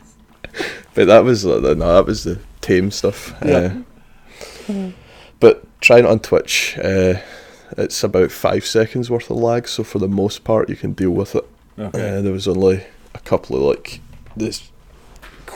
but 0.94 1.06
that 1.06 1.24
was 1.24 1.46
uh, 1.46 1.60
no, 1.60 1.96
that 1.96 2.06
was 2.06 2.24
the 2.24 2.40
tame 2.62 2.92
stuff. 2.92 3.34
Yeah. 3.46 3.82
Uh, 4.68 4.92
but 5.40 5.66
trying 5.82 6.06
it 6.06 6.10
on 6.10 6.20
Twitch, 6.20 6.78
uh, 6.80 7.16
it's 7.78 8.04
about 8.04 8.32
five 8.32 8.66
seconds 8.66 9.10
worth 9.10 9.30
of 9.30 9.38
lag, 9.38 9.68
so 9.68 9.84
for 9.84 10.00
the 10.00 10.08
most 10.08 10.44
part, 10.44 10.70
you 10.70 10.76
can 10.76 10.94
deal 10.94 11.12
with 11.12 11.36
it. 11.36 11.48
Okay. 11.78 12.18
Uh, 12.18 12.22
there 12.22 12.34
was 12.34 12.48
only 12.48 12.84
a 13.14 13.20
couple 13.20 13.56
of 13.56 13.62
like 13.62 14.02
this 14.36 14.72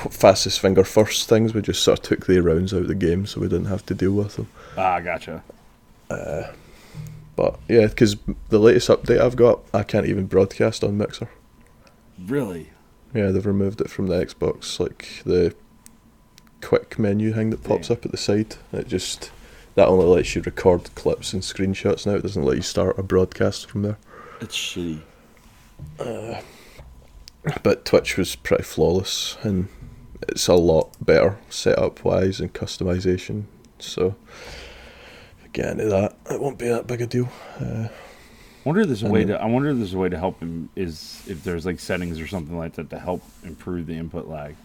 fastest 0.10 0.60
finger 0.60 0.84
first 0.84 1.28
things. 1.30 1.54
We 1.54 1.62
just 1.62 1.84
sort 1.84 2.00
of 2.00 2.04
took 2.06 2.26
the 2.26 2.40
rounds 2.42 2.74
out 2.74 2.82
of 2.82 2.88
the 2.88 2.96
game, 2.96 3.26
so 3.26 3.42
we 3.42 3.48
didn't 3.48 3.66
have 3.66 3.86
to 3.88 3.94
deal 3.94 4.12
with 4.14 4.36
them. 4.36 4.48
ah, 4.78 5.00
gotcha. 5.00 5.44
But 7.36 7.60
yeah, 7.68 7.88
because 7.88 8.16
the 8.50 8.60
latest 8.60 8.90
update 8.90 9.20
I've 9.20 9.36
got, 9.36 9.62
I 9.74 9.82
can't 9.84 10.06
even 10.06 10.28
broadcast 10.28 10.84
on 10.84 10.98
Mixer. 10.98 11.30
Really? 12.24 12.70
Yeah, 13.14 13.32
they've 13.32 13.46
removed 13.46 13.82
it 13.82 13.90
from 13.90 14.08
the 14.08 14.24
Xbox, 14.24 14.80
like 14.80 15.24
the 15.26 15.56
quick 16.62 16.98
menu 17.00 17.34
thing 17.34 17.50
that 17.50 17.64
pops 17.64 17.90
Yeah. 17.90 17.94
up 17.96 18.06
at 18.06 18.12
the 18.12 18.18
side. 18.18 18.56
It 18.72 18.88
just 18.88 19.32
that 19.76 19.88
only 19.88 20.06
lets 20.06 20.36
you 20.36 20.42
record 20.44 20.94
clips 20.96 21.34
and 21.34 21.42
screenshots 21.42 22.06
now. 22.06 22.14
It 22.14 22.22
doesn't 22.22 22.44
let 22.46 22.56
you 22.58 22.62
start 22.62 23.00
a 23.00 23.04
broadcast 23.04 23.68
from 23.70 23.82
there. 23.82 23.98
It's 24.40 24.56
shitty. 24.56 25.02
But 27.64 27.84
Twitch 27.86 28.16
was 28.18 28.36
pretty 28.36 28.64
flawless, 28.64 29.38
and 29.42 29.68
it's 30.30 30.48
a 30.48 30.54
lot 30.56 30.96
better 31.04 31.38
setup 31.50 32.04
wise 32.04 32.40
and 32.40 32.54
customization. 32.54 33.44
So, 33.80 34.16
get 35.52 35.72
into 35.72 35.86
that, 35.86 36.16
it 36.30 36.40
won't 36.40 36.58
be 36.58 36.68
that 36.68 36.88
big 36.88 37.02
a 37.02 37.08
deal. 37.08 37.30
Uh, 37.60 37.88
I 37.90 38.70
wonder 38.70 38.82
if 38.82 38.88
there's 38.88 39.04
a 39.04 39.10
way 39.10 39.26
to. 39.26 39.42
I 39.42 39.46
wonder 39.46 39.70
if 39.70 39.78
there's 39.78 39.94
a 39.94 39.98
way 39.98 40.10
to 40.10 40.18
help 40.18 40.40
him. 40.40 40.70
Is 40.76 41.22
if 41.28 41.44
there's 41.44 41.66
like 41.66 41.80
settings 41.80 42.20
or 42.20 42.28
something 42.28 42.58
like 42.58 42.74
that 42.74 42.90
to 42.92 43.00
help 43.00 43.24
improve 43.44 43.88
the 43.88 43.98
input 43.98 44.28
lag. 44.28 44.56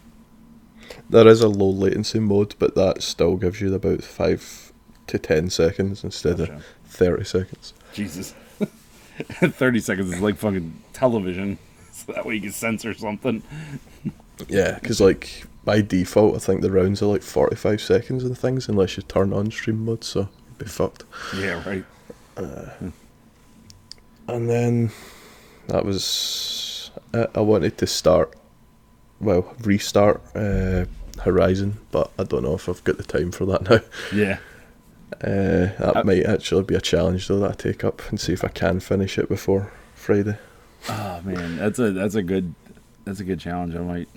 there 1.10 1.26
is 1.26 1.40
a 1.40 1.48
low 1.48 1.70
latency 1.70 2.20
mode, 2.20 2.54
but 2.58 2.74
that 2.76 3.02
still 3.02 3.36
gives 3.36 3.60
you 3.60 3.74
about 3.74 4.04
five 4.04 4.72
to 5.08 5.18
ten 5.18 5.50
seconds 5.50 6.04
instead 6.04 6.38
Gotcha. 6.38 6.52
of 6.54 6.64
thirty 6.84 7.24
seconds. 7.24 7.74
Jesus. 7.92 8.34
Thirty 9.40 9.80
seconds 9.80 10.12
is 10.12 10.20
like 10.20 10.36
fucking 10.36 10.80
television. 10.92 11.58
So 11.90 12.12
that 12.12 12.24
way 12.24 12.36
you 12.36 12.42
can 12.42 12.52
censor 12.52 12.94
something. 12.94 13.42
Yeah, 14.48 14.78
because 14.80 15.00
like 15.00 15.44
by 15.64 15.80
default, 15.80 16.36
I 16.36 16.38
think 16.38 16.60
the 16.62 16.70
rounds 16.70 17.02
are 17.02 17.06
like 17.06 17.22
forty-five 17.22 17.80
seconds 17.80 18.22
and 18.24 18.36
things, 18.38 18.68
unless 18.68 18.96
you 18.96 19.02
turn 19.02 19.32
on 19.32 19.50
stream 19.50 19.84
mode, 19.84 20.04
so 20.04 20.20
you'd 20.48 20.58
be 20.58 20.66
fucked. 20.66 21.04
Yeah, 21.36 21.62
right. 21.68 21.84
And 24.28 24.48
then 24.48 24.90
that 25.68 25.84
was 25.84 26.90
I 27.14 27.26
I 27.34 27.40
wanted 27.40 27.78
to 27.78 27.86
start, 27.86 28.34
well, 29.20 29.54
restart 29.60 30.20
uh, 30.36 30.84
Horizon, 31.22 31.78
but 31.90 32.10
I 32.18 32.24
don't 32.24 32.42
know 32.44 32.54
if 32.54 32.68
I've 32.68 32.84
got 32.84 32.96
the 32.98 33.04
time 33.04 33.32
for 33.32 33.46
that 33.46 33.62
now. 33.70 33.80
Yeah. 34.16 34.38
Uh, 35.24 35.72
that 35.80 35.96
Uh, 35.96 36.04
might 36.04 36.24
actually 36.26 36.62
be 36.64 36.74
a 36.74 36.80
challenge 36.80 37.28
though 37.28 37.40
that 37.40 37.50
I 37.50 37.54
take 37.54 37.82
up 37.82 38.02
and 38.10 38.20
see 38.20 38.32
if 38.34 38.44
I 38.44 38.48
can 38.48 38.78
finish 38.80 39.18
it 39.18 39.28
before 39.28 39.72
Friday. 39.94 40.36
Oh 40.88 41.20
man, 41.24 41.56
that's 41.56 41.78
a 41.78 41.90
that's 41.92 42.14
a 42.14 42.22
good 42.22 42.54
that's 43.04 43.20
a 43.20 43.24
good 43.24 43.40
challenge. 43.40 43.74
I 43.74 43.80
might. 43.80 44.08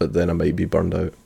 But 0.00 0.14
then 0.14 0.30
I 0.30 0.32
might 0.32 0.56
be 0.56 0.64
burned 0.64 0.94
out. 0.94 1.14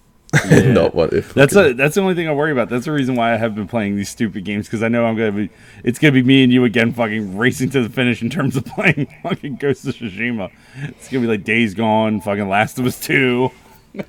Yeah. 0.50 0.72
Not 0.72 0.96
what 0.96 1.12
if 1.12 1.32
That's 1.32 1.54
a 1.54 1.72
that's 1.74 1.94
the 1.94 2.00
only 2.00 2.16
thing 2.16 2.28
I 2.28 2.32
worry 2.32 2.50
about. 2.50 2.68
That's 2.68 2.86
the 2.86 2.92
reason 2.92 3.14
why 3.14 3.32
I 3.32 3.36
have 3.36 3.54
been 3.54 3.68
playing 3.68 3.94
these 3.94 4.08
stupid 4.08 4.44
games 4.44 4.66
because 4.66 4.82
I 4.82 4.88
know 4.88 5.06
I'm 5.06 5.16
gonna 5.16 5.30
be. 5.30 5.48
It's 5.84 6.00
gonna 6.00 6.10
be 6.10 6.24
me 6.24 6.42
and 6.42 6.52
you 6.52 6.64
again, 6.64 6.92
fucking 6.92 7.38
racing 7.38 7.70
to 7.70 7.84
the 7.84 7.88
finish 7.88 8.20
in 8.20 8.30
terms 8.30 8.56
of 8.56 8.64
playing 8.66 9.06
fucking 9.22 9.56
Ghost 9.56 9.86
of 9.86 9.94
Tsushima. 9.94 10.50
It's 10.82 11.08
gonna 11.08 11.20
be 11.20 11.28
like 11.28 11.44
Days 11.44 11.72
Gone, 11.74 12.20
fucking 12.20 12.48
Last 12.48 12.80
of 12.80 12.86
Us 12.86 13.00
Two. 13.00 13.52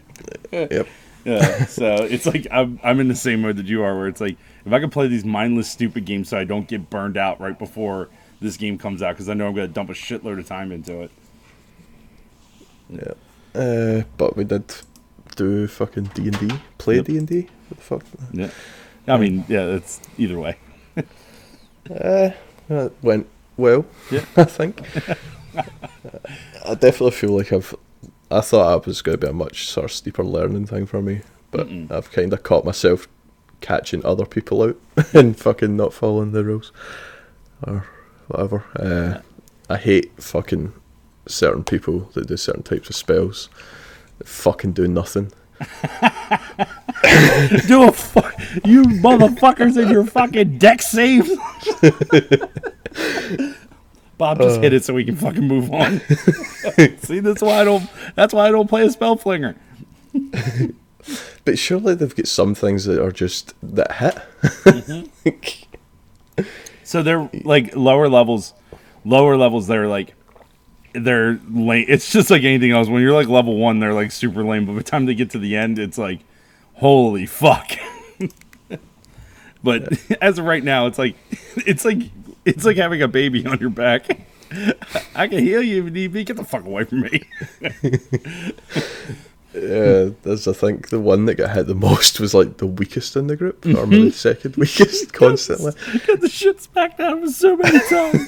Yep. 0.51 0.87
Yeah, 1.25 1.65
so 1.65 1.95
it's 1.95 2.25
like 2.25 2.47
I'm 2.51 2.79
I'm 2.83 2.99
in 2.99 3.07
the 3.07 3.15
same 3.15 3.41
mode 3.41 3.57
that 3.57 3.67
you 3.67 3.83
are, 3.83 3.95
where 3.95 4.07
it's 4.07 4.21
like 4.21 4.37
if 4.65 4.73
I 4.73 4.79
can 4.79 4.89
play 4.89 5.07
these 5.07 5.25
mindless, 5.25 5.69
stupid 5.69 6.05
games, 6.05 6.29
so 6.29 6.37
I 6.37 6.43
don't 6.43 6.67
get 6.67 6.89
burned 6.89 7.17
out 7.17 7.39
right 7.39 7.57
before 7.57 8.09
this 8.41 8.57
game 8.57 8.77
comes 8.79 9.03
out, 9.03 9.13
because 9.13 9.29
I 9.29 9.35
know 9.35 9.47
I'm 9.47 9.53
gonna 9.53 9.67
dump 9.67 9.91
a 9.91 9.93
shitload 9.93 10.39
of 10.39 10.47
time 10.47 10.71
into 10.71 11.01
it. 11.01 11.11
Yeah. 12.89 13.13
Uh, 13.55 14.03
but 14.17 14.35
we 14.35 14.43
did 14.43 14.63
do 15.35 15.67
fucking 15.67 16.05
D 16.13 16.27
and 16.27 16.39
D. 16.39 16.55
Play 16.77 17.01
D 17.01 17.17
and 17.17 17.27
D. 17.27 17.47
Fuck? 17.77 18.03
Yeah, 18.31 18.49
I 19.07 19.17
mean, 19.17 19.45
yeah, 19.47 19.65
it's 19.65 19.99
either 20.17 20.39
way. 20.39 20.57
Uh, 21.89 22.31
it 22.69 22.93
went 23.01 23.27
well. 23.57 23.85
Yeah. 24.11 24.25
I 24.37 24.43
think. 24.43 24.81
I 26.65 26.73
definitely 26.73 27.11
feel 27.11 27.31
like 27.37 27.53
I've. 27.53 27.75
I 28.31 28.41
thought 28.41 28.77
it 28.77 28.87
was 28.87 29.01
going 29.01 29.19
to 29.19 29.25
be 29.25 29.29
a 29.29 29.33
much 29.33 29.67
sort 29.67 29.85
of 29.85 29.91
steeper 29.91 30.23
learning 30.23 30.65
thing 30.65 30.85
for 30.87 31.01
me, 31.01 31.21
but 31.51 31.67
Mm-mm. 31.67 31.91
I've 31.91 32.11
kind 32.11 32.33
of 32.33 32.41
caught 32.43 32.65
myself 32.65 33.07
catching 33.61 34.03
other 34.05 34.25
people 34.25 34.63
out 34.63 34.79
and 35.13 35.37
fucking 35.37 35.77
not 35.77 35.93
following 35.93 36.31
the 36.31 36.43
rules 36.43 36.71
or 37.65 37.85
whatever. 38.27 38.63
Uh, 38.75 39.21
I 39.71 39.77
hate 39.77 40.11
fucking 40.21 40.73
certain 41.27 41.63
people 41.63 42.09
that 42.13 42.27
do 42.27 42.37
certain 42.37 42.63
types 42.63 42.89
of 42.89 42.95
spells 42.95 43.49
that 44.17 44.27
fucking 44.27 44.73
do 44.73 44.87
nothing. 44.87 45.31
Do 47.67 47.83
a 47.83 47.91
fuck, 47.91 48.33
you 48.65 48.83
motherfuckers 48.83 49.81
in 49.81 49.89
your 49.89 50.05
fucking 50.05 50.57
dex 50.57 50.87
saves. 50.87 51.29
Bob 54.17 54.39
just 54.39 54.61
hit 54.61 54.73
it 54.73 54.83
so 54.83 54.93
we 54.93 55.05
can 55.05 55.15
fucking 55.15 55.47
move 55.47 55.71
on. 55.71 56.01
See, 56.99 57.19
that's 57.19 57.41
why 57.41 57.61
I 57.61 57.63
don't. 57.63 57.89
That's 58.15 58.33
why 58.33 58.47
I 58.47 58.51
don't 58.51 58.67
play 58.67 58.85
a 58.85 58.91
spell 58.91 59.17
flinger. 59.17 59.55
But 61.43 61.59
surely 61.59 61.95
they've 61.95 62.15
got 62.15 62.27
some 62.27 62.55
things 62.55 62.85
that 62.85 63.01
are 63.01 63.11
just 63.11 63.53
that 63.61 63.91
hit. 63.93 64.15
Mm-hmm. 64.41 66.41
So 66.83 67.03
they're 67.03 67.29
like 67.43 67.75
lower 67.75 68.09
levels, 68.09 68.53
lower 69.03 69.37
levels. 69.37 69.67
They're 69.67 69.87
like 69.87 70.15
they're 70.97 71.39
lame. 71.49 71.85
It's 71.87 72.11
just 72.11 72.29
like 72.29 72.43
anything 72.43 72.71
else. 72.71 72.87
When 72.87 73.01
you're 73.01 73.13
like 73.13 73.27
level 73.27 73.57
one, 73.57 73.79
they're 73.79 73.93
like 73.93 74.11
super 74.11 74.43
lame. 74.43 74.65
But 74.65 74.73
by 74.73 74.77
the 74.79 74.83
time 74.83 75.05
they 75.05 75.15
get 75.15 75.29
to 75.31 75.39
the 75.39 75.55
end, 75.55 75.79
it's 75.79 75.97
like 75.97 76.19
holy 76.75 77.25
fuck. 77.25 77.71
but 79.63 79.93
as 80.21 80.39
of 80.39 80.45
right 80.45 80.63
now, 80.63 80.87
it's 80.87 80.99
like 80.99 81.15
it's 81.65 81.85
like 81.85 81.99
it's 82.45 82.65
like 82.65 82.77
having 82.77 83.01
a 83.01 83.07
baby 83.07 83.45
on 83.45 83.59
your 83.59 83.69
back. 83.69 84.19
I 85.15 85.27
can 85.27 85.39
heal 85.39 85.61
you 85.61 85.79
if 85.79 85.85
you 85.85 85.91
need 85.91 86.13
me. 86.13 86.23
Get 86.23 86.37
the 86.37 86.43
fuck 86.43 86.65
away 86.65 86.83
from 86.85 87.01
me. 87.01 87.23
Yeah, 89.55 90.09
there's 90.23 90.47
I 90.49 90.53
think 90.53 90.89
the 90.89 90.99
one 90.99 91.25
that 91.25 91.35
got 91.35 91.55
hit 91.55 91.67
the 91.67 91.75
most 91.75 92.19
was 92.19 92.33
like 92.33 92.57
the 92.57 92.67
weakest 92.67 93.15
in 93.15 93.27
the 93.27 93.37
group, 93.37 93.65
or 93.65 93.87
maybe 93.87 94.03
mm-hmm. 94.03 94.09
second 94.09 94.57
weakest 94.57 95.13
constantly. 95.13 95.71
Got 96.05 96.19
the 96.19 96.29
shit 96.29 96.61
smacked 96.61 96.99
out 96.99 97.17
of 97.17 97.23
him 97.23 97.29
so 97.29 97.55
many 97.55 97.79
times. 97.87 98.25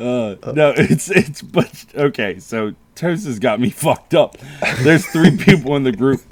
Uh, 0.00 0.36
no, 0.52 0.72
it's 0.76 1.10
it's 1.10 1.42
but 1.42 1.84
okay. 1.94 2.38
So 2.38 2.74
Toast 2.94 3.26
has 3.26 3.38
got 3.38 3.60
me 3.60 3.68
fucked 3.70 4.14
up. 4.14 4.38
There's 4.82 5.06
three 5.06 5.36
people 5.36 5.76
in 5.76 5.82
the 5.82 5.92
group. 5.92 6.22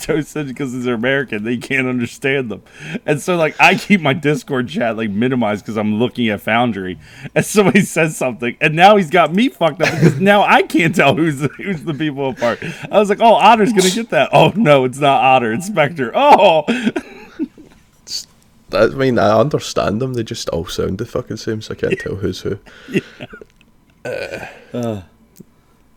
Toast 0.00 0.28
said 0.28 0.48
because 0.48 0.84
they're 0.84 0.94
American, 0.94 1.44
they 1.44 1.56
can't 1.56 1.86
understand 1.86 2.50
them, 2.50 2.62
and 3.06 3.20
so 3.20 3.36
like 3.36 3.58
I 3.58 3.76
keep 3.76 4.02
my 4.02 4.12
Discord 4.12 4.68
chat 4.68 4.96
like 4.96 5.10
minimized 5.10 5.64
because 5.64 5.78
I'm 5.78 5.98
looking 5.98 6.28
at 6.28 6.42
Foundry, 6.42 6.98
and 7.34 7.44
somebody 7.44 7.80
says 7.82 8.16
something, 8.16 8.56
and 8.60 8.74
now 8.74 8.96
he's 8.96 9.10
got 9.10 9.32
me 9.32 9.48
fucked 9.48 9.80
up 9.80 9.90
because 9.92 10.20
now 10.20 10.42
I 10.42 10.62
can't 10.62 10.94
tell 10.94 11.14
who's 11.14 11.38
the, 11.38 11.48
who's 11.48 11.84
the 11.84 11.94
people 11.94 12.30
apart. 12.30 12.62
I 12.90 12.98
was 12.98 13.08
like, 13.08 13.20
oh, 13.20 13.34
Otter's 13.34 13.72
gonna 13.72 13.90
get 13.90 14.10
that. 14.10 14.30
Oh 14.32 14.52
no, 14.56 14.84
it's 14.84 14.98
not 14.98 15.22
Otter, 15.22 15.52
it's 15.54 15.66
Spectre. 15.66 16.12
Oh, 16.14 16.64
I 18.72 18.86
mean, 18.88 19.18
I 19.18 19.38
understand 19.38 20.00
them. 20.02 20.14
They 20.14 20.22
just 20.24 20.48
all 20.50 20.66
sound 20.66 20.98
the 20.98 21.06
fucking 21.06 21.36
same, 21.36 21.62
so 21.62 21.72
I 21.74 21.76
can't 21.76 21.98
tell 21.98 22.16
who's 22.16 22.40
who. 22.40 22.58
Uh, 24.72 25.02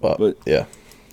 but, 0.02 0.18
but- 0.18 0.38
yeah, 0.46 0.66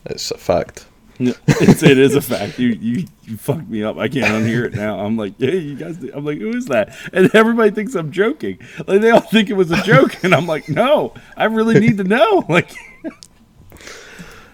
it's 0.07 0.31
a 0.31 0.39
fact. 0.39 0.87
No, 1.19 1.33
it's, 1.47 1.83
it 1.83 1.97
is 1.99 2.15
a 2.15 2.21
fact. 2.21 2.59
You 2.59 2.69
you 2.69 3.07
you 3.25 3.37
fucked 3.39 3.69
me 3.69 3.83
up. 3.83 3.97
I 3.97 4.07
can't 4.09 4.27
unhear 4.27 4.67
it 4.67 4.75
now. 4.75 5.01
I'm 5.01 5.17
like, 5.17 5.33
yeah, 5.39 5.51
you 5.53 5.75
guys. 5.75 5.97
do-" 5.97 6.11
I'm 6.15 6.25
like, 6.27 6.39
who 6.39 6.51
is 6.55 6.67
that? 6.67 6.95
And 7.15 7.35
everybody 7.35 7.71
thinks 7.71 7.95
I'm 7.95 8.13
joking. 8.13 8.59
Like 8.87 9.01
they 9.01 9.11
all 9.11 9.21
think 9.21 9.49
it 9.51 9.55
was 9.55 9.71
a 9.71 9.83
joke, 9.83 10.23
and 10.25 10.35
I'm 10.35 10.47
like, 10.47 10.69
no, 10.69 11.15
I 11.37 11.45
really 11.47 11.81
need 11.81 11.97
to 11.99 12.05
know. 12.05 12.45
Like, 12.51 12.71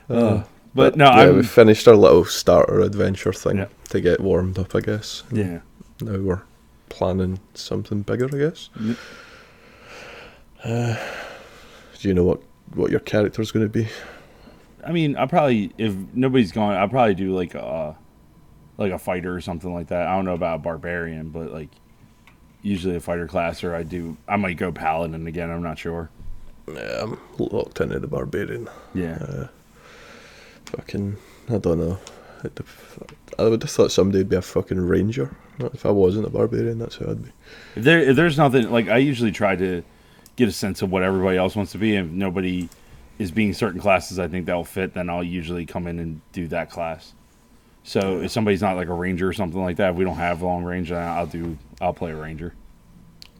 uh, 0.08 0.42
but 0.74 0.96
no, 0.96 1.06
yeah, 1.06 1.30
we 1.30 1.38
I'm 1.38 1.42
finished 1.42 1.86
our 1.88 1.96
little 1.96 2.24
starter 2.24 2.80
adventure 2.80 3.32
thing 3.32 3.58
Yeah. 3.58 3.66
to 3.90 4.00
get 4.00 4.20
warmed 4.20 4.58
up, 4.58 4.74
I 4.74 4.80
guess. 4.80 5.22
yeah. 5.32 5.60
Now 6.00 6.18
we're 6.18 6.42
planning 6.92 7.40
something 7.54 8.02
bigger, 8.02 8.26
I 8.26 8.38
guess. 8.38 8.68
Uh, 10.62 10.96
do 11.98 12.08
you 12.08 12.14
know 12.14 12.24
what 12.24 12.42
what 12.74 12.90
your 12.90 13.00
character's 13.00 13.50
going 13.50 13.64
to 13.64 13.70
be? 13.70 13.88
I 14.84 14.92
mean, 14.92 15.16
I 15.16 15.26
probably 15.26 15.72
if 15.78 15.94
nobody's 16.12 16.52
gone, 16.52 16.74
I'll 16.74 16.88
probably 16.88 17.14
do 17.14 17.34
like 17.34 17.54
a 17.54 17.96
like 18.76 18.92
a 18.92 18.98
fighter 18.98 19.34
or 19.34 19.40
something 19.40 19.72
like 19.72 19.88
that. 19.88 20.06
I 20.06 20.14
don't 20.14 20.24
know 20.24 20.34
about 20.34 20.56
a 20.56 20.58
barbarian, 20.58 21.30
but 21.30 21.50
like 21.50 21.70
usually 22.60 22.96
a 22.96 23.00
fighter 23.00 23.26
class, 23.26 23.64
or 23.64 23.74
I 23.74 23.82
do. 23.82 24.16
I 24.28 24.36
might 24.36 24.56
go 24.56 24.70
paladin 24.70 25.26
again. 25.26 25.50
I'm 25.50 25.62
not 25.62 25.78
sure. 25.78 26.10
Yeah, 26.68 27.02
I'm 27.02 27.18
locked 27.38 27.80
into 27.80 27.98
the 27.98 28.06
barbarian. 28.06 28.68
Yeah. 28.94 29.48
Fucking, 30.66 31.16
I 31.50 31.58
don't 31.58 31.78
know. 31.78 31.98
I 33.38 33.44
would 33.44 33.62
have 33.62 33.70
thought 33.70 33.92
somebody 33.92 34.18
would 34.18 34.28
be 34.28 34.36
a 34.36 34.42
fucking 34.42 34.80
ranger. 34.80 35.34
If 35.58 35.86
I 35.86 35.90
wasn't 35.90 36.26
a 36.26 36.30
barbarian, 36.30 36.78
that's 36.78 36.96
who 36.96 37.10
I'd 37.10 37.22
be. 37.22 37.30
If 37.76 37.84
there, 37.84 38.00
if 38.00 38.16
there's 38.16 38.36
nothing 38.38 38.70
like 38.70 38.88
I 38.88 38.98
usually 38.98 39.32
try 39.32 39.56
to 39.56 39.82
get 40.36 40.48
a 40.48 40.52
sense 40.52 40.82
of 40.82 40.90
what 40.90 41.02
everybody 41.02 41.36
else 41.38 41.54
wants 41.54 41.72
to 41.72 41.78
be, 41.78 41.94
and 41.96 42.08
if 42.10 42.14
nobody 42.14 42.68
is 43.18 43.30
being 43.30 43.52
certain 43.54 43.80
classes 43.80 44.18
I 44.18 44.28
think 44.28 44.46
that'll 44.46 44.64
fit, 44.64 44.94
then 44.94 45.08
I'll 45.10 45.22
usually 45.22 45.66
come 45.66 45.86
in 45.86 45.98
and 45.98 46.20
do 46.32 46.48
that 46.48 46.70
class. 46.70 47.12
So 47.84 48.20
if 48.22 48.30
somebody's 48.30 48.62
not 48.62 48.76
like 48.76 48.88
a 48.88 48.94
ranger 48.94 49.28
or 49.28 49.32
something 49.32 49.62
like 49.62 49.76
that, 49.76 49.90
if 49.90 49.96
we 49.96 50.04
don't 50.04 50.16
have 50.16 50.40
long 50.42 50.64
range, 50.64 50.90
then 50.90 51.02
I'll 51.02 51.26
do 51.26 51.58
I'll 51.80 51.92
play 51.94 52.12
a 52.12 52.16
ranger. 52.16 52.54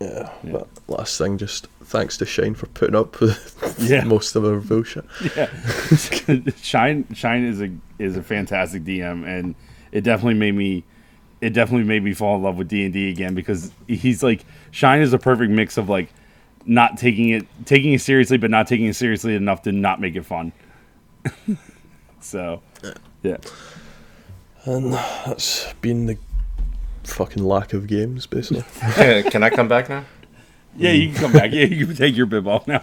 Yeah, 0.00 0.30
Yeah. 0.42 0.52
but 0.52 0.68
last 0.88 1.16
thing, 1.18 1.38
just 1.38 1.68
thanks 1.84 2.16
to 2.18 2.26
Shine 2.26 2.54
for 2.54 2.66
putting 2.66 2.94
up 2.94 3.20
with 3.20 3.76
Yeah. 3.90 4.04
most 4.04 4.34
of 4.36 4.44
our 4.44 4.60
bullshit. 4.60 5.04
Yeah, 5.36 5.50
Shine 6.62 7.06
Shine 7.14 7.44
is 7.44 7.60
a 7.60 7.70
is 7.98 8.16
a 8.16 8.22
fantastic 8.22 8.84
DM, 8.84 9.26
and 9.26 9.54
it 9.92 10.02
definitely 10.02 10.34
made 10.34 10.54
me 10.54 10.84
it 11.40 11.50
definitely 11.50 11.86
made 11.86 12.02
me 12.04 12.14
fall 12.14 12.36
in 12.36 12.42
love 12.42 12.56
with 12.56 12.68
D 12.68 12.84
and 12.84 12.92
D 12.92 13.10
again 13.10 13.34
because 13.34 13.72
he's 13.88 14.22
like 14.22 14.44
Shine 14.70 15.00
is 15.00 15.12
a 15.12 15.18
perfect 15.18 15.50
mix 15.50 15.76
of 15.76 15.88
like 15.88 16.08
not 16.64 16.96
taking 16.98 17.30
it 17.30 17.46
taking 17.64 17.92
it 17.92 18.00
seriously, 18.00 18.36
but 18.38 18.50
not 18.50 18.66
taking 18.66 18.86
it 18.86 18.94
seriously 18.96 19.34
enough 19.34 19.62
to 19.62 19.72
not 19.72 20.00
make 20.00 20.14
it 20.16 20.24
fun. 20.24 20.52
so, 22.20 22.62
yeah, 23.22 23.36
And 24.64 24.92
that's 24.92 25.72
been 25.80 26.06
the 26.06 26.16
fucking 27.04 27.42
lack 27.44 27.72
of 27.72 27.86
games, 27.86 28.26
basically. 28.26 28.64
Can 29.30 29.42
I 29.42 29.50
come 29.50 29.68
back 29.68 29.88
now? 29.88 30.04
Yeah, 30.76 30.92
you 30.92 31.12
can 31.12 31.20
come 31.20 31.32
back. 31.32 31.52
Yeah, 31.52 31.64
you 31.64 31.86
can 31.86 31.96
take 31.96 32.16
your 32.16 32.26
bib 32.26 32.46
off 32.46 32.66
now. 32.66 32.82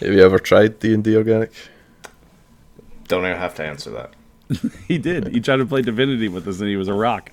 Have 0.00 0.12
you 0.12 0.22
ever 0.22 0.38
tried 0.38 0.78
D 0.78 0.94
and 0.94 1.04
D 1.04 1.16
organic? 1.16 1.52
Don't 3.08 3.24
even 3.24 3.36
have 3.36 3.54
to 3.56 3.64
answer 3.64 3.90
that. 3.90 4.14
He 4.88 4.98
did. 4.98 5.28
He 5.28 5.40
tried 5.40 5.58
to 5.58 5.66
play 5.66 5.82
Divinity 5.82 6.28
with 6.28 6.46
us, 6.48 6.60
and 6.60 6.68
he 6.68 6.76
was 6.76 6.88
a 6.88 6.92
rock. 6.94 7.30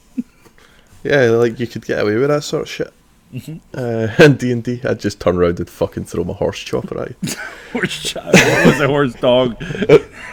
Yeah, 1.04 1.30
like 1.32 1.60
you 1.60 1.68
could 1.68 1.86
get 1.86 2.00
away 2.00 2.16
with 2.16 2.30
that 2.30 2.44
sort 2.44 2.64
of 2.64 2.70
shit. 2.70 2.94
Mm-hmm. 3.34 3.58
Uh, 3.74 4.08
and 4.24 4.38
D 4.38 4.52
and 4.52 4.64
D, 4.64 4.82
I'd 4.84 5.00
just 5.00 5.20
turn 5.20 5.38
around 5.38 5.60
and 5.60 5.70
fucking 5.70 6.06
throw 6.06 6.24
my 6.24 6.34
horse 6.34 6.60
chopper 6.60 7.02
at 7.02 7.10
you. 7.10 7.16
Horse 7.74 8.02
chopper. 8.02 8.32
What 8.32 8.66
was 8.66 8.80
it? 8.80 8.90
Horse 8.90 9.14
dog. 9.16 9.64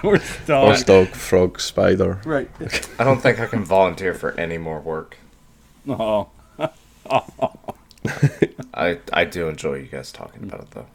Horse 0.00 0.38
dog. 0.46 0.66
Horse, 0.66 0.84
dog, 0.84 1.08
frog, 1.08 1.60
spider. 1.60 2.20
Right. 2.24 2.48
I 2.98 3.04
don't 3.04 3.20
think 3.20 3.40
I 3.40 3.46
can 3.46 3.64
volunteer 3.64 4.14
for 4.14 4.32
any 4.38 4.56
more 4.56 4.80
work. 4.80 5.16
Oh. 5.88 6.28
I 8.74 8.98
I 9.12 9.24
do 9.24 9.48
enjoy 9.48 9.74
you 9.76 9.86
guys 9.86 10.10
talking 10.12 10.42
about 10.44 10.60
it 10.62 10.70
though. 10.72 10.86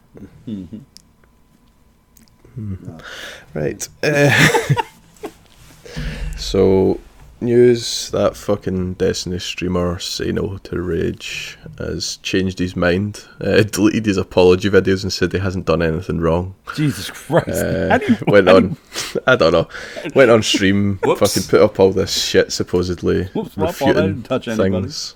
Right. 3.54 3.88
Uh, 4.02 4.84
so, 6.36 7.00
news 7.40 8.10
that 8.10 8.36
fucking 8.36 8.94
Destiny 8.94 9.38
streamer 9.38 9.98
Say 9.98 10.32
No 10.32 10.58
to 10.58 10.80
Rage 10.82 11.58
has 11.78 12.16
changed 12.18 12.58
his 12.58 12.76
mind, 12.76 13.24
uh, 13.40 13.62
deleted 13.62 14.06
his 14.06 14.16
apology 14.16 14.68
videos 14.68 15.02
and 15.04 15.12
said 15.12 15.32
he 15.32 15.38
hasn't 15.38 15.66
done 15.66 15.80
anything 15.80 16.20
wrong. 16.20 16.54
Jesus 16.74 17.10
Christ. 17.10 17.48
Uh, 17.48 17.88
How 17.90 17.98
do 17.98 18.06
you, 18.12 18.16
went 18.26 18.48
how 18.48 18.60
do 18.60 18.66
on, 18.66 18.76
I 19.26 19.36
don't 19.36 19.52
know, 19.52 19.68
went 20.14 20.30
on 20.30 20.42
stream, 20.42 20.98
Whoops. 21.04 21.20
fucking 21.20 21.48
put 21.48 21.62
up 21.62 21.78
all 21.80 21.92
this 21.92 22.12
shit 22.24 22.52
supposedly 22.52 23.24
Whoops, 23.26 23.56
my 23.56 23.64
I 23.64 23.68
refuting 23.68 23.94
didn't 23.94 24.22
touch 24.24 24.44
things. 24.46 25.14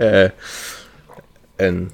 uh, 0.00 0.28
and 1.62 1.92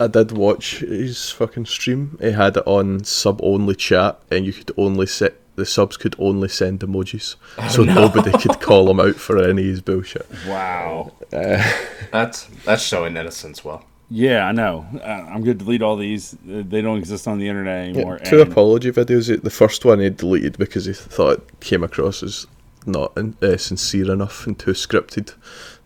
I 0.00 0.06
did 0.06 0.32
watch 0.32 0.78
his 0.78 1.30
fucking 1.30 1.66
stream. 1.66 2.16
He 2.20 2.30
had 2.30 2.56
it 2.56 2.62
on 2.66 3.02
sub 3.04 3.40
only 3.42 3.74
chat, 3.74 4.20
and 4.30 4.46
you 4.46 4.52
could 4.52 4.70
only 4.76 5.06
set 5.06 5.34
the 5.56 5.66
subs 5.66 5.96
could 5.96 6.14
only 6.20 6.46
send 6.48 6.78
emojis, 6.80 7.34
Oh, 7.58 7.66
so 7.68 7.82
nobody 7.82 8.30
could 8.38 8.60
call 8.60 8.88
him 8.88 9.00
out 9.00 9.16
for 9.16 9.38
any 9.42 9.62
of 9.62 9.68
his 9.68 9.80
bullshit. 9.80 10.24
you- 10.44 10.50
Wow. 10.52 11.12
That's 11.30 12.44
that's 12.64 12.82
showing 12.82 13.16
innocence 13.16 13.64
well. 13.64 13.84
Yeah, 14.08 14.46
I 14.46 14.52
know. 14.52 14.86
Uh, 14.94 15.04
I'm 15.04 15.42
going 15.42 15.58
to 15.58 15.64
delete 15.64 15.82
all 15.82 15.96
these. 15.96 16.32
Uh, 16.34 16.62
They 16.66 16.80
don't 16.80 16.96
exist 16.98 17.26
on 17.28 17.38
the 17.38 17.48
internet 17.48 17.84
Yeah, 17.86 17.90
anymore. 17.92 18.18
two 18.20 18.40
and- 18.40 18.50
apology 18.52 18.90
videos. 18.92 19.42
The 19.42 19.50
first 19.50 19.84
one 19.84 19.98
he 20.00 20.08
deleted 20.10 20.56
because 20.58 20.84
he 20.86 20.92
thought 20.94 21.38
it 21.38 21.60
came 21.60 21.82
across 21.84 22.22
as 22.22 22.46
not 22.86 23.18
uh, 23.18 23.56
sincere 23.58 24.10
enough 24.12 24.46
and 24.46 24.56
too 24.58 24.70
scripted. 24.70 25.34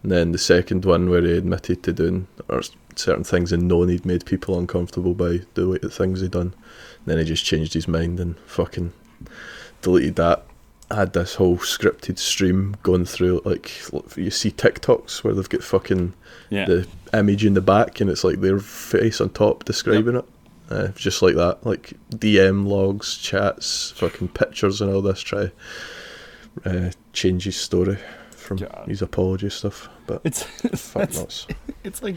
And 0.03 0.11
then 0.11 0.33
the 0.33 0.39
second 0.39 0.85
one 0.85 1.09
where 1.09 1.23
he 1.23 1.37
admitted 1.37 1.83
to 1.85 1.93
doing 1.93 2.27
certain 2.97 3.25
things 3.25 3.53
and 3.53 3.69
knowing 3.69 3.89
he'd 3.89 4.05
made 4.05 4.27
people 4.27 4.59
uncomfortable 4.59 5.15
by 5.15 5.41
the 5.55 5.69
way 5.69 5.79
the 5.79 5.91
things 5.91 6.21
he'd 6.21 6.33
done. 6.33 6.55
And 6.99 7.07
then 7.07 7.19
he 7.19 7.25
just 7.25 7.45
changed 7.45 7.75
his 7.75 7.87
mind 7.87 8.19
and 8.19 8.39
fucking 8.41 8.93
deleted 9.81 10.17
that. 10.17 10.45
Had 10.91 11.15
this 11.15 11.37
whole 11.37 11.57
scripted 11.57 12.19
stream 12.19 12.77
going 12.83 13.07
through 13.07 13.41
like 13.45 13.71
you 14.17 14.31
see 14.31 14.51
TikToks 14.51 15.25
where 15.25 15.33
they've 15.33 15.49
got 15.49 15.63
fucking 15.63 16.13
yeah. 16.51 16.67
the 16.67 16.87
image 17.15 17.47
in 17.47 17.55
the 17.55 17.63
back 17.63 18.01
and 18.01 18.11
it's 18.11 18.25
like 18.25 18.41
their 18.41 18.59
face 18.59 19.21
on 19.21 19.31
top 19.31 19.65
describing 19.65 20.17
it. 20.17 20.25
Uh, 20.69 20.89
just 20.89 21.21
like 21.21 21.35
that, 21.35 21.65
like 21.67 21.93
DM 22.11 22.67
logs, 22.67 23.19
chats, 23.19 23.91
fucking 23.93 24.29
pictures, 24.29 24.81
and 24.81 24.91
all 24.93 25.03
this. 25.03 25.21
Try 25.21 25.51
uh, 26.65 26.91
change 27.13 27.45
his 27.45 27.57
story 27.57 27.99
from 28.59 28.69
God. 28.69 28.89
his 28.89 29.03
apology 29.03 29.51
stuff, 29.51 29.89
but 30.07 30.21
it's 30.25 30.43
fuck 30.93 31.13
nuts. 31.15 31.47
it's 31.85 32.03
like 32.03 32.17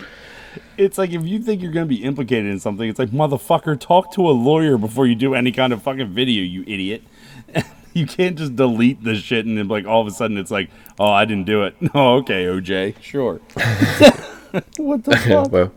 it's 0.77 0.97
like 0.97 1.11
if 1.11 1.23
you 1.23 1.39
think 1.39 1.61
you're 1.61 1.71
going 1.71 1.85
to 1.87 1.89
be 1.93 2.03
implicated 2.03 2.51
in 2.51 2.59
something, 2.59 2.87
it's 2.89 2.99
like 2.99 3.09
motherfucker, 3.09 3.79
talk 3.79 4.13
to 4.13 4.21
a 4.29 4.31
lawyer 4.31 4.77
before 4.77 5.05
you 5.07 5.15
do 5.15 5.35
any 5.35 5.51
kind 5.51 5.73
of 5.73 5.81
fucking 5.83 6.13
video, 6.13 6.43
you 6.43 6.63
idiot. 6.67 7.03
you 7.93 8.05
can't 8.05 8.37
just 8.37 8.55
delete 8.55 9.03
this 9.03 9.19
shit 9.19 9.45
and 9.45 9.57
then 9.57 9.67
like 9.67 9.85
all 9.85 10.01
of 10.01 10.07
a 10.07 10.11
sudden 10.11 10.37
it's 10.37 10.51
like, 10.51 10.69
oh, 10.99 11.09
I 11.11 11.25
didn't 11.25 11.45
do 11.45 11.63
it. 11.63 11.75
Oh, 11.93 12.15
okay, 12.17 12.45
OJ, 12.45 13.01
sure. 13.01 13.35
what 14.77 15.03
the 15.03 15.11
yeah, 15.11 15.43
fuck? 15.43 15.51
well, 15.51 15.67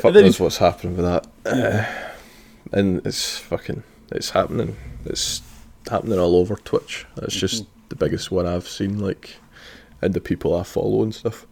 fuck 0.00 0.04
And 0.04 0.14
knows 0.14 0.36
he- 0.38 0.42
what's 0.42 0.58
happening 0.58 0.96
with 0.96 1.04
that. 1.04 1.26
Uh, 1.44 2.10
and 2.72 3.04
it's 3.06 3.38
fucking, 3.38 3.82
it's 4.12 4.30
happening. 4.30 4.76
It's 5.04 5.42
happening 5.90 6.18
all 6.18 6.36
over 6.36 6.56
Twitch. 6.56 7.06
It's 7.16 7.34
just 7.34 7.66
the 7.90 7.96
biggest 7.96 8.30
one 8.30 8.46
I've 8.46 8.66
seen, 8.66 8.98
like, 8.98 9.36
and 10.00 10.14
the 10.14 10.20
people 10.20 10.56
I 10.56 10.62
follow 10.62 11.02
and 11.02 11.14
stuff. 11.14 11.46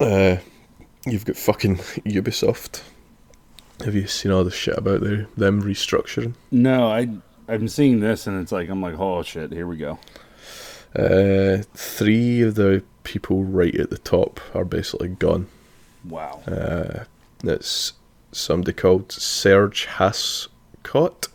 Uh, 0.00 0.36
you've 1.04 1.24
got 1.24 1.36
fucking 1.36 1.76
Ubisoft. 2.06 2.82
Have 3.84 3.94
you 3.94 4.06
seen 4.06 4.32
all 4.32 4.44
the 4.44 4.50
shit 4.50 4.78
about 4.78 5.00
their, 5.00 5.26
them 5.36 5.62
restructuring? 5.62 6.34
No, 6.50 6.88
I 6.88 7.08
I'm 7.48 7.68
seeing 7.68 8.00
this 8.00 8.26
and 8.26 8.40
it's 8.40 8.52
like 8.52 8.68
I'm 8.68 8.82
like, 8.82 8.98
oh 8.98 9.22
shit, 9.22 9.52
here 9.52 9.66
we 9.66 9.76
go. 9.76 9.98
Uh, 10.94 11.62
three 11.74 12.42
of 12.42 12.56
the 12.56 12.82
people 13.04 13.44
right 13.44 13.74
at 13.74 13.90
the 13.90 13.98
top 13.98 14.40
are 14.54 14.64
basically 14.64 15.08
gone. 15.08 15.48
Wow. 16.04 16.42
Uh, 16.46 17.04
it's 17.42 17.94
somebody 18.32 18.72
called 18.72 19.12
Serge 19.12 19.86
Hascoët, 19.86 21.28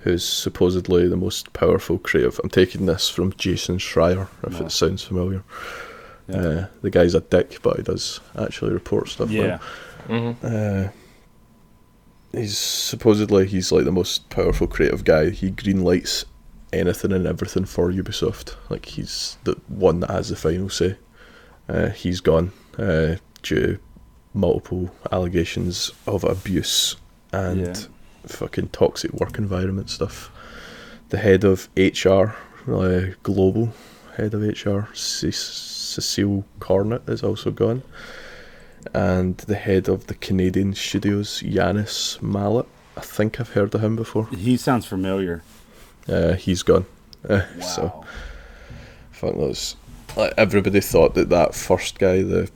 who's 0.00 0.24
supposedly 0.24 1.08
the 1.08 1.16
most 1.16 1.52
powerful 1.52 1.98
creative. 1.98 2.40
I'm 2.42 2.50
taking 2.50 2.86
this 2.86 3.08
from 3.08 3.32
Jason 3.34 3.78
Schreier, 3.78 4.28
if 4.44 4.58
No. 4.60 4.66
it 4.66 4.70
sounds 4.72 5.02
familiar. 5.02 5.42
Yeah. 6.28 6.36
Uh, 6.36 6.66
the 6.82 6.90
guy's 6.90 7.14
a 7.14 7.20
dick, 7.20 7.58
but 7.62 7.76
he 7.78 7.82
does 7.82 8.20
actually 8.38 8.72
report 8.72 9.08
stuff. 9.08 9.30
yeah. 9.30 9.58
well. 10.08 10.36
Uh, 10.42 10.88
he's 12.32 12.56
supposedly 12.56 13.46
he's 13.46 13.72
like 13.72 13.84
the 13.84 13.92
most 13.92 14.28
powerful 14.30 14.66
creative 14.66 15.04
guy. 15.04 15.30
He 15.30 15.50
greenlights 15.50 16.24
anything 16.72 17.12
and 17.12 17.26
everything 17.26 17.64
for 17.64 17.90
Ubisoft. 17.92 18.54
Like 18.68 18.86
he's 18.86 19.38
the 19.44 19.56
one 19.68 20.00
that 20.00 20.10
has 20.10 20.28
the 20.28 20.36
final 20.36 20.68
say. 20.68 20.96
Uh, 21.68 21.88
he's 21.90 22.20
gone 22.20 22.52
uh, 22.78 23.16
due 23.42 23.60
to 23.74 23.78
multiple 24.34 24.94
allegations 25.12 25.90
of 26.06 26.22
abuse 26.24 26.96
and 27.32 27.60
Yeah. 27.60 27.74
Fucking 28.26 28.68
toxic 28.68 29.12
work 29.14 29.38
environment 29.38 29.90
stuff. 29.90 30.30
The 31.08 31.18
head 31.18 31.44
of 31.44 31.68
HR, 31.76 32.34
uh, 32.70 33.14
global 33.22 33.72
head 34.16 34.34
of 34.34 34.42
HR, 34.42 34.88
Ce- 34.94 35.34
Cecile 35.34 36.44
Cornet, 36.60 37.08
is 37.08 37.22
also 37.22 37.50
gone 37.50 37.82
and 38.94 39.36
the 39.38 39.54
head 39.56 39.88
of 39.88 40.06
the 40.06 40.14
Canadian 40.14 40.74
studios, 40.74 41.42
Yannis 41.42 42.18
Mallat. 42.20 42.66
I 42.96 43.00
think 43.02 43.38
I've 43.40 43.50
heard 43.50 43.74
of 43.74 43.82
him 43.84 43.94
before. 43.96 44.26
He 44.28 44.56
sounds 44.56 44.86
familiar. 44.86 45.42
Uh, 46.08 46.32
he's 46.34 46.62
gone. 46.62 46.86
Uh, 47.28 47.42
Wow. 47.58 47.60
So, 47.60 48.04
fuck 49.12 49.34
those. 49.34 49.76
Like, 50.16 50.32
everybody 50.36 50.80
thought 50.80 51.14
that 51.14 51.28
that 51.28 51.54
first 51.54 51.98
guy, 51.98 52.22
the 52.22 52.50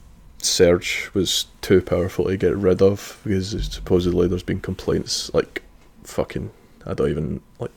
Serge, 0.45 1.11
was 1.15 1.47
too 1.61 1.81
powerful 1.81 2.27
to 2.27 2.37
get 2.37 2.57
rid 2.57 2.83
of 2.83 3.21
because 3.25 3.51
supposedly 3.73 4.29
there's 4.29 4.43
been 4.43 4.61
complaints, 4.61 5.33
like, 5.35 5.63
fucking, 6.05 6.51
I 6.87 6.95
don't 6.95 7.11
even, 7.11 7.41
like, 7.59 7.73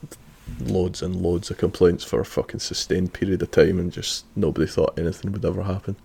loads 0.60 1.02
and 1.02 1.16
loads 1.16 1.52
of 1.52 1.58
complaints 1.58 2.04
for 2.04 2.20
a 2.20 2.26
fucking 2.26 2.60
sustained 2.60 3.14
period 3.14 3.42
of 3.42 3.52
time 3.52 3.80
and 3.80 3.92
just 3.92 4.26
nobody 4.36 4.68
thought 4.68 4.98
anything 4.98 5.32
would 5.32 5.46
ever 5.46 5.64
happen. 5.64 5.96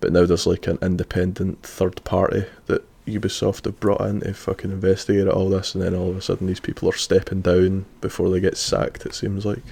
But 0.00 0.12
now 0.12 0.26
there's 0.26 0.46
like 0.46 0.66
an 0.66 0.78
independent 0.82 1.62
third 1.62 2.02
party 2.04 2.44
that 2.66 2.84
Ubisoft 3.06 3.64
have 3.64 3.80
brought 3.80 4.02
in 4.02 4.20
to 4.20 4.34
fucking 4.34 4.70
investigate 4.70 5.28
all 5.28 5.48
this, 5.48 5.74
and 5.74 5.82
then 5.82 5.94
all 5.94 6.10
of 6.10 6.16
a 6.16 6.22
sudden 6.22 6.46
these 6.46 6.60
people 6.60 6.88
are 6.88 6.96
stepping 6.96 7.40
down 7.40 7.86
before 8.00 8.30
they 8.30 8.40
get 8.40 8.56
sacked. 8.56 9.06
It 9.06 9.14
seems 9.14 9.46
like. 9.46 9.64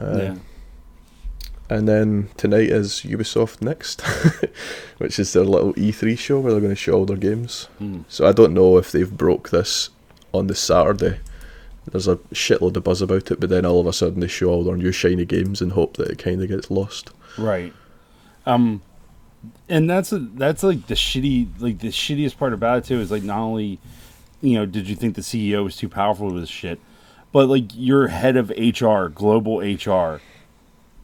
Uh, 0.00 0.16
yeah. 0.16 0.36
And 1.70 1.86
then 1.86 2.30
tonight 2.36 2.70
is 2.70 3.02
Ubisoft 3.02 3.60
Next, 3.60 4.00
which 4.98 5.18
is 5.18 5.32
their 5.32 5.44
little 5.44 5.74
E3 5.74 6.18
show 6.18 6.40
where 6.40 6.52
they're 6.52 6.60
going 6.60 6.72
to 6.72 6.76
show 6.76 6.94
all 6.94 7.04
their 7.04 7.16
games. 7.16 7.64
Hmm. 7.78 8.00
So 8.08 8.26
I 8.26 8.32
don't 8.32 8.54
know 8.54 8.78
if 8.78 8.90
they've 8.90 9.10
broke 9.10 9.50
this 9.50 9.90
on 10.32 10.46
the 10.46 10.54
Saturday. 10.54 11.20
There's 11.90 12.08
a 12.08 12.16
shitload 12.32 12.76
of 12.76 12.84
buzz 12.84 13.02
about 13.02 13.30
it, 13.30 13.40
but 13.40 13.50
then 13.50 13.66
all 13.66 13.80
of 13.80 13.86
a 13.86 13.92
sudden 13.92 14.20
they 14.20 14.28
show 14.28 14.48
all 14.48 14.64
their 14.64 14.76
new 14.76 14.92
shiny 14.92 15.24
games 15.24 15.60
and 15.60 15.72
hope 15.72 15.96
that 15.96 16.10
it 16.10 16.18
kind 16.18 16.42
of 16.42 16.48
gets 16.48 16.70
lost. 16.70 17.10
Right. 17.36 17.72
Um 18.46 18.82
and 19.68 19.88
that's 19.88 20.12
a, 20.12 20.18
that's 20.18 20.62
like 20.62 20.86
the 20.86 20.94
shitty 20.94 21.48
like 21.60 21.78
the 21.78 21.88
shittiest 21.88 22.38
part 22.38 22.52
about 22.52 22.78
it 22.78 22.84
too 22.84 23.00
is 23.00 23.10
like 23.10 23.22
not 23.22 23.38
only 23.38 23.78
you 24.40 24.54
know 24.54 24.66
did 24.66 24.88
you 24.88 24.96
think 24.96 25.14
the 25.14 25.22
CEO 25.22 25.62
was 25.64 25.76
too 25.76 25.88
powerful 25.88 26.26
with 26.26 26.42
this 26.42 26.50
shit 26.50 26.80
but 27.30 27.48
like 27.48 27.66
your 27.74 28.08
head 28.08 28.36
of 28.36 28.50
HR 28.50 29.06
global 29.06 29.60
HR 29.60 30.20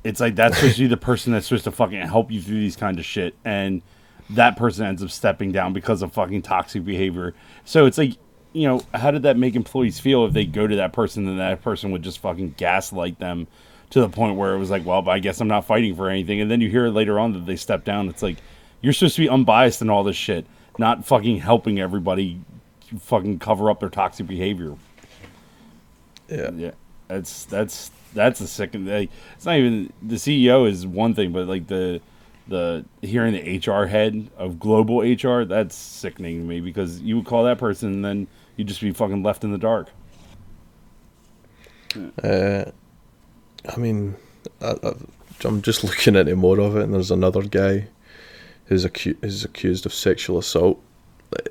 it's 0.04 0.20
like 0.20 0.36
that's 0.36 0.56
supposed 0.56 0.76
to 0.76 0.82
be 0.82 0.86
the 0.86 0.96
person 0.96 1.32
that's 1.32 1.46
supposed 1.46 1.64
to 1.64 1.72
fucking 1.72 2.00
help 2.02 2.30
you 2.30 2.40
through 2.40 2.60
these 2.60 2.76
kind 2.76 2.98
of 2.98 3.04
shit 3.04 3.34
and 3.44 3.82
that 4.30 4.56
person 4.56 4.86
ends 4.86 5.02
up 5.02 5.10
stepping 5.10 5.52
down 5.52 5.72
because 5.72 6.02
of 6.02 6.12
fucking 6.12 6.42
toxic 6.42 6.84
behavior 6.84 7.34
so 7.64 7.86
it's 7.86 7.98
like 7.98 8.12
you 8.52 8.68
know 8.68 8.80
how 8.94 9.10
did 9.10 9.22
that 9.22 9.36
make 9.36 9.56
employees 9.56 9.98
feel 9.98 10.24
if 10.24 10.32
they 10.32 10.44
go 10.44 10.66
to 10.66 10.76
that 10.76 10.92
person 10.92 11.26
and 11.26 11.40
that 11.40 11.60
person 11.62 11.90
would 11.90 12.02
just 12.02 12.18
fucking 12.20 12.54
gaslight 12.56 13.18
them 13.18 13.46
to 13.94 14.00
the 14.00 14.08
point 14.08 14.36
where 14.36 14.54
it 14.54 14.58
was 14.58 14.70
like, 14.70 14.84
well, 14.84 15.08
I 15.08 15.20
guess 15.20 15.40
I'm 15.40 15.46
not 15.46 15.66
fighting 15.66 15.94
for 15.94 16.10
anything. 16.10 16.40
And 16.40 16.50
then 16.50 16.60
you 16.60 16.68
hear 16.68 16.88
later 16.88 17.18
on 17.20 17.32
that 17.32 17.46
they 17.46 17.54
step 17.54 17.84
down. 17.84 18.08
It's 18.08 18.24
like 18.24 18.38
you're 18.80 18.92
supposed 18.92 19.14
to 19.14 19.22
be 19.22 19.28
unbiased 19.28 19.80
in 19.82 19.88
all 19.88 20.02
this 20.02 20.16
shit, 20.16 20.46
not 20.78 21.04
fucking 21.04 21.38
helping 21.38 21.78
everybody 21.78 22.40
fucking 22.98 23.38
cover 23.38 23.70
up 23.70 23.78
their 23.78 23.88
toxic 23.88 24.26
behavior. 24.26 24.74
Yeah. 26.28 26.50
Yeah, 26.56 26.72
that's 27.08 27.44
that's 27.46 27.90
that's 28.14 28.40
a 28.40 28.46
second. 28.46 28.86
Like, 28.86 29.10
it's 29.34 29.44
not 29.44 29.56
even 29.56 29.92
the 30.02 30.16
CEO 30.16 30.68
is 30.68 30.86
one 30.86 31.14
thing, 31.14 31.32
but 31.32 31.46
like 31.46 31.66
the 31.66 32.00
the 32.46 32.84
hearing 33.02 33.32
the 33.32 33.58
HR 33.58 33.86
head 33.86 34.28
of 34.36 34.58
global 34.58 35.00
HR, 35.00 35.44
that's 35.44 35.74
sickening 35.74 36.40
to 36.40 36.44
me 36.44 36.60
because 36.60 37.00
you 37.00 37.16
would 37.16 37.26
call 37.26 37.44
that 37.44 37.58
person 37.58 37.92
and 37.92 38.04
then 38.04 38.26
you'd 38.56 38.68
just 38.68 38.80
be 38.80 38.92
fucking 38.92 39.22
left 39.22 39.44
in 39.44 39.52
the 39.52 39.58
dark. 39.58 39.88
Uh, 42.22 42.64
I 43.66 43.76
mean, 43.78 44.16
I, 44.60 44.74
I'm 45.44 45.62
just 45.62 45.84
looking 45.84 46.16
into 46.16 46.36
more 46.36 46.60
of 46.60 46.76
it, 46.76 46.82
and 46.82 46.92
there's 46.92 47.10
another 47.10 47.42
guy 47.42 47.88
who's, 48.66 48.84
acu- 48.84 49.16
who's 49.22 49.44
accused 49.44 49.86
of 49.86 49.94
sexual 49.94 50.38
assault 50.38 50.82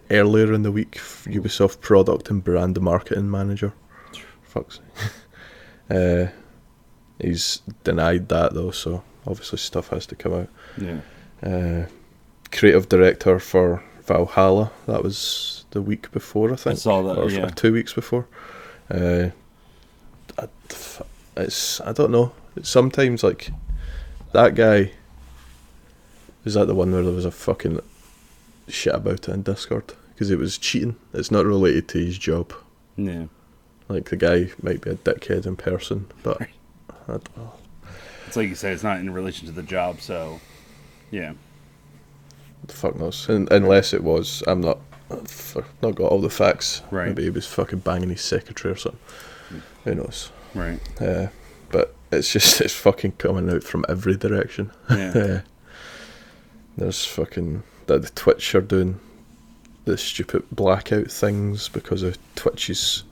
earlier 0.10 0.54
in 0.54 0.64
the 0.64 0.72
week. 0.72 0.96
Ubisoft 1.26 1.82
product 1.82 2.30
and 2.30 2.44
brand 2.44 2.80
marketing 2.82 3.32
manager. 3.32 3.74
Fuck's 4.44 4.76
sake. 4.76 5.12
uh, 5.90 6.28
he's 7.20 7.62
denied 7.84 8.30
that 8.30 8.54
though, 8.54 8.72
so 8.72 9.04
obviously 9.28 9.58
stuff 9.58 9.90
has 9.90 10.06
to 10.08 10.16
come 10.16 10.34
out. 10.34 10.50
Yeah. 10.78 11.00
Uh, 11.42 11.86
creative 12.52 12.88
director 12.90 13.40
for 13.40 13.84
Valhalla. 14.04 14.72
That 14.88 15.04
was 15.04 15.66
the 15.72 15.82
week 15.82 16.12
before, 16.12 16.52
I 16.52 16.56
think. 16.56 16.74
I 16.74 16.78
saw 16.78 17.02
that, 17.04 17.18
Or, 17.18 17.30
yeah. 17.30 17.48
two 17.48 17.74
weeks 17.74 17.94
before. 17.94 18.28
Uh, 18.90 19.30
I, 20.38 20.48
it's 21.38 21.82
I 21.82 21.92
don't 21.94 22.12
know. 22.12 22.32
It's 22.56 22.70
sometimes 22.70 23.24
like 23.24 23.50
that 24.34 24.56
guy. 24.56 24.92
Is 26.46 26.56
that 26.56 26.66
the 26.68 26.76
one 26.76 26.92
where 26.92 27.02
there 27.04 27.14
was 27.14 27.26
a 27.26 27.32
fucking 27.32 27.80
shit 28.68 28.94
about 28.94 29.28
it 29.28 29.30
in 29.30 29.44
Discord 29.44 29.94
because 30.14 30.30
it 30.30 30.38
was 30.38 30.58
cheating? 30.58 30.98
It's 31.14 31.32
not 31.32 31.46
related 31.46 31.88
to 31.90 32.00
his 32.06 32.18
job. 32.18 32.54
Yeah. 32.98 33.26
Like 33.88 34.10
the 34.10 34.16
guy 34.16 34.50
might 34.62 34.82
be 34.82 34.92
a 34.92 34.96
dickhead 34.96 35.46
in 35.46 35.56
person, 35.56 36.08
but 36.24 36.42
I 36.42 36.48
don't 37.08 37.38
know. 37.38 37.54
It's 38.28 38.38
like 38.38 38.50
you 38.50 38.56
said, 38.56 38.74
it's 38.74 38.84
not 38.84 39.00
in 39.00 39.14
relation 39.14 39.48
to 39.48 39.54
the 39.54 39.64
job, 39.64 40.02
so 40.02 40.40
yeah. 41.12 41.34
Fuck 42.68 42.96
knows. 42.96 43.30
Un 43.30 43.48
unless 43.52 43.94
it 43.94 44.04
was, 44.04 44.42
I'm 44.48 44.62
not. 44.62 44.80
I've 45.12 45.70
not 45.82 45.96
got 45.96 46.12
all 46.12 46.22
the 46.22 46.30
facts. 46.30 46.82
Right. 46.90 47.10
Maybe 47.10 47.24
he 47.24 47.30
was 47.30 47.46
fucking 47.46 47.80
banging 47.80 48.10
his 48.10 48.22
secretary 48.22 48.74
or 48.74 48.78
something. 48.78 49.00
Who 49.84 49.96
knows? 49.96 50.32
Right. 50.56 50.80
Uh, 51.02 51.28
but 51.70 51.94
it's 52.12 52.32
just 52.32 52.62
it's 52.62 52.74
fucking 52.74 53.14
coming 53.14 53.50
out 53.50 53.64
from 53.64 53.86
every 53.90 54.16
direction. 54.18 54.72
Yeah. 54.90 55.14
Uh, 55.16 55.42
there's 56.76 57.06
fucking 57.06 57.62
that 57.86 58.02
the 58.02 58.10
Twitch 58.10 58.56
are 58.56 58.62
doing 58.62 59.00
the 59.86 59.96
stupid 59.96 60.44
blackout 60.52 61.12
things 61.12 61.70
because 61.70 62.02
of 62.02 62.18
Twitch's 62.36 63.04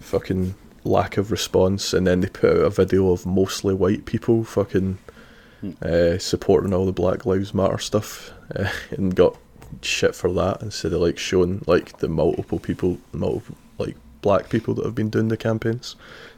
fucking 0.00 0.54
lack 0.84 1.16
of 1.16 1.30
response, 1.30 1.92
and 1.92 2.06
then 2.06 2.20
they 2.20 2.28
put 2.28 2.50
out 2.50 2.64
a 2.64 2.70
video 2.70 3.10
of 3.12 3.26
mostly 3.26 3.74
white 3.74 4.06
people 4.06 4.44
fucking 4.44 4.98
uh, 5.82 6.18
supporting 6.18 6.72
all 6.72 6.86
the 6.86 6.92
Black 6.92 7.26
Lives 7.26 7.52
Matter 7.52 7.78
stuff, 7.78 8.32
uh, 8.56 8.70
and 8.90 9.14
got 9.14 9.36
shit 9.82 10.14
for 10.14 10.32
that 10.32 10.62
instead 10.62 10.92
of 10.92 11.00
like 11.00 11.18
showing 11.18 11.62
like 11.66 11.98
the 11.98 12.08
multiple 12.08 12.58
people, 12.58 12.98
multiple 13.12 13.56
like 13.78 13.96
black 14.22 14.48
people 14.48 14.74
that 14.74 14.84
have 14.84 14.94
been 14.94 15.10
doing 15.10 15.28
the 15.28 15.36
campaigns. 15.36 15.96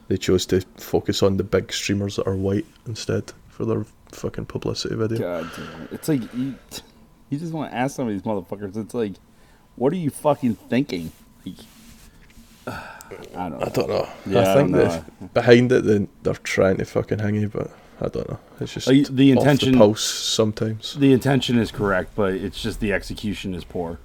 They 0.09 0.17
chose 0.17 0.45
to 0.47 0.61
focus 0.77 1.23
on 1.23 1.37
the 1.37 1.45
big 1.45 1.73
streamers 1.73 2.17
that 2.17 2.27
are 2.27 2.37
white 2.37 2.67
instead 2.87 3.33
for 3.49 3.65
their 3.65 3.87
fucking 4.09 4.47
publicity 4.47 4.95
video. 4.95 5.19
God 5.19 5.51
damn 5.57 5.83
it. 5.83 5.93
It's 5.93 6.09
like 6.09 6.35
you, 6.35 6.55
you 7.31 7.39
just 7.39 7.53
want 7.53 7.71
to 7.71 7.77
ask 7.77 7.97
some 7.97 8.09
of 8.09 8.13
these 8.13 8.23
motherfuckers. 8.23 8.77
It's 8.77 8.95
like, 8.95 9.15
what 9.77 9.93
are 9.93 9.97
you 9.97 10.11
fucking 10.11 10.57
thinking? 10.57 11.13
Like, 11.47 12.77
I 13.37 13.49
don't 13.49 13.59
know. 13.61 13.67
I 13.67 13.69
don't 13.71 13.89
know. 13.89 14.09
Yeah, 14.27 14.41
I 14.41 14.53
I 14.53 14.55
think 14.55 14.73
that 14.73 15.35
behind 15.35 15.73
it, 15.73 15.85
they, 15.85 16.07
they're 16.23 16.35
trying 16.35 16.77
to 16.79 16.85
fucking 16.85 17.19
hang 17.21 17.35
you, 17.37 17.49
but 17.49 17.71
I 18.01 18.09
don't 18.09 18.29
know. 18.29 18.39
It's 18.61 18.75
just 18.75 18.87
Like, 18.89 19.07
the 19.09 19.31
intention- 19.31 19.73
the 19.73 19.79
pulse 19.79 20.03
sometimes. 20.05 20.95
The 20.95 21.13
intention 21.13 21.59
is 21.59 21.71
correct, 21.71 22.13
but 22.15 22.35
it's 22.35 22.61
just 22.63 22.81
the 22.81 22.93
execution 22.93 23.55
is 23.55 23.65
poor. 23.65 23.99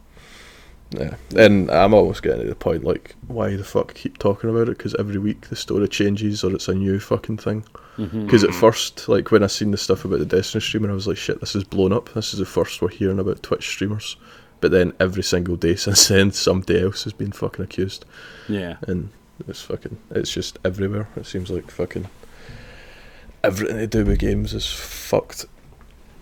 Yeah, 0.91 1.15
and 1.35 1.69
I'm 1.69 1.93
almost 1.93 2.23
getting 2.23 2.43
to 2.43 2.47
the 2.47 2.55
point 2.55 2.85
like, 2.85 3.15
why 3.27 3.55
the 3.57 3.63
fuck 3.65 3.93
keep 3.93 4.17
talking 4.19 4.49
about 4.49 4.69
it? 4.69 4.77
Because 4.77 4.95
every 4.95 5.17
week 5.17 5.49
the 5.49 5.55
story 5.57 5.87
changes 5.89 6.45
or 6.45 6.53
it's 6.53 6.69
a 6.69 6.73
new 6.73 6.99
fucking 6.99 7.37
thing. 7.37 7.65
Mm-hmm. 7.97 8.25
Because 8.25 8.45
at 8.45 8.53
first, 8.53 9.09
like 9.09 9.29
when 9.31 9.43
I 9.43 9.47
seen 9.47 9.71
the 9.71 9.77
stuff 9.77 10.05
about 10.05 10.19
the 10.19 10.25
Destiny 10.25 10.61
streamer, 10.61 10.89
I 10.89 10.93
was 10.93 11.07
like, 11.07 11.17
shit, 11.17 11.41
this 11.41 11.55
is 11.55 11.65
blown 11.65 11.91
up. 11.91 12.13
This 12.13 12.31
is 12.31 12.39
the 12.39 12.45
first 12.45 12.81
we're 12.81 12.87
hearing 12.89 13.19
about 13.19 13.43
Twitch 13.43 13.67
streamers. 13.67 14.15
But 14.59 14.71
then 14.71 14.93
every 14.99 15.23
single 15.23 15.55
day 15.55 15.75
since 15.85 16.07
then, 16.07 16.31
somebody 16.31 16.81
else 16.81 17.03
has 17.03 17.13
been 17.13 17.31
fucking 17.31 17.63
accused, 17.65 18.05
Yeah. 18.49 18.77
and 18.87 19.09
it's 19.47 19.61
fucking, 19.61 19.97
it's 20.11 20.31
just 20.31 20.57
everywhere. 20.65 21.07
It 21.15 21.25
seems 21.25 21.49
like 21.51 21.69
fucking 21.69 22.07
everything 23.43 23.77
they 23.77 23.85
do 23.87 24.03
with 24.05 24.19
games 24.19 24.53
is 24.53 24.65
fucked. 24.67 25.45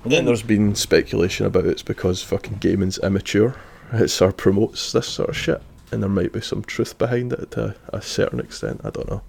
And 0.04 0.12
then 0.12 0.26
there's 0.26 0.44
been 0.44 0.76
speculation 0.76 1.46
about 1.46 1.66
it's 1.66 1.82
because 1.82 2.22
fucking 2.22 2.58
gaming's 2.58 2.98
immature. 3.00 3.56
it 3.94 4.10
sort 4.10 4.30
of 4.32 4.38
promotes 4.38 4.92
this 4.92 5.08
sort 5.08 5.30
of 5.30 5.38
shit, 5.38 5.62
and 5.92 6.02
there 6.04 6.10
might 6.10 6.34
be 6.34 6.42
some 6.42 6.64
truth 6.64 6.98
behind 6.98 7.32
it 7.34 7.52
to 7.52 7.76
a 7.90 8.02
certain 8.02 8.40
extent. 8.40 8.82
I 8.84 8.90
don't 8.90 9.10
know. 9.10 9.22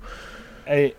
I, 0.67 0.95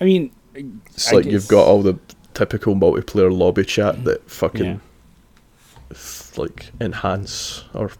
I 0.00 0.04
mean, 0.04 0.32
It's 0.54 1.12
I 1.12 1.16
like 1.16 1.26
you've 1.26 1.48
got 1.48 1.66
all 1.66 1.80
the 1.82 1.96
typical 2.34 2.74
multiplayer 2.74 3.30
lobby 3.34 3.64
chat 3.64 4.04
that 4.04 4.28
fucking 4.28 4.64
Yeah. 4.64 5.96
Like 6.38 6.70
enhance 6.80 7.64
or 7.74 7.90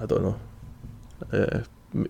I 0.00 0.06
don't 0.06 0.22
know, 0.22 0.40
uh, 1.32 2.06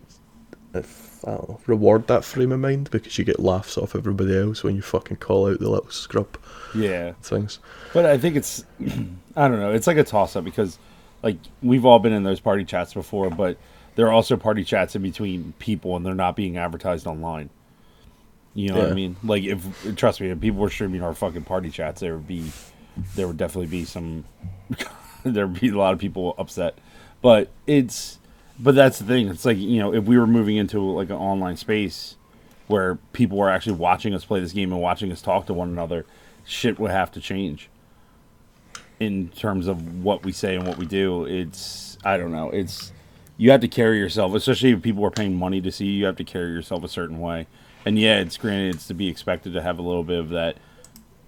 if, 0.74 1.24
I 1.24 1.32
don't 1.32 1.48
know, 1.48 1.60
reward 1.66 2.06
that 2.06 2.24
frame 2.24 2.52
of 2.52 2.60
mind 2.60 2.90
because 2.90 3.18
you 3.18 3.24
get 3.24 3.38
laughs 3.38 3.76
off 3.76 3.94
everybody 3.94 4.36
else 4.36 4.64
when 4.64 4.76
you 4.76 4.82
fucking 4.82 5.18
call 5.18 5.50
out 5.50 5.58
the 5.58 5.68
little 5.68 5.90
scrub 5.90 6.38
yeah. 6.74 7.12
things. 7.22 7.58
But 7.92 8.06
I 8.06 8.16
think 8.18 8.36
it's, 8.36 8.64
I 9.36 9.48
don't 9.48 9.60
know. 9.60 9.72
It's 9.72 9.86
like 9.86 9.98
a 9.98 10.04
toss 10.04 10.36
up 10.36 10.44
because, 10.44 10.78
like, 11.22 11.36
we've 11.62 11.84
all 11.84 11.98
been 11.98 12.12
in 12.12 12.22
those 12.22 12.40
party 12.40 12.64
chats 12.64 12.94
before, 12.94 13.30
but 13.30 13.58
there 13.94 14.06
are 14.06 14.12
also 14.12 14.36
party 14.36 14.64
chats 14.64 14.96
in 14.96 15.02
between 15.02 15.52
people, 15.58 15.96
and 15.96 16.06
they're 16.06 16.14
not 16.14 16.36
being 16.36 16.56
advertised 16.56 17.06
online. 17.06 17.50
You 18.54 18.68
know 18.68 18.80
what 18.80 18.90
I 18.90 18.94
mean? 18.94 19.16
Like, 19.22 19.44
if 19.44 19.96
trust 19.96 20.20
me, 20.20 20.28
if 20.28 20.40
people 20.40 20.60
were 20.60 20.70
streaming 20.70 21.02
our 21.02 21.14
fucking 21.14 21.44
party 21.44 21.70
chats, 21.70 22.00
there 22.00 22.14
would 22.14 22.26
be, 22.26 22.50
there 23.14 23.26
would 23.26 23.38
definitely 23.38 23.68
be 23.68 23.84
some, 23.84 24.24
there 25.32 25.46
would 25.46 25.60
be 25.60 25.68
a 25.68 25.76
lot 25.76 25.92
of 25.92 25.98
people 25.98 26.34
upset. 26.38 26.78
But 27.20 27.50
it's, 27.66 28.18
but 28.58 28.74
that's 28.74 28.98
the 28.98 29.04
thing. 29.04 29.28
It's 29.28 29.44
like 29.44 29.58
you 29.58 29.78
know, 29.78 29.94
if 29.94 30.04
we 30.04 30.18
were 30.18 30.26
moving 30.26 30.56
into 30.56 30.80
like 30.80 31.10
an 31.10 31.16
online 31.16 31.56
space 31.56 32.16
where 32.66 32.96
people 33.12 33.38
were 33.38 33.50
actually 33.50 33.76
watching 33.76 34.14
us 34.14 34.24
play 34.24 34.40
this 34.40 34.52
game 34.52 34.72
and 34.72 34.80
watching 34.80 35.12
us 35.12 35.22
talk 35.22 35.46
to 35.46 35.54
one 35.54 35.68
another, 35.68 36.06
shit 36.44 36.78
would 36.78 36.90
have 36.90 37.12
to 37.12 37.20
change 37.20 37.68
in 39.00 39.28
terms 39.30 39.66
of 39.66 40.02
what 40.02 40.24
we 40.24 40.32
say 40.32 40.54
and 40.54 40.66
what 40.66 40.78
we 40.78 40.86
do. 40.86 41.24
It's 41.24 41.98
I 42.04 42.16
don't 42.16 42.32
know. 42.32 42.50
It's 42.50 42.92
you 43.36 43.50
have 43.50 43.60
to 43.60 43.68
carry 43.68 43.98
yourself, 43.98 44.34
especially 44.34 44.70
if 44.70 44.82
people 44.82 45.04
are 45.04 45.10
paying 45.10 45.36
money 45.36 45.60
to 45.60 45.72
see 45.72 45.86
you. 45.86 45.92
You 45.92 46.04
have 46.06 46.16
to 46.16 46.24
carry 46.24 46.52
yourself 46.52 46.84
a 46.84 46.88
certain 46.88 47.20
way. 47.20 47.46
And 47.84 47.98
yeah, 47.98 48.20
it's 48.20 48.36
granted 48.36 48.76
it's 48.76 48.86
to 48.88 48.94
be 48.94 49.08
expected 49.08 49.52
to 49.54 49.62
have 49.62 49.78
a 49.78 49.82
little 49.82 50.04
bit 50.04 50.20
of 50.20 50.28
that 50.30 50.56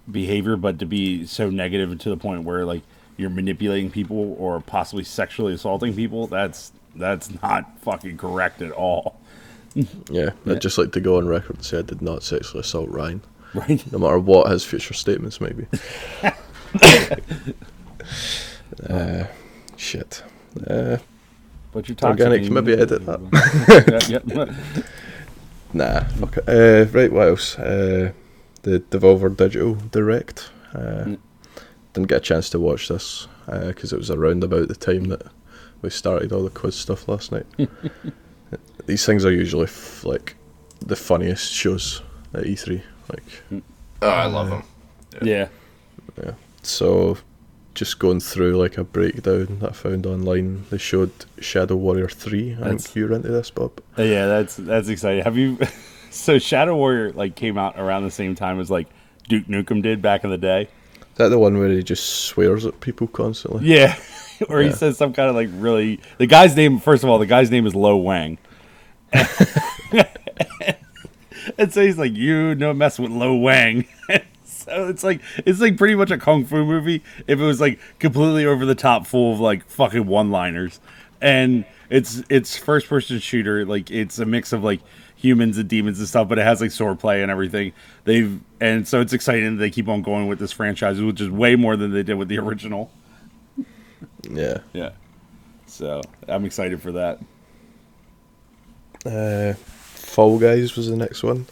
behavior, 0.09 0.55
but 0.55 0.79
to 0.79 0.85
be 0.85 1.25
so 1.25 1.49
negative 1.49 1.97
to 1.99 2.09
the 2.09 2.17
point 2.17 2.43
where 2.43 2.65
like 2.65 2.83
you're 3.17 3.29
manipulating 3.29 3.89
people 3.91 4.35
or 4.39 4.59
possibly 4.61 5.03
sexually 5.03 5.53
assaulting 5.53 5.93
people, 5.95 6.27
that's 6.27 6.71
that's 6.95 7.29
not 7.41 7.77
fucking 7.79 8.17
correct 8.17 8.61
at 8.61 8.71
all. 8.71 9.19
Yeah, 10.09 10.29
I'd 10.47 10.61
just 10.61 10.77
like 10.77 10.93
to 10.93 11.01
go 11.01 11.17
on 11.17 11.27
record 11.27 11.57
and 11.57 11.65
say 11.65 11.79
I 11.79 11.81
did 11.81 12.01
not 12.01 12.23
sexually 12.23 12.61
assault 12.61 12.89
Ryan, 12.89 13.21
Right? 13.53 13.91
no 13.91 13.97
matter 13.99 14.19
what 14.19 14.49
his 14.49 14.63
future 14.63 14.93
statements 14.93 15.41
may 15.41 15.51
be. 15.51 15.65
uh, 18.89 19.25
shit. 19.75 20.23
Uh, 20.67 20.97
But 21.73 21.89
you're 21.89 21.95
toxic. 21.95 22.25
Organic, 22.25 22.49
maybe 22.51 22.73
edit 22.73 23.05
that. 23.05 24.07
yeah, 24.09 24.19
yeah. 24.25 24.83
Nah, 25.73 26.05
fuck 26.05 26.37
it. 26.37 26.47
Uh, 26.47 26.89
right, 26.97 27.11
what 27.11 27.27
else? 27.27 27.59
Uh, 27.59 28.13
the 28.61 28.79
Devolver 28.79 29.35
Digital 29.35 29.75
Direct. 29.91 30.49
Uh, 30.73 30.77
Mm. 31.05 31.17
Didn't 31.95 32.09
get 32.09 32.17
a 32.17 32.21
chance 32.21 32.49
to 32.51 32.59
watch 32.59 32.87
this 32.89 33.27
because 33.47 33.91
it 33.93 33.97
was 33.97 34.11
around 34.11 34.43
about 34.43 34.67
the 34.67 34.75
time 34.75 35.05
that 35.05 35.23
we 35.81 35.89
started 35.89 36.31
all 36.31 36.43
the 36.43 36.49
quiz 36.49 36.75
stuff 36.75 37.07
last 37.07 37.31
night. 37.31 37.45
These 38.85 39.05
things 39.05 39.25
are 39.25 39.31
usually 39.31 39.63
f- 39.65 40.03
like 40.05 40.35
the 40.85 40.95
funniest 40.95 41.51
shows 41.51 42.01
at 42.33 42.43
E3. 42.43 42.81
Like, 43.11 43.63
Oh, 44.01 44.09
I 44.09 44.25
love 44.25 44.49
them. 44.49 44.63
yeah. 45.23 45.47
yeah. 46.21 46.33
so 46.61 47.17
just 47.73 47.97
going 47.99 48.19
through 48.19 48.57
like 48.57 48.77
a 48.77 48.83
breakdown 48.83 49.59
that 49.59 49.69
I 49.69 49.73
found 49.73 50.05
online, 50.05 50.65
they 50.69 50.77
showed 50.77 51.11
Shadow 51.39 51.75
Warrior 51.75 52.09
3. 52.09 52.51
I 52.51 52.55
That's- 52.55 52.83
think 52.87 52.95
you're 52.95 53.13
into 53.13 53.29
this, 53.29 53.49
Bob. 53.49 53.81
Uh, 53.97 54.03
Yeah, 54.03 54.27
that's 54.27 54.57
that's 54.57 54.87
exciting. 54.89 55.23
Have 55.23 55.37
you? 55.37 55.57
so 56.11 56.37
Shadow 56.39 56.75
Warrior 56.75 57.13
like 57.13 57.35
came 57.35 57.57
out 57.57 57.79
around 57.79 58.03
the 58.03 58.11
same 58.11 58.35
time 58.35 58.59
as 58.59 58.69
like 58.69 58.87
Duke 59.29 59.45
Nukem 59.47 59.81
did 59.81 60.01
back 60.01 60.23
in 60.23 60.29
the 60.29 60.37
day. 60.37 60.67
That 61.15 61.29
the 61.29 61.39
one 61.39 61.57
where 61.57 61.69
he 61.69 61.81
just 61.81 62.25
swears 62.25 62.65
at 62.65 62.81
people 62.81 63.07
constantly? 63.07 63.65
Yeah, 63.65 63.97
or 64.49 64.61
he 64.61 64.71
says 64.71 64.97
some 64.97 65.13
kind 65.13 65.29
of 65.29 65.35
like 65.35 65.49
really. 65.53 66.01
The 66.17 66.27
guy's 66.27 66.55
name, 66.55 66.79
first 66.79 67.03
of 67.03 67.09
all, 67.09 67.19
the 67.19 67.25
guy's 67.25 67.49
name 67.49 67.65
is 67.65 67.73
Lo 67.73 67.95
Wang. 67.95 68.37
and 71.57 71.71
so 71.71 71.81
he's 71.81 71.97
like, 71.97 72.13
"You 72.13 72.53
no 72.55 72.73
mess 72.73 72.99
with 72.99 73.11
Lo 73.11 73.33
Wang." 73.35 73.85
so 74.43 74.89
it's 74.89 75.03
like 75.03 75.21
it's 75.45 75.61
like 75.61 75.77
pretty 75.77 75.95
much 75.95 76.11
a 76.11 76.17
kung 76.17 76.43
fu 76.45 76.65
movie 76.65 77.01
if 77.27 77.39
it 77.39 77.43
was 77.43 77.61
like 77.61 77.79
completely 77.99 78.45
over 78.45 78.65
the 78.65 78.75
top, 78.75 79.07
full 79.07 79.33
of 79.33 79.39
like 79.39 79.65
fucking 79.69 80.05
one 80.05 80.31
liners, 80.31 80.81
and 81.21 81.63
it's 81.89 82.23
it's 82.29 82.57
first 82.57 82.87
person 82.87 83.19
shooter. 83.19 83.65
Like 83.65 83.89
it's 83.89 84.19
a 84.19 84.25
mix 84.25 84.51
of 84.51 84.63
like 84.63 84.81
humans 85.15 85.57
and 85.57 85.69
demons 85.69 85.99
and 85.99 86.07
stuff, 86.07 86.27
but 86.27 86.37
it 86.37 86.43
has 86.43 86.61
like 86.61 86.71
swordplay 86.71 87.21
and 87.21 87.31
everything. 87.31 87.73
They've 88.03 88.39
and 88.59 88.87
so 88.87 89.01
it's 89.01 89.13
exciting 89.13 89.55
that 89.55 89.59
they 89.59 89.69
keep 89.69 89.87
on 89.87 90.01
going 90.01 90.27
with 90.27 90.39
this 90.39 90.51
franchise, 90.51 91.01
which 91.01 91.21
is 91.21 91.29
way 91.29 91.55
more 91.55 91.75
than 91.75 91.91
they 91.91 92.03
did 92.03 92.15
with 92.15 92.27
the 92.27 92.37
original. 92.39 92.91
Yeah. 94.29 94.59
Yeah. 94.73 94.91
So 95.67 96.01
I'm 96.27 96.45
excited 96.45 96.81
for 96.81 96.91
that. 96.93 97.19
Uh, 99.05 99.53
Fall 99.55 100.39
Guys 100.39 100.75
was 100.75 100.89
the 100.89 100.95
next 100.95 101.21
one. 101.23 101.45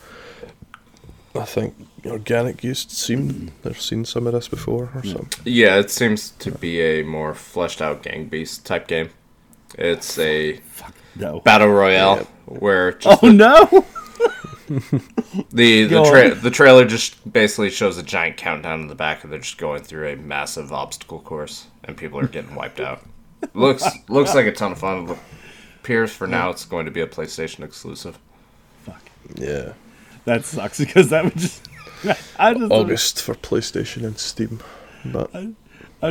I 1.36 1.46
think 1.46 1.76
Organic 2.06 2.64
used 2.64 2.92
seen 2.92 3.52
they've 3.64 3.80
seen 3.80 4.06
some 4.06 4.28
of 4.28 4.34
this 4.34 4.48
before 4.48 4.92
or 4.94 5.04
something. 5.04 5.30
Yeah, 5.46 5.80
it 5.80 5.90
seems 5.90 6.32
to 6.32 6.52
be 6.52 6.80
a 6.82 7.04
more 7.04 7.34
fleshed 7.34 7.82
out 7.82 8.04
gang 8.04 8.26
beast 8.26 8.66
type 8.66 8.88
game. 8.88 9.10
It's 9.78 10.20
a 10.20 10.60
No. 11.16 11.40
battle 11.42 11.68
royale 11.70 12.18
Yep. 12.18 12.28
where 12.62 12.92
just 12.94 13.24
Oh 13.24 13.30
no! 13.30 13.66
the 15.52 15.86
the, 15.86 16.04
tra- 16.06 16.36
the 16.36 16.50
trailer 16.52 16.86
just 16.86 17.32
basically 17.32 17.70
shows 17.70 17.98
a 17.98 18.04
giant 18.04 18.38
countdown 18.38 18.82
in 18.82 18.88
the 18.88 18.96
back, 18.96 19.24
and 19.24 19.32
they're 19.32 19.40
just 19.40 19.58
going 19.58 19.84
through 19.84 20.08
a 20.10 20.16
massive 20.16 20.72
obstacle 20.72 21.20
course, 21.20 21.68
and 21.84 21.96
people 21.98 22.20
are 22.20 22.28
getting 22.28 22.56
wiped 22.56 22.80
out. 22.80 23.02
Looks 23.54 23.86
looks 24.10 24.34
like 24.34 24.46
a 24.46 24.52
ton 24.52 24.72
of 24.72 24.80
fun. 24.80 25.08
Look- 25.08 25.18
Appears 25.82 26.14
for 26.14 26.28
now 26.28 26.50
it's 26.50 26.64
going 26.64 26.86
to 26.86 26.92
be 26.92 27.02
a 27.02 27.08
PlayStation 27.08 27.62
exclusive. 27.62 28.18
Fuck 28.86 29.02
yeah, 29.36 29.74
that 30.24 30.46
sucks 30.46 30.80
because 30.80 31.10
that 31.10 31.26
would 31.26 31.36
just. 31.36 31.62
I 32.40 32.54
just 32.54 32.72
August 32.72 33.22
for 33.22 33.36
PlayStation 33.36 34.06
and 34.06 34.18
Steam. 34.18 34.62
But 35.04 35.30
I'm 35.36 35.56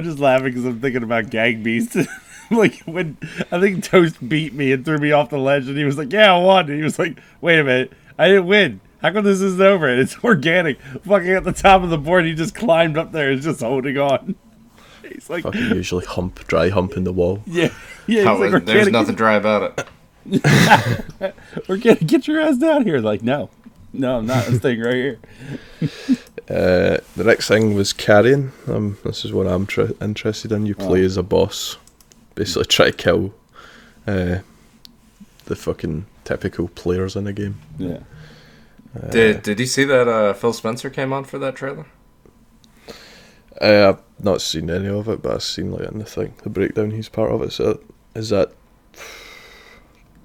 just 0.05 0.19
laughing 0.19 0.49
because 0.49 0.67
I'm 0.67 0.79
thinking 0.81 1.03
about 1.03 1.31
Gang 1.31 1.63
Beast. 1.63 1.97
like 2.57 2.81
when 2.81 3.17
I 3.51 3.61
think 3.61 3.85
Toast 3.85 4.27
beat 4.29 4.53
me 4.55 4.73
and 4.73 4.85
threw 4.85 4.99
me 4.99 5.13
off 5.13 5.31
the 5.31 5.39
ledge, 5.39 5.69
and 5.69 5.77
he 5.77 5.85
was 5.85 5.99
like, 5.99 6.13
"Yeah, 6.13 6.35
I 6.35 6.39
won." 6.39 6.69
And 6.69 6.77
he 6.79 6.83
was 6.85 6.99
like, 6.99 7.19
"Wait 7.41 7.59
a 7.59 7.65
minute, 7.65 7.93
I 8.19 8.29
didn't 8.29 8.47
win. 8.47 8.81
How 9.01 9.13
come 9.13 9.25
this 9.25 9.41
isn't 9.41 9.61
over? 9.61 9.89
And 9.89 10.01
it's 10.01 10.17
organic. 10.25 10.81
Fucking 10.81 11.29
at 11.31 11.45
the 11.45 11.53
top 11.53 11.83
of 11.83 11.91
the 11.91 11.99
board, 11.99 12.25
he 12.25 12.35
just 12.35 12.55
climbed 12.55 12.97
up 12.97 13.13
there 13.13 13.31
and 13.31 13.39
is 13.41 13.45
just 13.45 13.61
holding 13.61 13.99
on. 13.99 14.37
He's 15.03 15.29
like, 15.29 15.43
fucking 15.43 15.61
usually 15.61 16.05
hump, 16.07 16.47
dry 16.47 16.69
hump 16.69 16.97
in 16.97 17.05
the 17.05 17.13
wall. 17.13 17.43
yeah, 17.47 17.69
yeah. 18.07 18.25
How- 18.25 18.39
like, 18.39 18.65
there's 18.65 18.89
nothing 18.89 19.15
dry 19.17 19.35
about 19.35 19.87
it. 20.31 21.35
organic, 21.69 22.07
get 22.07 22.27
your 22.29 22.41
ass 22.41 22.57
down 22.57 22.85
here. 22.85 22.99
Like, 23.01 23.23
no, 23.23 23.51
no, 23.93 24.19
I'm 24.19 24.27
not. 24.27 24.47
I'm 24.47 24.59
staying 24.59 24.81
right 24.81 24.95
here. 24.95 25.19
Uh, 26.49 26.99
the 27.17 27.25
next 27.25 27.49
thing 27.49 27.75
was 27.75 27.93
Carrion. 27.93 28.53
Um, 28.69 28.99
this 29.05 29.25
is 29.25 29.33
what 29.33 29.47
I'm 29.47 29.67
tr- 29.67 29.93
interested 30.01 30.53
in. 30.53 30.67
You 30.67 30.75
play 30.75 31.03
Oh. 31.03 31.05
as 31.07 31.17
a 31.17 31.23
boss, 31.23 31.77
basically 32.35 32.65
try 32.67 32.91
to 32.91 32.97
kill 32.97 33.35
uh, 34.07 34.39
the 35.45 35.57
fucking 35.57 36.07
typical 36.25 36.69
players 36.69 37.17
in 37.17 37.25
the 37.25 37.33
game. 37.33 37.59
Yeah. 37.79 38.01
Did 39.11 39.43
Did 39.43 39.59
you 39.61 39.67
see 39.67 39.85
that 39.85 40.07
uh, 40.09 40.33
Phil 40.35 40.53
Spencer 40.53 40.91
came 40.91 41.13
on 41.13 41.25
for 41.25 41.39
that 41.39 41.57
trailer? 41.57 41.87
Uh, 43.61 43.95
I've 43.95 44.25
not 44.25 44.41
seen 44.43 44.69
any 44.71 44.89
of 44.89 45.09
it, 45.09 45.23
but 45.23 45.35
I've 45.35 45.43
seen 45.43 45.73
like 45.73 45.89
in 45.91 45.99
the 45.99 46.05
thing, 46.05 46.35
the 46.43 46.51
breakdown. 46.51 46.91
He's 46.91 47.09
part 47.09 47.31
of 47.33 47.43
it. 47.43 47.53
So 47.53 47.81
is 48.15 48.29
that? 48.31 48.53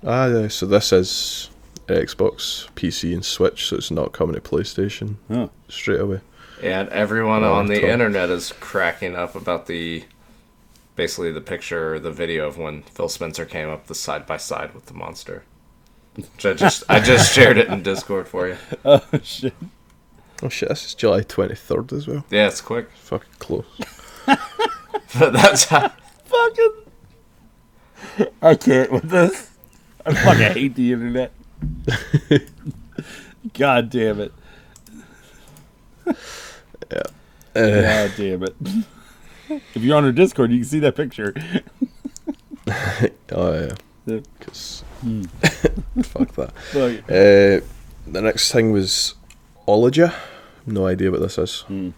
Ah, 0.05 0.27
yeah. 0.27 0.47
So 0.47 0.67
this 0.67 0.93
is 0.93 1.49
Xbox, 1.87 2.69
PC, 2.75 3.13
and 3.15 3.25
Switch. 3.25 3.65
So 3.65 3.77
it's 3.77 3.89
not 3.89 4.11
coming 4.13 4.35
to 4.35 4.41
PlayStation 4.41 5.15
Huh. 5.27 5.47
straight 5.69 5.99
away. 5.99 6.19
And 6.61 6.87
everyone 6.89 7.43
Oh, 7.43 7.53
on 7.53 7.65
the 7.65 7.79
cool. 7.79 7.89
internet 7.89 8.29
is 8.29 8.53
cracking 8.59 9.15
up 9.15 9.35
about 9.35 9.65
the 9.65 10.03
basically 10.97 11.31
the 11.31 11.39
picture 11.39 11.93
or 11.93 11.99
the 11.99 12.11
video 12.11 12.45
of 12.47 12.57
when 12.57 12.81
Phil 12.81 13.07
Spencer 13.07 13.45
came 13.45 13.69
up 13.69 13.87
the 13.87 13.95
side 13.95 14.25
by 14.25 14.35
side 14.35 14.73
with 14.73 14.87
the 14.87 14.93
monster. 14.93 15.45
Which 16.15 16.45
I 16.45 16.53
just 16.53 16.83
I 16.89 16.99
just 16.99 17.33
shared 17.35 17.57
it 17.57 17.69
in 17.69 17.83
Discord 17.83 18.27
for 18.27 18.49
you. 18.49 18.57
Oh 18.83 19.01
shit. 19.23 19.53
Oh 20.43 20.49
shit! 20.49 20.67
This 20.69 20.85
is 20.85 20.93
July 20.95 21.21
twenty 21.21 21.55
third 21.55 21.93
as 21.93 22.07
well. 22.07 22.25
Yeah, 22.29 22.47
it's 22.47 22.59
quick. 22.59 22.91
Fucking 22.91 23.29
close. 23.39 23.65
But 25.17 25.31
that's 25.31 25.63
how 25.65 25.89
Fucking. 26.25 26.73
I 28.41 28.55
can't 28.55 28.91
with 28.91 29.09
this. 29.09 29.51
I 30.05 30.13
fucking 30.13 30.53
hate 30.53 30.75
the 30.75 30.91
internet. 30.91 31.31
God 33.53 33.89
damn 33.89 34.19
it. 34.19 34.33
Uh, 36.05 36.13
God 37.55 38.11
damn 38.17 38.43
it. 38.43 38.55
If 39.75 39.77
you're 39.83 39.97
on 39.97 40.05
our 40.05 40.11
Discord, 40.11 40.51
you 40.51 40.57
can 40.59 40.65
see 40.67 40.79
that 40.79 40.95
picture. 40.95 41.33
Oh 43.31 43.53
yeah, 43.53 43.73
Yeah. 44.05 44.19
'cause- 44.41 44.83
fuck 46.03 46.33
that. 46.33 46.51
Uh, 47.07 47.65
the 48.11 48.21
next 48.21 48.51
thing 48.51 48.71
was 48.71 49.15
Olija. 49.67 50.13
No 50.65 50.85
idea 50.87 51.11
what 51.11 51.21
this 51.21 51.37
is. 51.37 51.61
Hmm. 51.61 51.89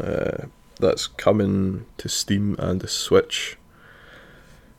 Uh, 0.00 0.46
that's 0.80 1.06
coming 1.06 1.84
to 1.98 2.08
Steam 2.08 2.56
and 2.58 2.80
the 2.80 2.88
Switch. 2.88 3.58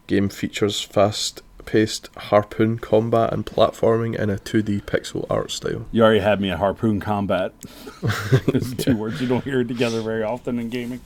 Game 0.07 0.29
features 0.29 0.81
fast-paced 0.81 2.09
harpoon 2.17 2.79
combat 2.79 3.31
and 3.33 3.45
platforming 3.45 4.15
in 4.17 4.29
a 4.29 4.37
2D 4.37 4.81
pixel 4.83 5.25
art 5.29 5.51
style. 5.51 5.85
you 5.91 6.03
already 6.03 6.19
had 6.21 6.39
me 6.41 6.49
at 6.49 6.57
harpoon 6.59 6.99
combat. 6.99 7.53
It's 8.47 8.73
two 8.73 8.95
words 8.97 9.21
you 9.21 9.27
don't 9.27 9.43
hear 9.43 9.63
together 9.63 10.01
very 10.01 10.23
often 10.23 10.57
in 10.59 10.69
gaming. 10.69 11.01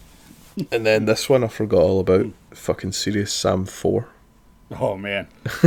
And 0.72 0.86
then 0.86 1.06
this 1.06 1.30
one 1.30 1.44
I 1.44 1.48
forgot 1.48 1.82
all 1.82 2.00
about. 2.00 2.28
Fucking 2.52 2.92
Serious 2.94 3.32
Sam 3.34 3.66
4. 3.66 4.08
Oh 4.80 4.96
man, 4.96 5.28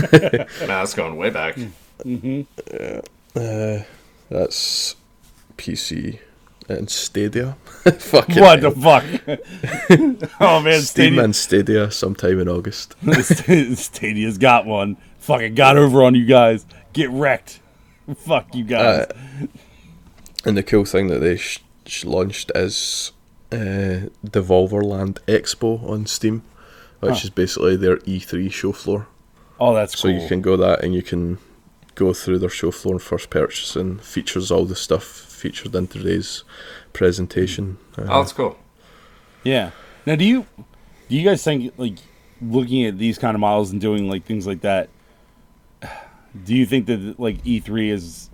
Nah, 0.66 0.82
it's 0.82 0.94
going 0.94 1.16
way 1.16 1.30
back. 1.30 1.56
Uh, 3.34 3.82
that's 4.28 4.94
PC 5.56 6.20
and 6.68 6.88
Stadia. 6.88 7.56
Fucking 7.98 8.40
what 8.40 8.62
hell. 8.62 8.70
the 8.70 8.80
fuck? 8.80 10.30
oh 10.40 10.60
man, 10.60 10.80
Steam 10.82 11.14
Stadia, 11.14 11.24
and 11.24 11.34
Stadia 11.36 11.90
sometime 11.90 12.38
in 12.38 12.48
August. 12.48 12.94
Stadia's 13.74 14.38
got 14.38 14.66
one. 14.66 14.96
Fucking 15.18 15.54
got 15.56 15.76
over 15.76 16.04
on 16.04 16.14
you 16.14 16.24
guys. 16.24 16.64
Get 16.92 17.10
wrecked. 17.10 17.58
Fuck 18.18 18.54
you 18.54 18.64
guys. 18.64 19.06
Uh, 19.08 19.46
and 20.44 20.56
the 20.56 20.62
cool 20.62 20.84
thing 20.84 21.08
that 21.08 21.18
they 21.18 21.36
sh- 21.36 21.62
sh- 21.86 22.04
launched 22.04 22.52
is 22.54 23.12
uh, 23.52 24.08
Devolverland 24.26 25.18
Expo 25.26 25.82
on 25.88 26.06
Steam, 26.06 26.42
which 27.00 27.12
Huh. 27.18 27.20
is 27.24 27.30
basically 27.30 27.76
their 27.76 27.98
E3 27.98 28.50
show 28.50 28.72
floor. 28.72 29.06
oh, 29.60 29.74
that's 29.74 29.98
So 29.98 30.08
cool. 30.08 30.18
you 30.20 30.26
can 30.28 30.40
go 30.40 30.56
that 30.56 30.82
and 30.82 30.94
you 30.94 31.02
can 31.02 31.38
go 31.94 32.12
through 32.14 32.38
their 32.38 32.48
show 32.48 32.70
floor 32.70 32.94
and 32.94 33.02
first 33.02 33.28
purchase 33.30 33.76
and 33.76 34.00
features 34.00 34.50
all 34.50 34.64
the 34.64 34.74
stuff 34.74 35.04
featured 35.04 35.74
in 35.74 35.86
today's 35.86 36.42
presentation. 36.92 37.76
Uh, 37.98 38.02
Oh, 38.08 38.18
that's 38.20 38.32
cool. 38.32 38.56
Yeah. 39.44 39.70
Now, 40.06 40.16
do 40.16 40.24
you 40.24 40.46
do 41.08 41.16
you 41.16 41.22
guys 41.24 41.44
think 41.44 41.72
like 41.76 41.98
looking 42.40 42.84
at 42.86 42.96
these 42.98 43.18
kind 43.18 43.34
of 43.34 43.40
models 43.40 43.70
and 43.70 43.80
doing 43.80 44.08
like 44.08 44.24
things 44.24 44.46
like 44.46 44.62
that? 44.62 44.88
Do 46.44 46.54
you 46.54 46.64
think 46.64 46.86
that 46.86 47.20
like 47.20 47.44
E3 47.44 47.90
is 47.90 48.30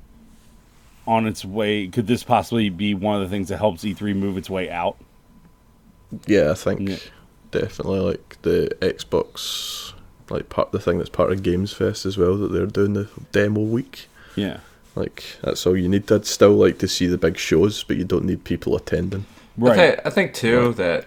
on 1.07 1.27
its 1.27 1.45
way? 1.45 1.89
Could 1.89 2.07
this 2.07 2.23
possibly 2.23 2.69
be 2.71 2.95
one 2.95 3.17
of 3.21 3.23
the 3.23 3.29
things 3.35 3.49
that 3.49 3.59
helps 3.59 3.83
E3 3.85 4.15
move 4.15 4.37
its 4.39 4.49
way 4.49 4.71
out? 4.71 4.97
Yeah, 6.27 6.51
I 6.51 6.55
think 6.55 6.89
Yeah. 6.89 6.97
definitely 7.51 8.01
like 8.01 8.37
the 8.43 8.71
Xbox, 8.81 9.93
like 10.31 10.49
part 10.49 10.73
the 10.73 10.79
thing 10.81 10.99
that's 10.99 11.11
part 11.11 11.33
of 11.33 11.43
Games 11.43 11.73
Fest 11.73 12.07
as 12.07 12.17
well 12.19 12.37
that 12.37 12.53
they're 12.53 12.67
doing 12.67 12.95
the 12.95 13.09
demo 13.33 13.61
week. 13.61 14.09
Yeah. 14.37 14.59
Like 14.95 15.25
that's 15.43 15.67
all 15.67 15.77
you 15.77 15.89
need. 15.89 16.11
I'd 16.11 16.27
still 16.27 16.53
like 16.55 16.79
to 16.79 16.89
see 16.89 17.07
the 17.07 17.19
big 17.19 17.37
shows, 17.37 17.83
but 17.85 17.97
you 17.97 18.05
don't 18.05 18.25
need 18.25 18.45
people 18.45 18.77
attending. 18.77 19.27
I 19.61 19.61
Right. 19.61 20.01
I 20.05 20.11
think 20.11 20.35
too 20.35 20.73
that 20.75 21.07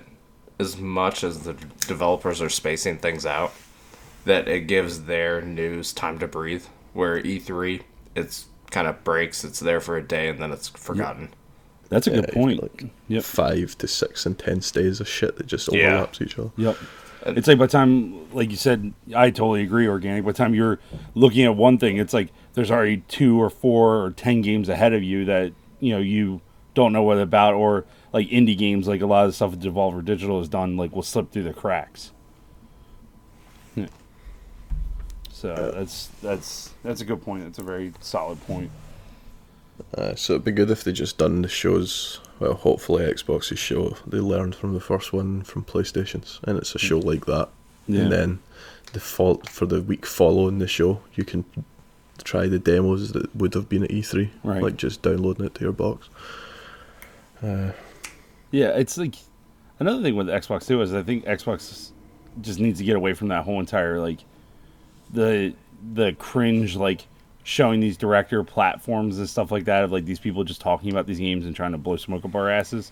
as 0.59 0.77
much 0.77 1.23
as 1.23 1.39
the 1.43 1.53
developers 1.87 2.41
are 2.41 2.49
spacing 2.49 2.97
things 2.97 3.25
out, 3.25 3.53
that 4.25 4.47
it 4.47 4.67
gives 4.67 5.03
their 5.05 5.41
news 5.41 5.93
time 5.93 6.19
to 6.19 6.27
breathe. 6.27 6.65
Where 6.93 7.21
E3, 7.21 7.81
it's 8.15 8.45
kind 8.69 8.87
of 8.87 9.03
breaks. 9.03 9.43
It's 9.43 9.59
there 9.59 9.79
for 9.79 9.97
a 9.97 10.03
day 10.03 10.27
and 10.29 10.39
then 10.39 10.51
it's 10.51 10.67
forgotten. 10.67 11.29
That's 11.91 12.07
a 12.07 12.11
Yeah, 12.11 12.21
good 12.21 12.31
point. 12.33 12.61
like- 12.63 12.85
Yep. 13.09 13.23
Five 13.23 13.77
to 13.79 13.87
six 13.87 14.25
intense 14.25 14.71
days 14.71 14.99
of 15.01 15.07
shit 15.07 15.35
that 15.35 15.45
just 15.45 15.71
Yeah. 15.71 15.87
overlaps 15.89 16.21
each 16.21 16.39
other. 16.39 16.49
Yep. 16.57 16.77
It's 17.27 17.47
like 17.47 17.59
by 17.59 17.65
the 17.67 17.71
time, 17.71 18.33
like 18.33 18.49
you 18.49 18.55
said, 18.55 18.93
I 19.13 19.29
totally 19.29 19.61
agree. 19.61 19.87
Organic. 19.87 20.23
By 20.23 20.31
the 20.31 20.37
time 20.37 20.55
you're 20.55 20.79
looking 21.13 21.43
at 21.43 21.55
one 21.55 21.77
thing, 21.77 21.97
it's 21.97 22.13
like 22.13 22.29
there's 22.55 22.71
already 22.71 23.03
two 23.09 23.39
or 23.39 23.49
four 23.51 24.03
or 24.03 24.09
ten 24.11 24.41
games 24.41 24.69
ahead 24.69 24.93
of 24.93 25.03
you 25.03 25.25
that 25.25 25.51
you 25.81 25.91
know 25.93 25.99
you 25.99 26.41
don't 26.73 26.93
know 26.93 27.03
what 27.03 27.17
about, 27.19 27.53
or 27.53 27.85
like 28.13 28.27
indie 28.29 28.57
games, 28.57 28.87
like 28.87 29.01
a 29.01 29.05
lot 29.05 29.25
of 29.25 29.29
the 29.29 29.33
stuff 29.33 29.51
that 29.51 29.59
Devolver 29.59 30.03
Digital 30.03 30.39
has 30.39 30.47
done, 30.47 30.77
like 30.77 30.95
will 30.95 31.03
slip 31.03 31.31
through 31.31 31.43
the 31.43 31.53
cracks. 31.53 32.11
Yeah. 33.75 33.87
So 35.31 35.71
that's 35.75 36.07
that's 36.23 36.71
that's 36.83 37.01
a 37.01 37.05
good 37.05 37.21
point. 37.21 37.43
That's 37.43 37.59
a 37.59 37.63
very 37.63 37.91
solid 37.99 38.41
point. 38.47 38.71
Uh, 39.97 40.15
so 40.15 40.33
it'd 40.33 40.45
be 40.45 40.51
good 40.51 40.69
if 40.71 40.83
they 40.83 40.91
just 40.91 41.17
done 41.17 41.41
the 41.41 41.47
shows. 41.47 42.19
Well, 42.39 42.53
hopefully 42.55 43.03
Xbox's 43.05 43.59
show 43.59 43.97
they 44.07 44.17
learned 44.19 44.55
from 44.55 44.73
the 44.73 44.79
first 44.79 45.13
one 45.13 45.43
from 45.43 45.63
PlayStation's, 45.63 46.39
and 46.43 46.57
it's 46.57 46.73
a 46.75 46.79
show 46.79 46.99
like 46.99 47.25
that. 47.25 47.49
Yeah. 47.87 48.01
And 48.01 48.11
then 48.11 48.39
the 48.93 48.99
fall 48.99 49.41
for 49.49 49.65
the 49.65 49.81
week 49.81 50.05
following 50.05 50.59
the 50.59 50.67
show, 50.67 51.01
you 51.15 51.23
can 51.23 51.45
try 52.23 52.47
the 52.47 52.59
demos 52.59 53.11
that 53.13 53.35
would 53.35 53.53
have 53.53 53.67
been 53.69 53.83
at 53.83 53.89
E3, 53.91 54.29
Right. 54.43 54.61
like 54.61 54.77
just 54.77 55.01
downloading 55.01 55.45
it 55.45 55.55
to 55.55 55.61
your 55.63 55.71
box. 55.73 56.09
Uh, 57.43 57.71
Yeah, 58.51 58.69
it's 58.77 58.97
like 58.97 59.15
another 59.79 60.01
thing 60.03 60.15
with 60.15 60.27
Xbox 60.27 60.67
too 60.67 60.81
is 60.81 60.93
I 60.93 61.03
think 61.03 61.25
Xbox 61.25 61.91
just 62.41 62.59
needs 62.59 62.79
to 62.79 62.85
get 62.85 62.95
away 62.95 63.13
from 63.13 63.29
that 63.29 63.43
whole 63.45 63.59
entire 63.59 63.99
like 63.99 64.19
the 65.13 65.53
the 65.93 66.13
cringe 66.13 66.75
like 66.75 67.07
showing 67.43 67.79
these 67.79 67.97
director 67.97 68.43
platforms 68.43 69.17
and 69.17 69.27
stuff 69.27 69.51
like 69.51 69.65
that 69.65 69.83
of 69.83 69.91
like 69.91 70.05
these 70.05 70.19
people 70.19 70.43
just 70.43 70.61
talking 70.61 70.91
about 70.91 71.07
these 71.07 71.19
games 71.19 71.45
and 71.45 71.55
trying 71.55 71.71
to 71.71 71.77
blow 71.77 71.97
smoke 71.97 72.23
up 72.25 72.35
our 72.35 72.49
asses. 72.49 72.91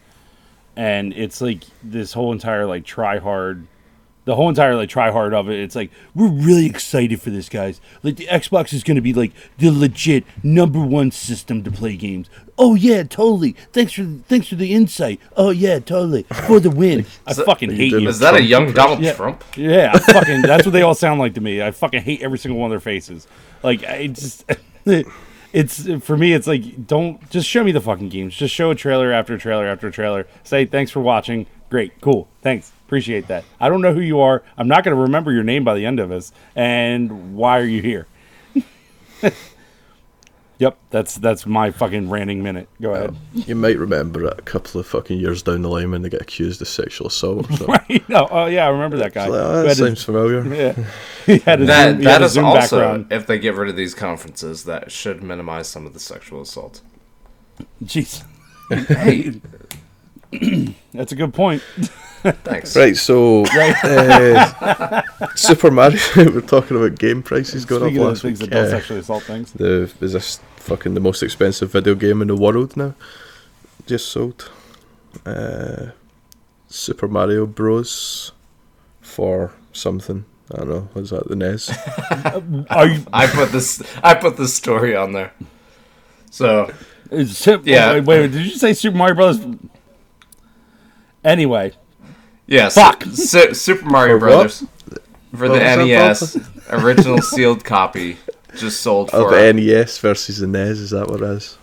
And 0.75 1.13
it's 1.13 1.41
like 1.41 1.63
this 1.83 2.13
whole 2.13 2.31
entire 2.31 2.65
like 2.65 2.85
try 2.85 3.19
hard 3.19 3.67
the 4.29 4.35
whole 4.35 4.47
entire 4.47 4.75
like 4.75 4.89
try 4.89 5.09
hard 5.09 5.33
of 5.33 5.49
it, 5.49 5.59
it's 5.59 5.75
like 5.75 5.89
we're 6.13 6.27
really 6.29 6.67
excited 6.67 7.19
for 7.19 7.31
this, 7.31 7.49
guys. 7.49 7.81
Like 8.03 8.17
the 8.17 8.27
Xbox 8.27 8.73
is 8.73 8.83
going 8.83 8.93
to 8.93 9.01
be 9.01 9.11
like 9.11 9.31
the 9.57 9.71
legit 9.71 10.23
number 10.43 10.79
one 10.79 11.09
system 11.09 11.63
to 11.63 11.71
play 11.71 11.95
games. 11.97 12.29
Oh 12.55 12.75
yeah, 12.75 13.01
totally. 13.01 13.53
Thanks 13.73 13.93
for 13.93 14.03
thanks 14.27 14.47
for 14.47 14.53
the 14.55 14.71
insight. 14.71 15.19
Oh 15.35 15.49
yeah, 15.49 15.79
totally 15.79 16.23
for 16.47 16.59
the 16.59 16.69
win. 16.69 17.07
I 17.25 17.33
that- 17.33 17.45
fucking 17.47 17.71
hate 17.71 17.91
you. 17.93 18.07
Is 18.07 18.19
that 18.19 18.35
a 18.35 18.43
young 18.43 18.71
Donald 18.71 18.99
Yeah. 18.99 19.13
Trump? 19.13 19.43
Yeah, 19.57 19.93
I 19.95 19.97
fucking 20.13 20.43
that's 20.43 20.63
what 20.63 20.73
they 20.73 20.83
all 20.83 20.93
sound 20.93 21.19
like 21.19 21.33
to 21.33 21.41
me. 21.41 21.63
I 21.63 21.71
fucking 21.71 22.03
hate 22.03 22.21
every 22.21 22.37
single 22.37 22.59
one 22.59 22.67
of 22.67 22.71
their 22.71 22.79
faces. 22.79 23.27
Like 23.63 23.83
I 23.83 24.05
just 24.07 24.45
it's 25.51 25.89
for 26.05 26.15
me 26.17 26.33
it's 26.33 26.45
like 26.45 26.85
don't 26.85 27.27
just 27.31 27.47
show 27.47 27.63
me 27.63 27.71
the 27.71 27.81
fucking 27.81 28.09
games. 28.09 28.35
Just 28.35 28.53
show 28.53 28.69
a 28.69 28.75
trailer 28.75 29.11
after 29.11 29.37
trailer 29.39 29.65
after 29.65 29.89
trailer. 29.89 30.27
Say 30.43 30.65
thanks 30.65 30.91
for 30.91 30.99
watching. 30.99 31.47
Great, 31.69 31.99
cool. 32.01 32.27
Thanks. 32.41 32.71
Appreciate 32.87 33.27
that. 33.27 33.43
I 33.59 33.69
don't 33.69 33.81
know 33.81 33.93
who 33.93 34.01
you 34.01 34.19
are. 34.19 34.41
I'm 34.57 34.67
not 34.67 34.83
going 34.83 34.95
to 34.95 35.01
remember 35.03 35.31
your 35.31 35.43
name 35.43 35.63
by 35.63 35.75
the 35.75 35.85
end 35.85 35.99
of 35.99 36.09
this. 36.09 36.31
And 36.55 37.35
why 37.35 37.59
are 37.59 37.65
you 37.65 37.81
here? 37.83 38.07
yep, 40.57 40.77
that's 40.89 41.15
that's 41.15 41.45
my 41.45 41.69
fucking 41.71 42.09
ranting 42.09 42.41
minute. 42.41 42.67
Go 42.81 42.93
um, 42.93 42.97
ahead. 42.97 43.47
you 43.47 43.55
might 43.55 43.77
remember 43.77 44.25
it 44.25 44.39
a 44.39 44.41
couple 44.41 44.79
of 44.79 44.87
fucking 44.87 45.19
years 45.19 45.43
down 45.43 45.61
the 45.61 45.69
line 45.69 45.91
when 45.91 46.01
they 46.01 46.09
get 46.09 46.21
accused 46.21 46.61
of 46.61 46.67
sexual 46.67 47.07
assault 47.07 47.49
or 47.49 47.57
something. 47.57 47.67
Right? 47.89 48.09
No, 48.09 48.27
oh 48.31 48.45
yeah, 48.47 48.65
I 48.65 48.69
remember 48.69 48.97
that 48.97 49.13
guy. 49.13 49.25
It's 49.25 49.31
like, 49.31 49.41
oh, 49.41 49.63
that 49.63 49.77
had 49.77 49.87
his- 49.89 50.03
familiar. 50.03 50.55
yeah, 50.55 50.85
he 51.25 51.37
had 51.39 51.61
a 51.61 51.65
That 51.65 51.91
Zoom, 51.91 51.99
he 52.01 52.05
had 52.07 52.21
is 52.23 52.31
Zoom 52.31 52.45
also 52.45 52.79
background. 52.79 53.11
if 53.11 53.27
they 53.27 53.37
get 53.37 53.55
rid 53.55 53.69
of 53.69 53.75
these 53.75 53.93
conferences, 53.93 54.63
that 54.63 54.91
should 54.91 55.21
minimize 55.21 55.67
some 55.67 55.85
of 55.85 55.93
the 55.93 55.99
sexual 55.99 56.41
assault. 56.41 56.81
Jeez, 57.83 58.23
Hey, 58.69 59.41
that's 60.93 61.11
a 61.11 61.15
good 61.15 61.33
point. 61.33 61.61
thanks. 62.43 62.75
Right, 62.75 62.95
so 62.97 63.45
uh, 63.45 65.01
Super 65.35 65.71
Mario. 65.71 65.99
we're 66.17 66.41
talking 66.41 66.77
about 66.77 66.97
game 66.99 67.23
prices 67.23 67.65
going 67.65 67.81
Speaking 67.81 67.99
up 67.99 68.03
of 68.03 68.09
last 68.13 68.21
things 68.21 68.39
week. 68.41 68.49
that 68.49 68.55
don't 68.55 68.65
Uh, 68.65 68.69
sexually 68.69 68.99
assault 68.99 69.23
things, 69.23 69.51
the 69.53 69.91
is 70.01 70.13
this 70.13 70.39
fucking 70.57 70.93
the 70.93 70.99
most 70.99 71.23
expensive 71.23 71.71
video 71.71 71.95
game 71.95 72.21
in 72.21 72.27
the 72.27 72.35
world 72.35 72.75
now? 72.77 72.93
Just 73.87 74.09
sold. 74.09 74.51
Uh, 75.25 75.87
Super 76.67 77.07
Mario 77.07 77.45
Bros. 77.47 78.31
for 79.01 79.51
something. 79.73 80.25
I 80.53 80.57
don't 80.57 80.69
know. 80.69 80.89
Was 80.93 81.11
that 81.11 81.27
the 81.27 81.35
NES? 81.35 81.69
are 82.69 82.87
you? 82.87 83.05
I 83.13 83.27
put 83.27 83.51
this 83.51 83.81
I 84.03 84.13
put 84.15 84.35
this 84.37 84.53
story 84.53 84.95
on 84.95 85.13
there. 85.13 85.31
So 86.31 86.71
Is, 87.11 87.37
Sup- 87.37 87.65
Yeah. 87.65 87.93
Wait, 87.93 88.05
wait, 88.05 88.31
did 88.31 88.45
you 88.45 88.51
say 88.57 88.73
Super 88.73 88.97
Mario 88.97 89.15
Brothers? 89.15 89.45
Anyway, 91.23 91.73
yeah, 92.47 92.69
Fuck. 92.69 93.03
Su- 93.03 93.11
Su- 93.15 93.53
Super 93.53 93.85
Mario 93.85 94.19
For 94.19 94.25
what? 94.27 94.31
Brothers 94.35 94.63
for 95.35 95.47
the 95.47 95.59
What 95.59 95.77
was 95.77 96.35
NES 96.35 96.37
original 96.71 97.21
sealed 97.21 97.63
copy 97.63 98.17
just 98.57 98.81
sold 98.81 99.11
for 99.11 99.29
the 99.29 99.53
NES 99.53 99.99
versus 99.99 100.39
the 100.39 100.47
NES. 100.47 100.79
Is 100.79 100.89
that 100.91 101.07
what 101.07 101.21
it 101.21 101.29
is? 101.29 101.57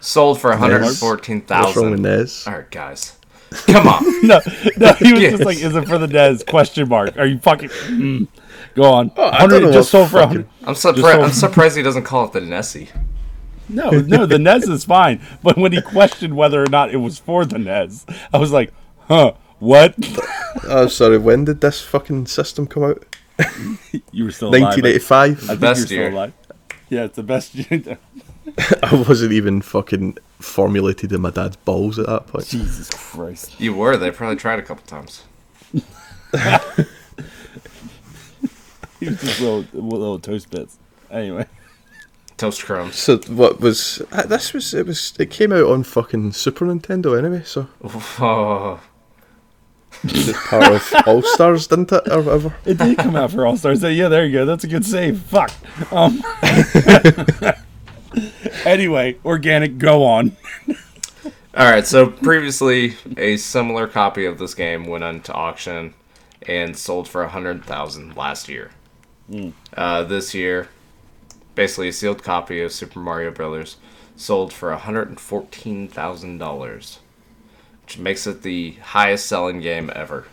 sold 0.00 0.40
for 0.40 0.50
one 0.50 0.58
hundred 0.58 0.80
NES? 0.82 0.98
fourteen 1.00 1.42
What's 1.46 1.76
wrong 1.76 1.90
with. 1.90 2.00
NES? 2.00 2.46
All 2.46 2.54
right, 2.54 2.70
guys, 2.70 3.18
come 3.66 3.86
on. 3.88 4.02
no, 4.26 4.40
no, 4.78 4.92
he 4.94 5.12
was 5.12 5.22
Yes. 5.22 5.32
just 5.38 5.44
like, 5.44 5.58
"Is 5.58 5.74
it 5.76 5.86
for 5.86 5.98
the 5.98 6.06
NES?" 6.06 6.44
Question 6.44 6.88
mark. 6.88 7.16
Are 7.18 7.26
you 7.26 7.38
fucking? 7.40 7.68
Mm. 7.68 8.28
Go 8.74 8.84
on. 8.84 9.12
Oh, 9.16 9.24
I 9.24 9.30
don't 9.32 9.40
Hundred 9.50 9.60
know 9.64 9.72
just 9.72 9.92
what 9.92 10.08
sold 10.08 10.10
for 10.10 10.18
fucking- 10.20 10.28
hundred. 10.28 10.48
I'm 10.66 10.74
surprised. 10.74 11.18
I'm 11.20 11.30
surprised 11.32 11.76
he 11.76 11.82
doesn't 11.82 12.04
call 12.04 12.24
it 12.26 12.32
the 12.32 12.40
Nessie. 12.40 12.88
No, 13.68 13.90
no, 13.90 14.26
the 14.26 14.38
NES 14.38 14.68
is 14.68 14.84
fine. 14.84 15.20
But 15.42 15.56
when 15.56 15.72
he 15.72 15.80
questioned 15.80 16.36
whether 16.36 16.62
or 16.62 16.66
not 16.66 16.90
it 16.90 16.98
was 16.98 17.18
for 17.18 17.44
the 17.46 17.58
NES, 17.58 18.04
I 18.32 18.36
was 18.38 18.50
like, 18.52 18.72
"Huh? 19.08 19.32
What?" 19.58 19.94
Oh, 20.66 20.86
sorry. 20.86 21.18
When 21.18 21.44
did 21.44 21.60
this 21.60 21.82
fucking 21.82 22.26
system 22.26 22.66
come 22.68 22.84
out? 22.84 23.04
You 24.12 24.24
were 24.24 24.30
still 24.30 24.48
alive. 24.48 24.62
1985. 24.62 25.32
I 25.32 25.46
think 25.46 25.60
Best 25.60 25.78
you're 25.80 25.86
still 25.86 25.98
year. 25.98 26.10
alive. 26.10 26.32
Yeah, 26.88 27.04
it's 27.04 27.16
the 27.16 27.22
best. 27.24 27.54
year. 27.70 27.98
I 28.82 28.94
wasn't 29.08 29.32
even 29.32 29.60
fucking 29.62 30.16
formulated 30.38 31.12
in 31.12 31.20
my 31.22 31.30
dad's 31.30 31.56
balls 31.56 31.98
at 31.98 32.06
that 32.06 32.28
point. 32.28 32.46
Jesus 32.46 32.88
Christ. 32.90 33.60
You 33.60 33.74
were. 33.74 33.96
They 33.96 34.12
probably 34.12 34.36
tried 34.36 34.60
a 34.60 34.62
couple 34.62 34.84
times. 34.86 35.24
He 39.00 39.08
was 39.08 39.20
just 39.20 39.40
little, 39.40 39.64
little 39.72 40.18
toast 40.18 40.50
bits. 40.50 40.78
Anyway. 41.10 41.46
Toast 42.36 42.64
crumbs. 42.64 42.96
So 42.96 43.18
what 43.28 43.60
was 43.60 44.00
uh, 44.12 44.22
this? 44.26 44.52
Was 44.54 44.72
it 44.72 44.86
was 44.86 45.12
it 45.18 45.30
came 45.30 45.52
out 45.52 45.64
on 45.66 45.82
fucking 45.82 46.32
Super 46.32 46.64
Nintendo 46.66 47.18
anyway? 47.18 47.42
So 47.44 47.68
Oh, 47.82 48.80
it's 50.04 50.48
part 50.48 50.72
of 50.72 50.94
All 51.06 51.22
Stars, 51.22 51.66
didn't 51.66 51.92
it, 51.92 52.08
or 52.10 52.22
whatever? 52.22 52.54
It 52.64 52.78
did 52.78 52.98
come 52.98 53.16
out 53.16 53.32
for 53.32 53.46
All 53.46 53.56
Stars. 53.56 53.82
Yeah, 53.82 54.08
there 54.08 54.26
you 54.26 54.32
go. 54.32 54.44
That's 54.44 54.64
a 54.64 54.68
good 54.68 54.84
save. 54.84 55.20
Fuck. 55.20 55.52
Um. 55.92 56.22
anyway, 58.64 59.18
organic. 59.24 59.78
Go 59.78 60.04
on. 60.04 60.36
All 61.56 61.70
right, 61.70 61.86
so 61.86 62.08
previously 62.08 62.96
a 63.16 63.36
similar 63.36 63.86
copy 63.86 64.24
of 64.24 64.38
this 64.38 64.54
game 64.54 64.86
went 64.86 65.04
into 65.04 65.32
auction 65.32 65.94
and 66.48 66.76
sold 66.76 67.08
for 67.08 67.22
a 67.22 67.28
hundred 67.28 67.64
thousand 67.64 68.16
last 68.16 68.48
year. 68.48 68.70
Uh, 69.76 70.02
this 70.02 70.34
year, 70.34 70.68
basically 71.54 71.88
a 71.88 71.92
sealed 71.92 72.22
copy 72.22 72.60
of 72.60 72.72
Super 72.72 72.98
Mario 72.98 73.30
Brothers 73.30 73.76
sold 74.16 74.52
for 74.52 74.72
a 74.72 74.78
hundred 74.78 75.08
and 75.08 75.20
fourteen 75.20 75.88
thousand 75.88 76.38
dollars, 76.38 76.98
which 77.84 77.98
makes 77.98 78.26
it 78.26 78.42
the 78.42 78.72
highest 78.72 79.26
selling 79.26 79.60
game 79.60 79.90
ever. 79.94 80.26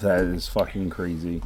That 0.00 0.20
is 0.20 0.46
fucking 0.46 0.90
crazy. 0.90 1.42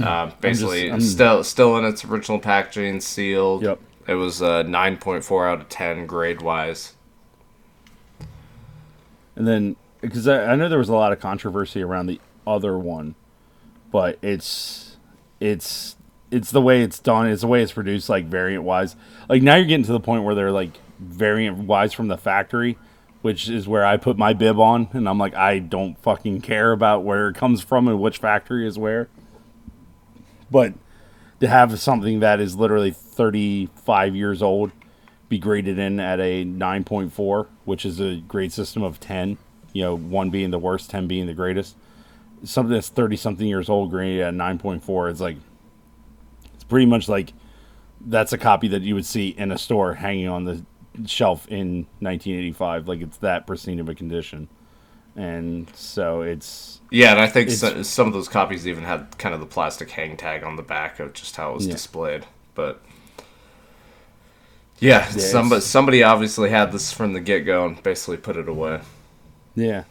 Uh, 0.00 0.30
basically, 0.40 0.90
I'm- 0.90 1.00
still 1.00 1.42
still 1.42 1.76
in 1.78 1.84
its 1.84 2.04
original 2.04 2.38
packaging, 2.38 3.00
sealed. 3.00 3.62
Yep. 3.62 3.80
It 4.06 4.14
was 4.14 4.40
a 4.40 4.62
nine 4.62 4.96
point 4.98 5.24
four 5.24 5.48
out 5.48 5.60
of 5.60 5.68
ten 5.68 6.06
grade 6.06 6.42
wise. 6.42 6.94
And 9.34 9.48
then, 9.48 9.76
because 10.00 10.28
I, 10.28 10.52
I 10.52 10.56
know 10.56 10.68
there 10.68 10.78
was 10.78 10.90
a 10.90 10.94
lot 10.94 11.12
of 11.12 11.18
controversy 11.20 11.82
around 11.82 12.06
the 12.06 12.20
other 12.46 12.78
one, 12.78 13.14
but 13.90 14.18
it's 14.22 14.96
it's 15.40 15.96
it's 16.30 16.50
the 16.50 16.60
way 16.60 16.82
it's 16.82 16.98
done. 16.98 17.28
It's 17.28 17.42
the 17.42 17.46
way 17.48 17.62
it's 17.62 17.72
produced, 17.72 18.08
like 18.08 18.26
variant 18.26 18.64
wise. 18.64 18.96
Like 19.28 19.42
now 19.42 19.56
you're 19.56 19.66
getting 19.66 19.86
to 19.86 19.92
the 19.92 20.00
point 20.00 20.24
where 20.24 20.34
they're 20.34 20.52
like 20.52 20.72
variant 20.98 21.58
wise 21.58 21.92
from 21.92 22.08
the 22.08 22.16
factory, 22.16 22.78
which 23.22 23.48
is 23.48 23.66
where 23.66 23.84
I 23.84 23.96
put 23.96 24.16
my 24.16 24.32
bib 24.32 24.58
on, 24.58 24.88
and 24.92 25.08
I'm 25.08 25.18
like, 25.18 25.34
I 25.34 25.58
don't 25.58 25.98
fucking 26.02 26.40
care 26.42 26.72
about 26.72 27.04
where 27.04 27.28
it 27.28 27.36
comes 27.36 27.62
from 27.62 27.88
and 27.88 28.00
which 28.00 28.18
factory 28.18 28.66
is 28.66 28.78
where. 28.78 29.08
But 30.50 30.74
to 31.40 31.48
have 31.48 31.78
something 31.80 32.20
that 32.20 32.40
is 32.40 32.56
literally 32.56 32.90
35 32.90 34.14
years 34.14 34.42
old 34.42 34.72
be 35.28 35.38
graded 35.38 35.78
in 35.78 36.00
at 36.00 36.20
a 36.20 36.44
9.4, 36.44 37.46
which 37.64 37.86
is 37.86 38.00
a 38.00 38.16
grade 38.16 38.52
system 38.52 38.82
of 38.82 38.98
10, 38.98 39.38
you 39.72 39.82
know, 39.82 39.96
1 39.96 40.30
being 40.30 40.50
the 40.50 40.58
worst, 40.58 40.90
10 40.90 41.06
being 41.06 41.26
the 41.26 41.34
greatest. 41.34 41.76
Something 42.42 42.72
that's 42.72 42.88
30 42.88 43.16
something 43.16 43.46
years 43.46 43.68
old 43.68 43.90
graded 43.90 44.22
at 44.22 44.34
9.4, 44.34 45.10
it's 45.10 45.20
like, 45.20 45.36
pretty 46.70 46.86
much 46.86 47.08
like 47.08 47.34
that's 48.00 48.32
a 48.32 48.38
copy 48.38 48.68
that 48.68 48.80
you 48.82 48.94
would 48.94 49.04
see 49.04 49.28
in 49.28 49.52
a 49.52 49.58
store 49.58 49.92
hanging 49.94 50.28
on 50.28 50.44
the 50.44 50.64
shelf 51.06 51.46
in 51.48 51.86
1985. 51.98 52.88
Like 52.88 53.00
it's 53.02 53.18
that 53.18 53.46
pristine 53.46 53.78
of 53.80 53.88
a 53.90 53.94
condition. 53.94 54.48
And 55.16 55.68
so 55.74 56.22
it's, 56.22 56.80
Yeah, 56.90 57.10
and 57.10 57.20
I 57.20 57.26
think 57.26 57.50
so, 57.50 57.82
some 57.82 58.06
of 58.06 58.12
those 58.14 58.28
copies 58.28 58.66
even 58.66 58.84
had 58.84 59.18
kind 59.18 59.34
of 59.34 59.40
the 59.40 59.46
plastic 59.46 59.90
hang 59.90 60.16
tag 60.16 60.44
on 60.44 60.56
the 60.56 60.62
back 60.62 61.00
of 61.00 61.12
just 61.12 61.36
how 61.36 61.50
it 61.50 61.54
was 61.56 61.66
Yeah. 61.66 61.72
displayed. 61.72 62.26
But 62.54 62.80
yeah, 64.78 65.00
Yeah, 65.10 65.18
somebody 65.18 65.60
somebody 65.60 66.02
obviously 66.02 66.48
had 66.50 66.72
this 66.72 66.92
from 66.92 67.12
the 67.12 67.20
get 67.20 67.40
go 67.40 67.66
and 67.66 67.82
basically 67.82 68.16
put 68.16 68.36
it 68.36 68.48
away. 68.48 68.80
Yeah. 69.54 69.84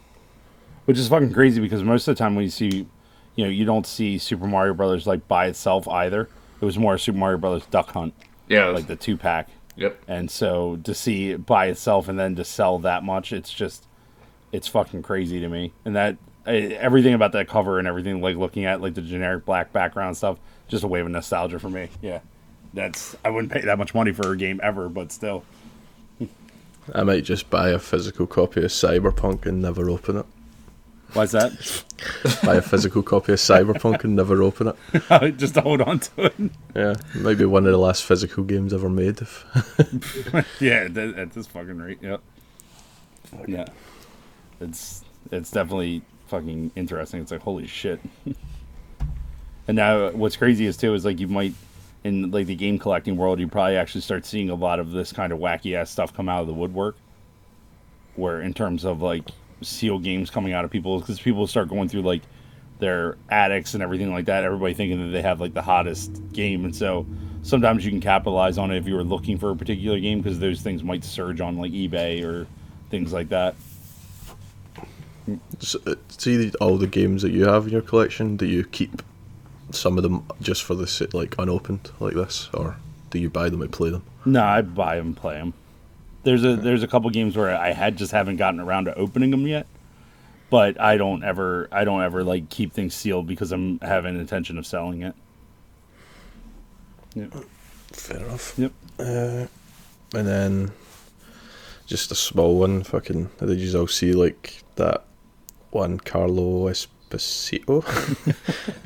Which 0.86 0.98
is 0.98 1.08
fucking 1.10 1.34
crazy 1.34 1.62
because 1.62 1.84
most 1.84 2.08
of 2.08 2.16
the 2.16 2.20
time 2.20 2.34
when 2.36 2.46
you 2.46 2.50
see, 2.50 2.88
you 3.36 3.44
know, 3.44 3.50
you 3.52 3.66
don't 3.66 3.86
see 3.86 4.18
Super 4.18 4.48
Mario 4.48 4.74
Brothers 4.74 5.06
like 5.06 5.28
by 5.28 5.46
itself 5.48 5.88
either. 5.88 6.30
It 6.62 6.66
was 6.66 6.78
more 6.78 6.98
Super 6.98 7.18
Mario 7.18 7.38
Brothers 7.38 7.66
Duck 7.68 7.92
Hunt, 7.92 8.14
Yeah, 8.48 8.68
like 8.68 8.88
the 8.88 8.96
two 8.96 9.16
pack. 9.18 9.48
yep. 9.76 10.02
And 10.08 10.30
so 10.30 10.78
to 10.84 10.94
see 10.94 11.32
it 11.32 11.46
by 11.46 11.68
itself 11.68 12.08
and 12.10 12.20
then 12.20 12.36
to 12.36 12.44
sell 12.44 12.80
that 12.80 13.04
much, 13.04 13.32
it's 13.32 13.52
just, 13.54 13.86
it's 14.52 14.68
fucking 14.68 15.04
crazy 15.04 15.40
to 15.40 15.48
me. 15.50 15.72
And 15.86 15.96
that 15.96 16.18
everything 16.46 17.14
about 17.14 17.32
that 17.34 17.48
cover 17.48 17.80
and 17.80 17.88
everything, 17.88 18.22
like 18.22 18.36
looking 18.36 18.66
at 18.66 18.82
like 18.82 18.96
the 18.96 19.02
generic 19.02 19.46
black 19.46 19.72
background 19.72 20.18
stuff, 20.18 20.38
just 20.68 20.84
a 20.84 20.88
wave 20.88 21.06
of 21.06 21.12
nostalgia 21.12 21.60
for 21.60 21.70
me. 21.70 21.90
Yeah, 22.02 22.20
that's 22.74 23.16
I 23.24 23.30
wouldn't 23.30 23.52
pay 23.54 23.62
that 23.62 23.78
much 23.78 23.94
money 23.94 24.12
for 24.12 24.32
a 24.32 24.38
game 24.38 24.60
ever, 24.64 24.90
but 24.90 25.12
still. 25.12 25.44
I 26.96 27.04
might 27.04 27.24
just 27.24 27.50
buy 27.52 27.70
a 27.70 27.78
physical 27.80 28.26
copy 28.26 28.62
of 28.62 28.72
Cyberpunk 28.72 29.46
and 29.46 29.62
never 29.62 29.90
open 29.92 30.18
it. 30.18 30.26
Why's 31.14 31.32
that? 31.32 31.84
Buy 32.44 32.56
a 32.56 32.62
physical 32.62 33.02
copy 33.02 33.34
of 33.34 33.40
Cyberpunk 33.40 34.04
and 34.04 34.16
never 34.16 34.44
open 34.44 34.68
it. 34.68 35.38
just 35.38 35.56
to 35.56 35.62
hold 35.62 35.82
on 35.82 36.00
to 36.00 36.26
it. 36.26 36.34
Yeah, 36.76 36.94
maybe 37.16 37.46
one 37.46 37.66
of 37.66 37.72
the 37.72 37.78
last 37.78 38.04
physical 38.04 38.44
games 38.44 38.74
ever 38.74 38.90
made. 38.90 39.20
If 39.22 39.46
Yeah, 40.62 40.86
at, 40.86 40.98
at 40.98 41.32
this 41.32 41.48
fucking 41.48 41.78
rate, 41.78 41.98
yep. 42.02 42.22
Yeah, 43.48 43.66
it's 44.62 45.04
it's 45.32 45.52
definitely 45.52 46.04
fucking 46.28 46.72
interesting. 46.76 47.22
It's 47.22 47.32
like 47.32 47.42
holy 47.42 47.68
shit. 47.68 48.00
and 49.68 49.76
now 49.76 50.12
what's 50.12 50.36
crazy 50.36 50.66
is 50.66 50.78
too 50.78 50.94
is 50.94 51.06
like 51.06 51.20
you 51.20 51.28
might 51.28 51.54
in 52.04 52.32
like 52.32 52.48
the 52.48 52.56
game 52.56 52.80
collecting 52.80 53.18
world, 53.18 53.40
you 53.40 53.48
probably 53.48 53.76
actually 53.76 54.02
start 54.02 54.26
seeing 54.26 54.50
a 54.50 54.56
lot 54.56 54.80
of 54.80 54.92
this 54.92 55.12
kind 55.12 55.34
of 55.34 55.40
wacky 55.40 55.76
ass 55.76 55.90
stuff 55.90 56.14
come 56.14 56.30
out 56.30 56.42
of 56.42 56.48
the 56.48 56.54
woodwork. 56.54 56.96
Where 58.16 58.42
in 58.42 58.54
terms 58.54 58.86
of 58.86 59.02
like 59.02 59.30
seal 59.62 60.00
games 60.00 60.30
coming 60.30 60.54
out 60.54 60.66
of 60.66 60.72
people, 60.72 61.00
because 61.00 61.20
people 61.20 61.48
start 61.48 61.70
going 61.70 61.90
through 61.90 62.02
like 62.02 62.22
their 62.80 63.18
attics 63.30 63.74
and 63.74 63.84
everything 63.84 64.12
like 64.12 64.26
that. 64.26 64.44
Everybody 64.44 64.74
thinking 64.74 65.04
that 65.04 65.10
they 65.10 65.22
have 65.22 65.42
like 65.42 65.54
the 65.54 65.62
hottest 65.62 66.32
game, 66.32 66.66
and 66.66 66.76
so 66.76 67.06
sometimes 67.42 67.86
you 67.86 67.92
can 67.92 68.02
capitalize 68.02 68.58
on 68.58 68.72
it 68.72 68.78
if 68.78 68.88
you 68.88 68.96
were 68.96 69.04
looking 69.04 69.38
for 69.38 69.52
a 69.52 69.56
particular 69.56 70.00
game 70.00 70.22
because 70.22 70.40
those 70.40 70.62
things 70.62 70.84
might 70.84 71.04
surge 71.04 71.42
on 71.42 71.58
like 71.58 71.72
eBay 71.72 72.24
or 72.24 72.48
things 72.90 73.14
like 73.14 73.30
that. 73.30 73.56
S- 75.62 75.76
uh, 75.86 75.96
see 76.10 76.52
all 76.60 76.78
the 76.78 76.88
games 76.88 77.22
that 77.22 77.32
you 77.32 77.46
have 77.46 77.68
in 77.68 77.74
your 77.74 77.82
collection, 77.82 78.36
do 78.36 78.46
you 78.46 78.64
keep 78.64 79.02
some 79.72 79.98
of 79.98 80.04
them 80.04 80.26
just 80.42 80.64
for 80.64 80.74
the 80.74 81.10
like 81.14 81.36
unopened 81.38 81.92
like 82.00 82.16
this, 82.16 82.50
or 82.54 82.78
do 83.12 83.20
you 83.20 83.30
buy 83.30 83.50
them 83.50 83.62
and 83.62 83.72
play 83.72 83.90
them? 83.90 84.04
No, 84.26 84.44
I 84.44 84.62
buy 84.62 84.98
them, 84.98 85.14
play 85.14 85.36
them. 85.36 85.54
There's 86.24 86.44
a 86.44 86.56
there's 86.56 86.84
a 86.84 86.88
couple 86.88 87.10
games 87.12 87.38
where 87.38 87.56
I 87.56 87.72
had 87.72 87.98
just 87.98 88.12
haven't 88.12 88.38
gotten 88.38 88.60
around 88.60 88.86
to 88.86 88.96
opening 88.96 89.32
them 89.32 89.48
yet, 89.48 89.68
but 90.50 90.80
I 90.80 90.98
don't 90.98 91.24
ever 91.24 91.68
I 91.72 91.86
don't 91.86 92.02
ever 92.02 92.24
like 92.24 92.50
keep 92.50 92.74
things 92.74 92.94
sealed 92.94 93.28
because 93.28 93.52
I'm 93.52 93.80
having 93.80 94.20
intention 94.20 94.58
of 94.58 94.66
selling 94.66 95.04
it. 95.04 95.16
Yep. 97.16 97.34
Fair 97.92 98.18
enough. 98.18 98.58
Yep. 98.58 98.72
Uh, 99.00 99.46
and 100.14 100.28
then 100.28 100.72
just 101.86 102.12
a 102.12 102.16
small 102.16 102.58
one. 102.60 102.84
Fucking 102.84 103.30
did 103.40 103.60
you 103.60 103.80
all 103.80 103.88
see 103.88 104.14
like 104.14 104.64
that 104.76 105.06
one? 105.72 106.00
Carlo 106.00 106.70
Esposito 106.70 107.84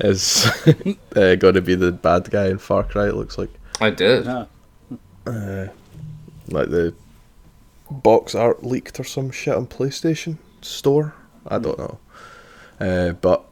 is 0.00 0.46
uh, 1.16 1.34
going 1.34 1.54
to 1.54 1.60
be 1.60 1.74
the 1.74 1.92
bad 1.92 2.30
guy 2.30 2.48
in 2.48 2.58
Far 2.58 2.84
Cry. 2.84 3.08
It 3.08 3.16
looks 3.16 3.38
like 3.38 3.50
I 3.80 3.90
did. 3.90 4.26
Ah, 4.28 4.46
uh, 5.26 5.66
like 6.48 6.70
the 6.70 6.94
box 8.02 8.34
art 8.34 8.64
leaked 8.64 8.98
or 9.00 9.04
some 9.04 9.30
shit 9.30 9.54
on 9.54 9.66
PlayStation 9.66 10.38
Store. 10.62 11.14
I 11.46 11.58
don't 11.58 11.78
know, 11.78 11.98
uh, 12.80 13.12
but 13.12 13.44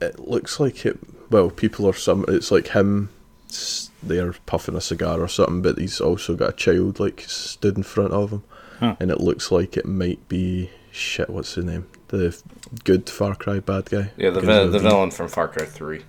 it 0.00 0.18
looks 0.20 0.58
like 0.60 0.84
it. 0.86 0.98
Well, 1.30 1.50
people 1.50 1.86
are 1.88 1.92
some. 1.94 2.24
It's 2.28 2.50
like 2.50 2.68
him. 2.68 3.10
s- 3.48 3.90
They're 4.02 4.34
puffing 4.46 4.76
a 4.76 4.80
cigar 4.80 5.20
or 5.20 5.28
something, 5.28 5.62
but 5.62 5.78
he's 5.78 6.00
also 6.00 6.34
got 6.36 6.50
a 6.50 6.52
child 6.56 6.98
like 7.00 7.20
stood 7.26 7.76
in 7.76 7.82
front 7.82 8.12
of 8.12 8.30
him, 8.30 8.42
Huh. 8.80 8.96
and 9.00 9.10
it 9.10 9.20
looks 9.20 9.50
like 9.50 9.76
it 9.76 9.86
might 9.86 10.26
be 10.28 10.70
shit. 10.92 11.28
What's 11.30 11.54
his 11.54 11.64
name? 11.64 11.86
The 12.08 12.40
good 12.84 13.10
Far 13.10 13.34
Cry 13.34 13.58
bad 13.60 13.90
guy. 13.90 14.12
Yeah, 14.16 14.30
the 14.30 14.40
vi- 14.40 14.66
the 14.66 14.78
villain 14.78 15.10
from 15.10 15.28
Far 15.28 15.48
Cry 15.48 15.64
Three. 15.66 16.04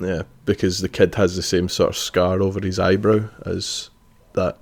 Yeah, 0.00 0.22
because 0.46 0.80
the 0.80 0.88
kid 0.88 1.16
has 1.16 1.36
the 1.36 1.42
same 1.42 1.68
sort 1.68 1.90
of 1.90 1.96
scar 1.96 2.40
over 2.40 2.60
his 2.60 2.78
eyebrow 2.78 3.28
as 3.44 3.90
that 4.32 4.56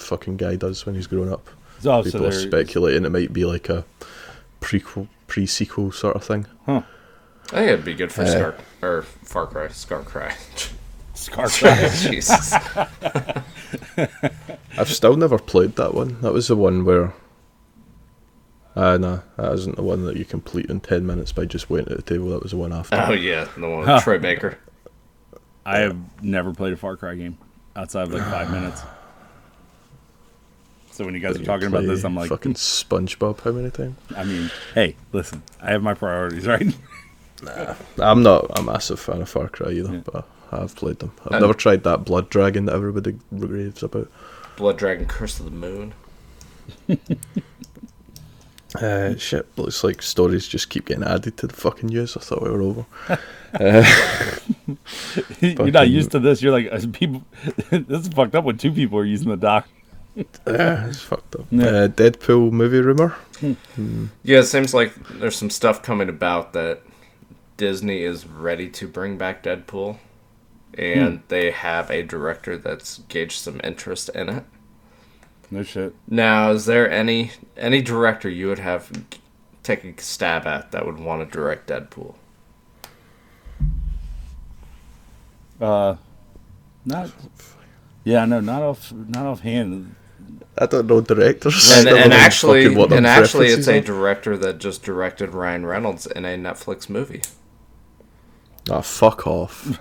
fucking 0.00 0.36
guy 0.36 0.56
does 0.56 0.84
when 0.86 0.94
he's 0.94 1.06
grown 1.06 1.28
up. 1.32 1.48
so, 1.80 2.02
so 2.02 2.10
People 2.10 2.26
are 2.26 2.32
speculating 2.32 3.04
it 3.04 3.10
might 3.12 3.32
be 3.32 3.44
like 3.44 3.68
a 3.68 3.84
prequel, 4.60 5.08
pre-sequel 5.26 5.92
sort 5.92 6.16
of 6.16 6.24
thing. 6.24 6.46
huh? 6.66 6.82
I 7.52 7.56
think 7.58 7.68
it'd 7.70 7.84
be 7.84 7.94
good 7.94 8.10
for 8.12 8.22
Uh, 8.22 8.26
Scar 8.26 8.54
or 8.82 9.02
Far 9.02 9.46
Cry, 9.46 9.68
Scar 9.68 10.02
Cry. 10.02 10.34
Scar 11.14 11.48
Cry. 11.50 11.88
Jesus. 11.94 12.52
I've 14.78 14.88
still 14.90 15.16
never 15.16 15.38
played 15.38 15.76
that 15.76 15.94
one. 15.94 16.20
That 16.20 16.32
was 16.32 16.48
the 16.48 16.56
one 16.56 16.84
where 16.84 17.12
Uh, 18.74 18.98
no, 18.98 19.22
that 19.36 19.52
isn't 19.54 19.76
the 19.76 19.82
one 19.82 20.04
that 20.04 20.16
you 20.16 20.24
complete 20.24 20.66
in 20.66 20.80
10 20.80 21.06
minutes 21.06 21.32
by 21.32 21.44
just 21.46 21.70
waiting 21.70 21.90
at 21.90 21.96
the 21.96 22.02
table. 22.02 22.28
That 22.30 22.42
was 22.42 22.50
the 22.52 22.58
one 22.58 22.72
after. 22.72 22.96
Oh 23.08 23.12
yeah, 23.12 23.46
the 23.56 23.60
one 23.68 23.78
with 23.78 23.88
Huh. 23.88 24.00
Troy 24.00 24.18
Baker. 24.18 24.58
I 25.64 25.78
have 25.78 25.96
never 26.22 26.52
played 26.52 26.72
a 26.74 26.76
Far 26.76 26.96
Cry 26.96 27.14
game 27.14 27.38
outside 27.74 28.02
of 28.02 28.12
like 28.12 28.22
five 28.24 28.50
minutes. 28.50 28.82
So 30.96 31.04
when 31.04 31.12
you 31.12 31.20
guys 31.20 31.38
are 31.38 31.44
talking 31.44 31.66
about 31.68 31.84
this, 31.84 32.04
I'm 32.04 32.14
like, 32.14 32.30
fucking 32.30 32.54
SpongeBob. 32.54 33.40
How 33.40 33.52
many 33.52 33.70
times? 33.70 33.98
I 34.16 34.24
mean, 34.24 34.50
hey, 34.74 34.96
listen, 35.12 35.42
I 35.60 35.72
have 35.72 35.82
my 35.82 35.92
priorities, 35.92 36.46
right? 36.46 36.66
nah, 37.42 37.74
I'm 37.98 38.22
not 38.22 38.58
a 38.58 38.62
massive 38.62 38.98
fan 38.98 39.20
of 39.20 39.28
Far 39.28 39.50
Cry 39.50 39.72
either, 39.72 39.92
Yeah. 39.96 40.00
but 40.10 40.26
I've 40.50 40.74
played 40.74 41.00
them. 41.00 41.12
I've 41.26 41.42
never 41.42 41.52
tried 41.52 41.84
that 41.84 42.06
Blood 42.06 42.30
Dragon 42.30 42.64
that 42.64 42.74
everybody 42.74 43.18
raves 43.30 43.82
about. 43.82 44.10
Blood 44.56 44.78
Dragon 44.78 45.04
Curse 45.04 45.38
of 45.38 45.44
the 45.44 45.50
Moon. 45.50 45.92
Uh, 48.82 49.16
shit, 49.16 49.46
looks 49.56 49.82
like 49.82 50.02
stories 50.02 50.46
just 50.46 50.68
keep 50.68 50.86
getting 50.86 51.04
added 51.04 51.34
to 51.38 51.46
the 51.46 51.54
fucking 51.54 51.88
news. 51.88 52.14
I 52.14 52.20
thought 52.20 52.42
we 52.42 52.50
were 52.50 52.60
over. 52.60 52.84
You're 55.40 55.70
not 55.70 55.88
used 55.88 56.10
to 56.10 56.18
this. 56.18 56.42
You're 56.42 56.52
like, 56.52 56.66
as 56.66 56.84
people, 56.86 57.22
this 57.70 58.02
is 58.02 58.08
fucked 58.08 58.34
up 58.34 58.44
when 58.44 58.58
two 58.58 58.72
people 58.72 58.98
are 58.98 59.04
using 59.04 59.30
the 59.30 59.36
dock. 59.38 59.66
Yeah, 60.16 60.88
it's 60.88 61.02
fucked 61.02 61.36
up. 61.36 61.46
Yeah. 61.50 61.66
Uh, 61.66 61.88
Deadpool 61.88 62.50
movie 62.50 62.80
rumor. 62.80 63.14
Yeah, 63.40 64.38
it 64.38 64.44
seems 64.44 64.72
like 64.72 64.94
there's 65.08 65.36
some 65.36 65.50
stuff 65.50 65.82
coming 65.82 66.08
about 66.08 66.54
that 66.54 66.80
Disney 67.56 68.02
is 68.02 68.26
ready 68.26 68.68
to 68.70 68.88
bring 68.88 69.18
back 69.18 69.42
Deadpool, 69.42 69.98
and 70.74 71.22
they 71.28 71.50
have 71.50 71.90
a 71.90 72.02
director 72.02 72.56
that's 72.56 72.98
gauged 73.08 73.38
some 73.38 73.60
interest 73.62 74.08
in 74.10 74.28
it. 74.30 74.44
No 75.50 75.62
shit. 75.62 75.94
Now, 76.08 76.50
is 76.50 76.66
there 76.66 76.90
any 76.90 77.32
any 77.56 77.82
director 77.82 78.28
you 78.28 78.48
would 78.48 78.58
have 78.58 78.90
take 79.62 79.84
a 79.84 80.02
stab 80.02 80.46
at 80.46 80.72
that 80.72 80.86
would 80.86 80.98
want 80.98 81.28
to 81.28 81.36
direct 81.36 81.68
Deadpool? 81.68 82.14
Uh, 85.60 85.96
not. 86.84 87.10
Yeah, 88.04 88.24
no, 88.24 88.40
not 88.40 88.62
off, 88.62 88.92
not 88.92 89.26
offhand. 89.26 89.94
I 90.58 90.66
don't 90.66 90.86
know 90.86 91.00
directors. 91.00 91.70
And, 91.76 91.88
and 91.88 92.10
know 92.10 92.16
actually, 92.16 92.68
what 92.68 92.92
and 92.92 93.06
actually, 93.06 93.48
it's 93.48 93.66
preferences 93.66 93.68
a 93.68 93.80
director 93.80 94.36
that 94.38 94.58
just 94.58 94.82
directed 94.82 95.34
Ryan 95.34 95.66
Reynolds 95.66 96.06
in 96.06 96.24
a 96.24 96.36
Netflix 96.36 96.88
movie. 96.88 97.22
Ah, 98.70 98.80
fuck 98.80 99.26
off. 99.26 99.78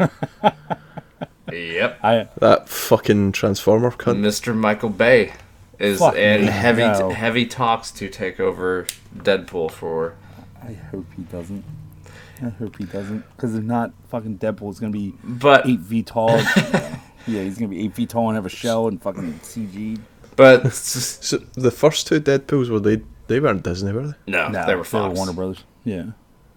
Yep, 1.51 1.99
I 2.03 2.27
that 2.39 2.67
fucking 2.69 3.31
Transformer 3.31 3.91
cunt. 3.91 4.19
Mr. 4.19 4.55
Michael 4.55 4.89
Bay 4.89 5.33
is 5.79 5.99
Fuck 5.99 6.15
in 6.15 6.41
me, 6.41 6.47
heavy 6.47 6.81
no. 6.81 7.09
heavy 7.11 7.45
talks 7.45 7.91
to 7.91 8.09
take 8.09 8.39
over 8.39 8.87
Deadpool 9.15 9.71
for. 9.71 10.15
I 10.61 10.73
hope 10.73 11.05
he 11.15 11.23
doesn't. 11.23 11.63
I 12.41 12.49
hope 12.49 12.77
he 12.77 12.85
doesn't, 12.85 13.23
because 13.35 13.55
if 13.55 13.63
not, 13.63 13.93
fucking 14.09 14.39
Deadpool 14.39 14.71
is 14.71 14.79
gonna 14.79 14.91
be 14.91 15.13
But 15.23 15.67
eight 15.67 15.81
feet 15.81 16.07
tall. 16.07 16.29
yeah, 17.27 17.43
he's 17.43 17.57
gonna 17.57 17.69
be 17.69 17.85
eight 17.85 17.93
feet 17.93 18.09
tall 18.09 18.27
and 18.29 18.35
have 18.35 18.45
a 18.45 18.49
shell 18.49 18.87
and 18.87 19.01
fucking 19.01 19.39
CG. 19.43 19.99
But 20.35 20.71
So 20.73 21.37
the 21.53 21.71
first 21.71 22.07
two 22.07 22.19
Deadpools 22.19 22.69
were 22.69 22.79
they? 22.79 23.01
They 23.27 23.39
weren't 23.39 23.63
Disney, 23.63 23.91
were 23.91 24.07
they? 24.07 24.13
no, 24.27 24.49
No, 24.49 24.65
they 24.65 24.75
were 24.75 24.83
Fox. 24.83 25.15
Warner 25.17 25.33
Brothers. 25.33 25.63
Yeah, 25.83 26.11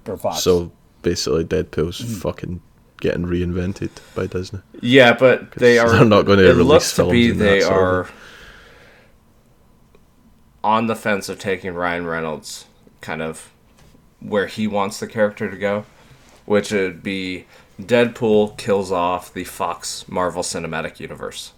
or 0.06 0.16
Fox. 0.16 0.42
So 0.42 0.70
basically, 1.02 1.44
Deadpool's 1.44 2.00
Hmm. 2.00 2.14
fucking 2.14 2.60
getting 3.00 3.24
reinvented 3.26 3.90
by 4.14 4.26
Disney. 4.26 4.60
Yeah, 4.80 5.14
but 5.14 5.52
they 5.52 5.78
are. 5.78 5.88
they're 5.90 6.04
not 6.04 6.22
gonna 6.26 6.42
It 6.42 6.48
release 6.48 6.66
looks 6.66 6.90
to 6.90 6.96
films 6.96 7.12
be 7.12 7.30
in 7.30 7.38
that 7.38 7.44
they 7.44 7.60
sort 7.60 7.72
of 7.74 7.78
are 7.78 8.08
on 10.64 10.86
the 10.88 10.96
fence 10.96 11.28
of 11.28 11.38
taking 11.38 11.72
Ryan 11.74 12.06
Reynolds, 12.06 12.66
kind 13.00 13.22
of 13.22 13.50
where 14.20 14.46
he 14.48 14.66
wants 14.66 14.98
the 14.98 15.06
character 15.06 15.48
to 15.50 15.56
go, 15.56 15.84
which 16.44 16.72
would 16.72 17.02
be 17.02 17.46
Deadpool 17.80 18.58
kills 18.58 18.90
off 18.90 19.32
the 19.32 19.44
Fox 19.44 20.04
Marvel 20.08 20.42
Cinematic 20.42 20.98
Universe. 20.98 21.52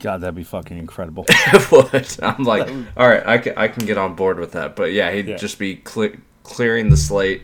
God, 0.00 0.20
that'd 0.20 0.34
be 0.34 0.44
fucking 0.44 0.76
incredible. 0.78 1.24
It 1.52 1.70
would. 1.72 2.22
I'm 2.22 2.44
like, 2.44 2.68
all 2.96 3.08
right, 3.08 3.26
I 3.26 3.38
can, 3.38 3.54
I 3.56 3.68
can 3.68 3.86
get 3.86 3.96
on 3.98 4.14
board 4.14 4.38
with 4.38 4.52
that. 4.52 4.76
But 4.76 4.92
yeah, 4.92 5.10
he'd 5.12 5.26
Yeah. 5.28 5.36
just 5.36 5.58
be 5.58 5.76
cle 5.76 6.10
clearing 6.42 6.90
the 6.90 6.96
slate 6.96 7.42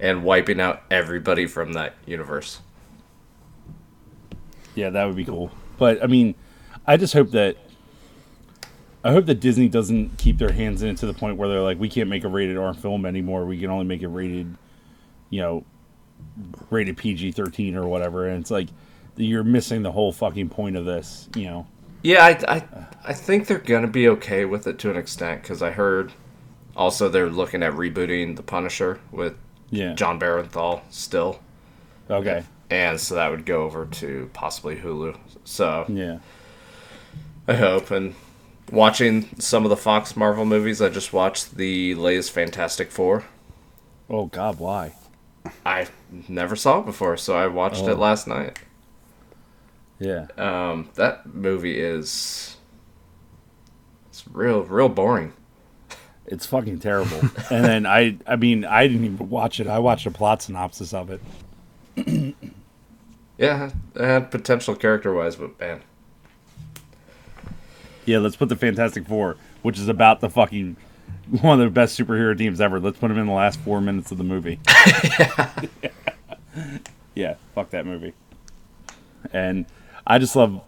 and 0.00 0.24
wiping 0.24 0.60
out 0.60 0.82
everybody 0.90 1.46
from 1.46 1.72
that 1.74 1.94
universe. 2.06 2.60
Yeah, 4.74 4.90
that 4.90 5.04
would 5.04 5.16
be 5.16 5.24
cool. 5.24 5.50
But 5.78 6.02
I 6.02 6.06
mean, 6.06 6.34
I 6.86 6.96
just 6.96 7.14
hope 7.14 7.30
that 7.30 7.56
I 9.04 9.12
hope 9.12 9.26
that 9.26 9.40
Disney 9.40 9.68
doesn't 9.68 10.16
keep 10.18 10.38
their 10.38 10.52
hands 10.52 10.82
in 10.82 10.88
it 10.88 10.96
to 10.98 11.06
the 11.06 11.14
point 11.14 11.36
where 11.36 11.48
they're 11.48 11.60
like, 11.60 11.78
we 11.78 11.88
can't 11.88 12.08
make 12.08 12.24
a 12.24 12.28
rated 12.28 12.56
R 12.56 12.74
film 12.74 13.04
anymore. 13.06 13.44
We 13.44 13.58
can 13.58 13.70
only 13.70 13.84
make 13.84 14.02
it 14.02 14.08
rated, 14.08 14.56
you 15.30 15.40
know, 15.40 15.64
rated 16.70 16.96
PG 16.96 17.32
thirteen 17.32 17.76
or 17.76 17.86
whatever. 17.86 18.26
And 18.28 18.40
it's 18.40 18.50
like 18.50 18.68
you're 19.16 19.44
missing 19.44 19.82
the 19.82 19.92
whole 19.92 20.12
fucking 20.12 20.48
point 20.48 20.76
of 20.76 20.84
this. 20.84 21.28
You 21.36 21.44
know, 21.44 21.66
Yeah, 22.04 22.24
I, 22.24 22.56
I, 22.56 22.64
I 23.06 23.12
think 23.14 23.46
they're 23.46 23.58
gonna 23.58 23.88
be 23.88 24.08
okay 24.10 24.44
with 24.44 24.66
it 24.66 24.78
to 24.80 24.90
an 24.90 24.96
extent 24.96 25.42
because 25.42 25.62
I 25.62 25.70
heard 25.70 26.12
also 26.76 27.08
they're 27.08 27.30
looking 27.30 27.62
at 27.62 27.72
rebooting 27.72 28.36
The 28.36 28.42
Punisher 28.42 29.00
with 29.10 29.34
yeah. 29.70 29.94
Jon 29.94 30.20
Bernthal 30.20 30.82
still, 30.90 31.40
Okay. 32.10 32.44
and 32.70 33.00
so 33.00 33.14
that 33.16 33.30
would 33.30 33.46
go 33.46 33.62
over 33.64 33.86
to 33.86 34.30
possibly 34.34 34.76
Hulu. 34.76 35.16
So 35.44 35.86
Yeah. 35.88 36.18
I 37.48 37.54
hope 37.54 37.90
and 37.90 38.14
watching 38.70 39.28
some 39.38 39.64
of 39.64 39.70
the 39.70 39.76
Fox 39.76 40.14
Marvel 40.16 40.44
movies. 40.44 40.80
I 40.82 40.88
just 40.90 41.12
watched 41.12 41.56
the 41.56 41.94
latest 41.94 42.32
Fantastic 42.32 42.90
Four. 42.90 43.24
Oh 44.10 44.26
God, 44.26 44.58
why? 44.58 44.94
I 45.64 45.86
never 46.28 46.54
saw 46.56 46.80
it 46.80 46.86
before, 46.86 47.16
so 47.16 47.34
I 47.36 47.46
watched 47.46 47.84
Oh. 47.84 47.88
it 47.90 47.98
last 47.98 48.26
night. 48.26 48.58
Yeah. 49.98 50.26
Um, 50.36 50.90
that 50.94 51.32
movie 51.32 51.80
is 51.80 52.56
it's 54.08 54.24
real, 54.32 54.64
real 54.64 54.88
boring. 54.88 55.32
It's 56.26 56.46
fucking 56.46 56.80
terrible. 56.80 57.20
and 57.50 57.64
then 57.64 57.86
I, 57.86 58.16
I 58.26 58.36
mean, 58.36 58.64
I 58.64 58.86
didn't 58.86 59.04
even 59.04 59.28
watch 59.28 59.60
it. 59.60 59.66
I 59.66 59.78
watched 59.78 60.06
a 60.06 60.10
plot 60.10 60.42
synopsis 60.42 60.94
of 60.94 61.10
it. 61.10 61.20
Yeah, 63.36 63.70
it 63.94 64.00
had 64.00 64.30
potential 64.30 64.74
character 64.76 65.12
wise, 65.12 65.36
but 65.36 65.58
man, 65.60 65.82
Yeah, 68.06 68.18
let's 68.18 68.36
put 68.36 68.48
the 68.48 68.56
Fantastic 68.56 69.06
Four, 69.06 69.36
which 69.62 69.78
is 69.78 69.88
about 69.88 70.20
the 70.20 70.30
fucking 70.30 70.76
one 71.40 71.60
of 71.60 71.66
the 71.66 71.70
best 71.70 71.98
superhero 71.98 72.36
teams 72.36 72.60
ever. 72.60 72.78
Let's 72.78 72.98
put 72.98 73.08
them 73.08 73.18
in 73.18 73.26
the 73.26 73.32
last 73.32 73.58
four 73.60 73.80
minutes 73.80 74.12
of 74.12 74.18
the 74.18 74.24
movie. 74.24 74.60
yeah, 77.14 77.34
fuck 77.54 77.70
that 77.70 77.86
movie. 77.86 78.12
And 79.32 79.66
I 80.06 80.18
just 80.18 80.36
love 80.36 80.60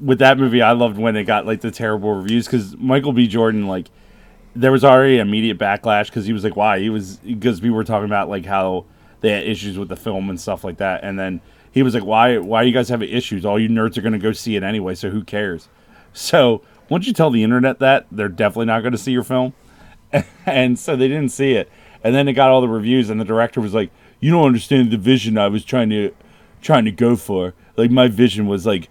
with 0.00 0.18
that 0.18 0.38
movie. 0.38 0.62
I 0.62 0.72
loved 0.72 0.98
when 0.98 1.16
it 1.16 1.24
got 1.24 1.46
like 1.46 1.60
the 1.60 1.70
terrible 1.70 2.14
reviews 2.14 2.46
because 2.46 2.76
Michael 2.76 3.12
B. 3.12 3.26
Jordan 3.26 3.66
like 3.66 3.90
there 4.54 4.72
was 4.72 4.84
already 4.84 5.18
immediate 5.18 5.58
backlash 5.58 6.06
because 6.06 6.26
he 6.26 6.32
was 6.32 6.42
like, 6.44 6.56
why? 6.56 6.78
He 6.78 6.90
was 6.90 7.16
because 7.18 7.60
we 7.60 7.70
were 7.70 7.84
talking 7.84 8.06
about 8.06 8.28
like 8.28 8.46
how 8.46 8.86
they 9.20 9.30
had 9.30 9.44
issues 9.44 9.78
with 9.78 9.88
the 9.88 9.96
film 9.96 10.30
and 10.30 10.40
stuff 10.40 10.64
like 10.64 10.78
that, 10.78 11.04
and 11.04 11.18
then 11.18 11.40
he 11.72 11.82
was 11.82 11.94
like, 11.94 12.04
why? 12.04 12.38
Why 12.38 12.62
you 12.62 12.72
guys 12.72 12.88
have 12.88 13.02
issues? 13.02 13.44
All 13.44 13.58
you 13.58 13.68
nerds 13.68 13.98
are 13.98 14.02
gonna 14.02 14.18
go 14.18 14.32
see 14.32 14.56
it 14.56 14.62
anyway, 14.62 14.94
so 14.94 15.10
who 15.10 15.22
cares? 15.22 15.68
So 16.12 16.62
once 16.88 17.06
you 17.06 17.12
tell 17.12 17.30
the 17.30 17.42
internet 17.42 17.80
that, 17.80 18.06
they're 18.10 18.28
definitely 18.28 18.66
not 18.66 18.80
to 18.80 18.98
see 18.98 19.12
your 19.12 19.24
film. 19.24 19.52
and 20.46 20.78
so 20.78 20.96
they 20.96 21.08
didn't 21.08 21.30
see 21.30 21.52
it. 21.52 21.70
And 22.02 22.14
then 22.14 22.28
it 22.28 22.34
got 22.34 22.50
all 22.50 22.60
the 22.60 22.68
reviews, 22.68 23.10
and 23.10 23.20
the 23.20 23.24
director 23.24 23.60
was 23.60 23.74
like, 23.74 23.90
"You 24.20 24.30
don't 24.30 24.46
understand 24.46 24.90
the 24.90 24.96
vision 24.96 25.36
I 25.36 25.48
was 25.48 25.64
trying 25.64 25.90
to 25.90 26.14
trying 26.62 26.84
to 26.84 26.92
go 26.92 27.16
for. 27.16 27.54
Like 27.76 27.90
my 27.90 28.08
vision 28.08 28.46
was 28.46 28.66
like 28.66 28.88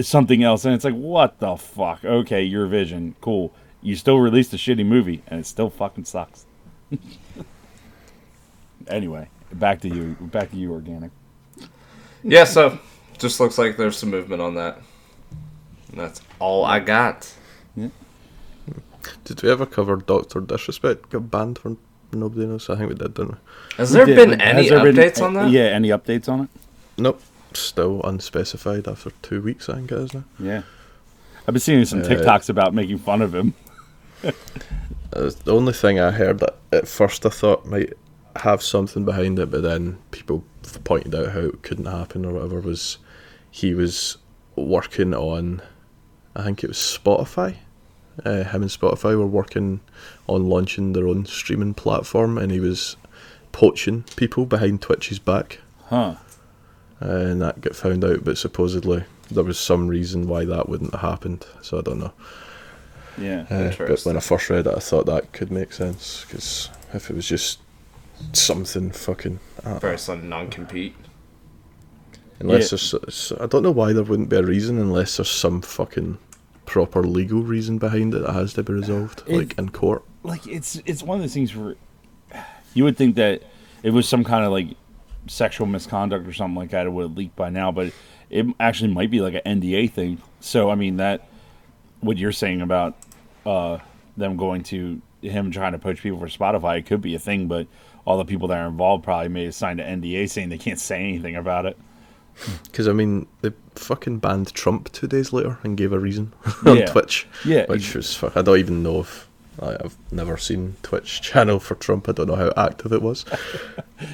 something 0.00 0.42
else." 0.42 0.64
And 0.64 0.74
it's 0.74 0.84
like, 0.84 0.94
"What 0.94 1.38
the 1.40 1.56
fuck? 1.56 2.04
Okay, 2.04 2.42
your 2.42 2.66
vision, 2.66 3.14
cool. 3.20 3.52
You 3.82 3.96
still 3.96 4.18
released 4.18 4.52
a 4.52 4.56
shitty 4.56 4.84
movie, 4.86 5.22
and 5.28 5.40
it 5.40 5.46
still 5.46 5.70
fucking 5.70 6.04
sucks." 6.04 6.44
anyway, 8.88 9.28
back 9.52 9.80
to 9.82 9.88
you. 9.88 10.16
Back 10.20 10.50
to 10.50 10.56
you, 10.56 10.72
organic. 10.72 11.10
yeah. 12.22 12.44
So 12.44 12.78
just 13.18 13.40
looks 13.40 13.58
like 13.58 13.76
there's 13.76 13.96
some 13.96 14.10
movement 14.10 14.42
on 14.42 14.54
that. 14.56 14.78
And 15.90 16.00
that's 16.00 16.20
all 16.38 16.64
I 16.64 16.80
got. 16.80 17.32
Did 19.24 19.40
we 19.42 19.50
ever 19.50 19.66
cover 19.66 19.94
Doctor 19.96 20.40
Disrespect 20.40 21.10
got 21.10 21.30
banned 21.30 21.58
for 21.60 21.76
nobody 22.12 22.44
knows? 22.44 22.68
I 22.68 22.74
think 22.76 22.88
we 22.88 22.94
did, 22.96 23.14
didn't 23.14 23.32
we? 23.32 23.38
Has 23.76 23.92
there 23.92 24.04
Did- 24.04 24.16
been 24.16 24.40
has 24.40 24.56
any 24.56 24.68
there 24.68 24.82
been- 24.82 24.96
updates 24.96 25.22
on 25.22 25.34
that? 25.34 25.50
Yeah, 25.50 25.62
any 25.66 25.90
updates 25.90 26.28
on 26.28 26.40
it? 26.42 26.48
Nope. 26.98 27.22
Still 27.54 28.02
unspecified 28.02 28.86
after 28.88 29.10
two 29.22 29.40
weeks, 29.40 29.68
I 29.68 29.76
think 29.76 29.92
it 29.92 29.98
is 29.98 30.14
now. 30.14 30.24
Yeah. 30.38 30.62
I've 31.46 31.54
been 31.54 31.60
seeing 31.60 31.84
some 31.84 32.00
Uh, 32.02 32.04
TikToks 32.04 32.48
about 32.48 32.74
making 32.74 32.98
fun 32.98 33.22
of 33.22 33.34
him. 33.34 33.54
Uh, 35.12 35.30
the 35.44 35.54
only 35.54 35.72
thing 35.72 35.98
I 35.98 36.10
heard 36.10 36.40
that 36.40 36.56
at 36.72 36.86
first 36.88 37.24
I 37.24 37.30
thought 37.30 37.64
might 37.64 37.94
have 38.34 38.62
something 38.62 39.04
behind 39.06 39.38
it, 39.38 39.50
but 39.50 39.62
then 39.62 39.96
people 40.10 40.44
pointed 40.84 41.14
out 41.14 41.32
how 41.32 41.40
it 41.40 41.62
couldn't 41.62 41.86
happen 41.86 42.26
or 42.26 42.34
whatever 42.34 42.60
was 42.60 42.98
he 43.50 43.72
was 43.72 44.18
working 44.56 45.14
on, 45.14 45.62
I 46.34 46.42
think 46.42 46.62
it 46.62 46.66
was 46.68 46.76
Spotify, 46.76 47.54
uh, 48.26 48.42
him 48.44 48.62
and 48.62 48.70
Spotify 48.70 49.16
were 49.16 49.26
working 49.26 49.80
on 50.26 50.48
launching 50.50 50.92
their 50.92 51.08
own 51.08 51.24
streaming 51.24 51.72
platform, 51.72 52.36
and 52.36 52.52
he 52.52 52.60
was 52.60 52.96
poaching 53.52 54.04
people 54.16 54.44
behind 54.44 54.82
Twitch's 54.82 55.18
back, 55.20 55.60
Huh. 55.86 56.16
And 57.00 57.40
that 57.42 57.60
got 57.60 57.76
found 57.76 58.04
out. 58.04 58.24
But 58.24 58.38
supposedly 58.38 59.04
there 59.30 59.44
was 59.44 59.58
some 59.58 59.88
reason 59.88 60.28
why 60.28 60.44
that 60.44 60.68
wouldn't 60.68 60.92
have 60.92 61.00
happened. 61.00 61.46
So 61.62 61.78
I 61.78 61.82
don't 61.82 62.00
know. 62.00 62.12
Yeah. 63.18 63.46
Uh, 63.50 63.72
but 63.78 64.00
when 64.02 64.16
I 64.16 64.20
first 64.20 64.50
read 64.50 64.66
it, 64.66 64.74
I 64.76 64.80
thought 64.80 65.06
that 65.06 65.32
could 65.32 65.50
make 65.50 65.72
sense 65.72 66.24
because 66.26 66.68
if 66.92 67.08
it 67.10 67.16
was 67.16 67.26
just 67.26 67.60
something 68.32 68.90
fucking, 68.90 69.40
I 69.64 69.70
don't. 69.70 69.80
Very 69.80 69.98
sudden 69.98 70.28
non-compete. 70.28 70.94
unless 72.40 72.64
Yeah. 72.72 72.76
there's, 72.98 73.32
s- 73.32 73.32
I 73.40 73.46
don't 73.46 73.62
know 73.62 73.70
why 73.70 73.92
there 73.94 74.02
wouldn't 74.02 74.28
be 74.28 74.36
a 74.36 74.42
reason 74.42 74.78
unless 74.78 75.16
there's 75.16 75.30
some 75.30 75.62
fucking 75.62 76.18
proper 76.66 77.02
legal 77.02 77.42
reason 77.42 77.78
behind 77.78 78.12
it 78.14 78.18
that 78.22 78.32
has 78.32 78.52
to 78.54 78.62
be 78.62 78.72
resolved, 78.74 79.22
It- 79.26 79.36
like 79.36 79.58
in 79.58 79.70
court. 79.70 80.02
like 80.22 80.46
it's 80.46 80.76
it's 80.84 81.02
one 81.02 81.16
of 81.18 81.22
those 81.22 81.32
things 81.34 81.54
where 81.56 81.76
you 82.74 82.84
would 82.84 82.96
think 82.98 83.14
that 83.16 83.42
it 83.82 83.90
was 83.90 84.06
some 84.08 84.24
kind 84.24 84.44
of 84.44 84.52
like 84.52 84.76
sexual 85.28 85.66
misconduct 85.66 86.26
or 86.26 86.32
something 86.32 86.56
like 86.56 86.70
that 86.70 86.86
it 86.86 86.90
would 86.90 87.02
have 87.02 87.16
leaked 87.16 87.36
by 87.36 87.48
now 87.50 87.70
but 87.72 87.92
it 88.30 88.46
actually 88.60 88.92
might 88.92 89.10
be 89.10 89.20
like 89.20 89.34
an 89.44 89.60
nda 89.60 89.90
thing 89.90 90.20
so 90.40 90.70
i 90.70 90.74
mean 90.74 90.96
that 90.96 91.28
what 92.00 92.16
you're 92.18 92.32
saying 92.32 92.60
about 92.60 92.96
uh 93.44 93.78
them 94.16 94.36
going 94.36 94.62
to 94.62 95.00
him 95.22 95.50
trying 95.50 95.72
to 95.72 95.78
poach 95.78 96.02
people 96.02 96.18
for 96.18 96.26
spotify 96.26 96.78
it 96.78 96.86
could 96.86 97.00
be 97.00 97.14
a 97.14 97.18
thing 97.18 97.48
but 97.48 97.66
all 98.04 98.18
the 98.18 98.24
people 98.24 98.46
that 98.48 98.58
are 98.58 98.68
involved 98.68 99.02
probably 99.04 99.28
may 99.28 99.44
have 99.44 99.54
signed 99.54 99.80
an 99.80 100.00
nda 100.00 100.28
saying 100.30 100.48
they 100.48 100.58
can't 100.58 100.78
say 100.80 101.00
anything 101.00 101.34
about 101.36 101.66
it 101.66 101.76
Because 102.64 102.86
I 102.86 102.92
mean, 102.92 103.26
they 103.40 103.50
fucking 103.76 104.18
banned 104.18 104.52
Trump 104.52 104.92
two 104.92 105.06
days 105.06 105.32
later 105.32 105.58
and 105.62 105.74
gave 105.74 105.90
a 105.92 105.98
reason 105.98 106.34
on 106.66 106.76
Yeah. 106.76 106.84
Twitch. 106.84 107.26
Yeah, 107.46 107.64
which 107.66 107.94
was 107.94 108.14
fuck. 108.14 108.36
I 108.36 108.42
don't 108.42 108.58
even 108.58 108.82
know 108.82 109.00
if 109.00 109.25
I've 109.60 109.96
never 110.12 110.36
seen 110.36 110.76
Twitch 110.82 111.22
channel 111.22 111.58
for 111.58 111.74
Trump. 111.76 112.08
I 112.08 112.12
don't 112.12 112.26
know 112.28 112.36
how 112.36 112.52
active 112.56 112.92
it 112.92 113.00
was. 113.02 113.24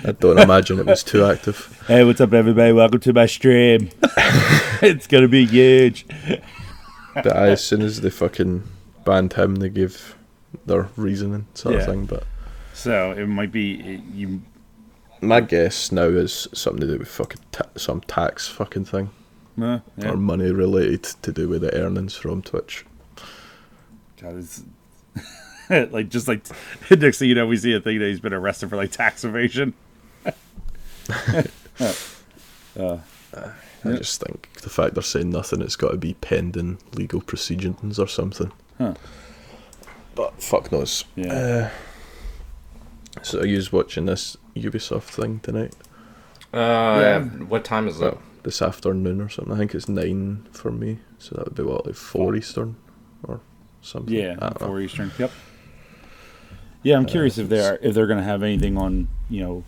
I 0.04 0.12
don't 0.12 0.38
imagine 0.38 0.78
it 0.78 0.86
was 0.86 1.02
too 1.02 1.24
active. 1.24 1.82
hey 1.88 2.04
what's 2.04 2.20
up 2.20 2.32
everybody 2.32 2.72
welcome 2.72 3.00
to 3.00 3.12
my 3.12 3.26
stream 3.26 3.90
it's 4.82 5.06
gonna 5.08 5.26
be 5.28 5.44
huge 5.44 6.06
But 7.14 7.36
I, 7.36 7.48
as 7.48 7.64
soon 7.64 7.82
as 7.82 8.00
they 8.00 8.10
fucking 8.10 8.62
banned 9.04 9.32
him, 9.32 9.56
they 9.56 9.68
gave 9.68 10.14
their 10.64 10.88
reasoning 10.96 11.46
sort 11.54 11.74
Yeah. 11.74 11.80
of 11.80 11.86
thing. 11.86 12.06
But 12.06 12.24
so 12.72 13.10
it 13.12 13.26
might 13.26 13.50
be 13.52 14.00
you 14.14 14.42
my 15.20 15.40
guess 15.40 15.90
now 15.92 16.04
is 16.04 16.46
something 16.54 16.80
to 16.80 16.86
do 16.86 16.98
with 16.98 17.08
fucking 17.08 17.40
ta- 17.52 17.68
some 17.76 18.00
tax 18.02 18.48
fucking 18.48 18.84
thing. 18.86 19.10
uh, 19.60 19.80
yeah. 19.98 20.10
or 20.10 20.16
money 20.16 20.50
related 20.52 21.04
to 21.22 21.32
do 21.32 21.48
with 21.48 21.62
the 21.62 21.74
earnings 21.74 22.14
from 22.14 22.42
Twitch. 22.42 22.84
God, 24.20 24.44
like 25.90 26.08
just 26.08 26.28
like 26.28 26.46
next 26.90 27.18
thing 27.18 27.28
you 27.28 27.34
know, 27.34 27.46
we 27.46 27.56
see 27.56 27.72
a 27.72 27.80
thing 27.80 27.98
that 27.98 28.06
he's 28.06 28.20
been 28.20 28.34
arrested 28.34 28.68
for 28.70 28.76
like 28.76 28.90
tax 28.90 29.24
evasion. 29.24 29.74
I 33.84 33.96
just 33.96 34.20
think 34.20 34.52
the 34.62 34.70
fact 34.70 34.94
they're 34.94 35.02
saying 35.02 35.30
nothing, 35.30 35.60
it's 35.60 35.76
got 35.76 35.90
to 35.90 35.96
be 35.96 36.14
pending 36.14 36.78
legal 36.92 37.20
proceedings 37.20 37.98
or 37.98 38.06
something. 38.06 38.52
Huh. 38.78 38.94
But 40.14 40.40
fuck 40.42 40.70
knows. 40.70 41.04
Yeah. 41.16 41.32
Uh, 41.32 41.70
so 43.22 43.40
are 43.40 43.46
you 43.46 43.62
watching 43.72 44.06
this 44.06 44.36
Ubisoft 44.54 45.04
thing 45.04 45.40
tonight? 45.40 45.74
Uh, 46.52 47.20
what 47.20 47.64
time 47.64 47.88
is 47.88 48.00
it? 48.00 48.04
Well, 48.04 48.22
this 48.42 48.60
afternoon 48.60 49.20
or 49.20 49.28
something. 49.28 49.54
I 49.54 49.58
think 49.58 49.74
it's 49.74 49.88
nine 49.88 50.46
for 50.52 50.70
me. 50.70 50.98
So 51.18 51.34
that 51.36 51.46
would 51.46 51.54
be 51.54 51.62
what, 51.62 51.86
like 51.86 51.94
four 51.94 52.34
Eastern 52.34 52.76
or 53.24 53.40
something. 53.80 54.14
Yeah, 54.14 54.36
I 54.38 54.48
don't 54.48 54.60
know. 54.60 54.66
four 54.66 54.80
Eastern. 54.80 55.10
Yep. 55.18 55.30
Yeah, 56.82 56.96
I'm 56.96 57.06
curious 57.06 57.38
if 57.38 57.48
they're 57.48 57.78
if 57.82 57.94
they're 57.94 58.06
gonna 58.06 58.22
have 58.22 58.42
anything 58.42 58.76
on 58.76 59.08
you 59.30 59.40
know 59.42 59.64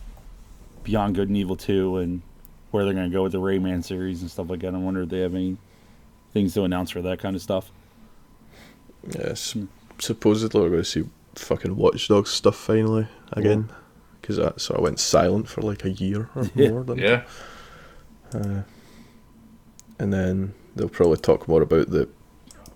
Beyond 0.82 1.14
Good 1.14 1.28
and 1.28 1.36
Evil 1.36 1.56
two 1.56 1.98
and 1.98 2.22
where 2.70 2.84
they're 2.84 2.94
gonna 2.94 3.08
go 3.10 3.22
with 3.22 3.32
the 3.32 3.38
Rayman 3.40 3.84
series 3.84 4.20
and 4.22 4.30
stuff 4.30 4.50
like 4.50 4.60
that. 4.60 4.74
I 4.74 4.78
wonder 4.78 5.02
if 5.02 5.08
they 5.08 5.20
have 5.20 5.34
any 5.34 5.56
things 6.32 6.54
to 6.54 6.64
announce 6.64 6.90
for 6.90 7.02
that 7.02 7.20
kind 7.20 7.36
of 7.36 7.42
stuff. 7.42 7.70
Yes. 9.16 9.52
Hmm. 9.52 9.66
Supposedly 9.98 10.60
we're 10.60 10.70
going 10.70 10.82
to 10.82 10.84
see 10.84 11.04
fucking 11.36 11.76
Watch 11.76 12.08
Dogs 12.08 12.30
stuff 12.30 12.56
finally 12.56 13.06
again. 13.32 13.70
Because 14.20 14.36
that 14.38 14.60
sort 14.60 14.78
of 14.78 14.82
went 14.84 14.98
silent 14.98 15.48
for 15.48 15.60
like 15.62 15.84
a 15.84 15.90
year 15.90 16.30
or 16.34 16.50
Yeah. 16.56 16.70
more. 16.70 16.82
Than 16.82 16.98
Yeah. 16.98 17.22
Uh, 18.34 18.62
and 20.00 20.12
then 20.12 20.54
they'll 20.74 20.88
probably 20.88 21.18
talk 21.18 21.46
more 21.46 21.62
about 21.62 21.90
the 21.90 22.08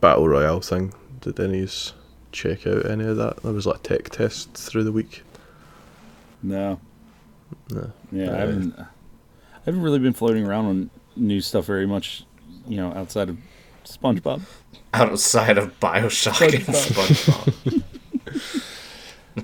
battle 0.01 0.29
royale 0.29 0.61
thing. 0.61 0.93
Did 1.21 1.41
any 1.41 1.55
of 1.55 1.61
yous 1.63 1.95
check 2.33 2.67
out 2.67 2.87
any 2.87 3.05
of 3.05 3.17
that? 3.17 3.43
There 3.43 3.53
was 3.53 3.67
like 3.67 3.77
a 3.79 3.81
tech 3.83 4.11
test 4.11 4.55
through 4.55 4.85
the 4.85 4.93
week. 4.93 5.23
No. 6.43 6.81
No. 7.71 7.93
Yeah, 8.13 8.25
I 8.31 8.35
Uh, 8.35 8.37
haven't. 8.39 8.75
I 8.79 8.87
haven't 9.65 9.83
really 9.83 9.99
been 9.99 10.13
floating 10.13 10.47
around 10.47 10.67
on 10.67 10.91
new 11.17 11.41
stuff 11.41 11.65
very 11.67 11.87
much. 11.87 12.25
You 12.67 12.77
know, 12.77 12.93
outside 12.93 13.29
of 13.29 13.39
SpongeBob. 13.85 14.43
Outside 14.95 15.59
of 15.59 15.79
Bioshock 15.81 16.55
and 16.55 16.65
SpongeBob. 16.65 17.83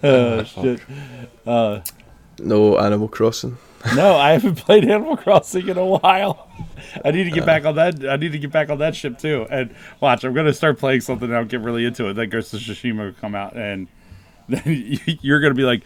Oh 0.02 0.42
shit. 0.42 0.80
No 2.40 2.78
Animal 2.78 3.06
Crossing. 3.08 3.56
No, 3.94 4.16
I 4.16 4.32
haven't 4.32 4.56
played 4.56 4.84
Animal 4.84 5.16
Crossing 5.16 5.68
in 5.68 5.76
a 5.76 5.84
while. 5.84 6.48
I 7.04 7.10
need 7.10 7.24
to 7.24 7.30
get 7.30 7.42
uh. 7.42 7.46
back 7.46 7.64
on 7.64 7.74
that. 7.76 8.08
I 8.08 8.16
need 8.16 8.32
to 8.32 8.38
get 8.38 8.50
back 8.50 8.70
on 8.70 8.78
that 8.78 8.96
ship 8.96 9.18
too. 9.18 9.46
And 9.50 9.74
watch, 10.00 10.24
I'm 10.24 10.32
gonna 10.32 10.54
start 10.54 10.78
playing 10.78 11.02
something. 11.02 11.28
and 11.28 11.36
I'll 11.36 11.44
get 11.44 11.60
really 11.60 11.84
into 11.84 12.08
it. 12.08 12.14
Then 12.14 12.28
Ghost 12.30 12.54
of 12.54 12.60
Tsushima 12.60 13.06
will 13.06 13.12
come 13.12 13.34
out, 13.34 13.56
and 13.56 13.88
then 14.48 14.98
you're 15.20 15.40
gonna 15.40 15.54
be 15.54 15.64
like, 15.64 15.82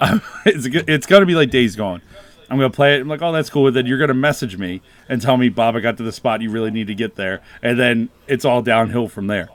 it's 0.46 0.66
it's 0.88 1.06
gonna 1.06 1.26
be 1.26 1.34
like 1.34 1.50
Days 1.50 1.76
Gone. 1.76 2.02
I'm 2.50 2.58
gonna 2.58 2.70
play 2.70 2.96
it. 2.96 3.00
I'm 3.00 3.08
like, 3.08 3.22
oh, 3.22 3.32
that's 3.32 3.50
cool. 3.50 3.66
And 3.66 3.76
then 3.76 3.86
you're 3.86 3.98
gonna 3.98 4.14
message 4.14 4.56
me 4.56 4.82
and 5.08 5.20
tell 5.20 5.36
me, 5.36 5.48
Bob, 5.48 5.76
I 5.76 5.80
got 5.80 5.96
to 5.98 6.02
the 6.02 6.12
spot 6.12 6.40
you 6.40 6.50
really 6.50 6.70
need 6.70 6.86
to 6.86 6.94
get 6.94 7.16
there, 7.16 7.42
and 7.62 7.78
then 7.78 8.10
it's 8.26 8.44
all 8.44 8.62
downhill 8.62 9.08
from 9.08 9.26
there. 9.26 9.48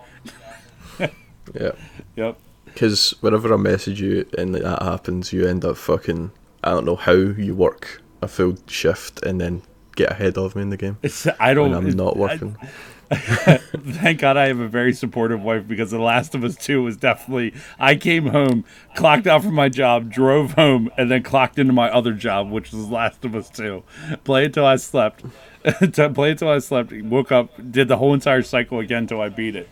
Yeah. 1.59 1.71
Yep. 2.15 2.37
Because 2.65 3.15
whenever 3.21 3.53
I 3.53 3.57
message 3.57 4.01
you 4.01 4.25
and 4.37 4.53
that 4.55 4.83
happens, 4.83 5.33
you 5.33 5.47
end 5.47 5.65
up 5.65 5.77
fucking. 5.77 6.31
I 6.63 6.71
don't 6.71 6.85
know 6.85 6.95
how 6.95 7.13
you 7.13 7.55
work 7.55 8.01
a 8.21 8.27
full 8.27 8.57
shift 8.67 9.23
and 9.23 9.39
then 9.39 9.61
get 9.95 10.11
ahead 10.11 10.37
of 10.37 10.55
me 10.55 10.61
in 10.61 10.69
the 10.69 10.77
game 10.77 10.97
It's, 11.03 11.27
I 11.39 11.53
don't. 11.53 11.73
I'm 11.73 11.89
not 11.91 12.15
I- 12.15 12.19
working. 12.19 12.57
Thank 13.11 14.19
God 14.19 14.37
I 14.37 14.47
have 14.49 14.59
a 14.59 14.67
very 14.67 14.93
supportive 14.93 15.41
wife 15.41 15.67
because 15.67 15.89
The 15.89 15.97
Last 15.99 16.35
of 16.35 16.43
Us 16.43 16.55
2 16.55 16.83
was 16.83 16.95
definitely. 16.95 17.55
I 17.79 17.95
came 17.95 18.27
home, 18.27 18.65
clocked 18.95 19.25
out 19.25 19.43
from 19.43 19.55
my 19.55 19.67
job, 19.67 20.11
drove 20.11 20.51
home, 20.53 20.91
and 20.95 21.09
then 21.09 21.23
clocked 21.23 21.57
into 21.57 21.73
my 21.73 21.89
other 21.89 22.13
job, 22.13 22.51
which 22.51 22.71
was 22.71 22.87
The 22.87 22.93
Last 22.93 23.25
of 23.25 23.33
Us 23.35 23.49
2. 23.49 23.83
Play 24.25 24.45
until 24.45 24.63
I 24.65 24.75
slept. 24.75 25.23
play 26.13 26.31
until 26.31 26.49
I 26.49 26.59
slept, 26.59 26.91
woke 27.01 27.31
up, 27.31 27.49
did 27.71 27.87
the 27.87 27.97
whole 27.97 28.13
entire 28.13 28.43
cycle 28.43 28.79
again 28.79 28.99
until 29.03 29.21
I 29.21 29.29
beat 29.29 29.55
it. 29.55 29.69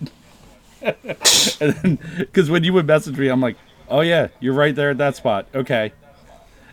and 0.81 1.73
then, 1.73 1.99
because 2.18 2.49
when 2.49 2.64
you 2.64 2.73
would 2.73 2.88
message 2.88 3.18
me, 3.19 3.27
I'm 3.27 3.41
like, 3.41 3.57
oh 3.88 4.01
yeah, 4.01 4.30
you're 4.39 4.53
right 4.55 4.73
there 4.76 4.89
at 4.89 4.97
that 4.97 5.15
spot. 5.15 5.47
Okay. 5.53 5.93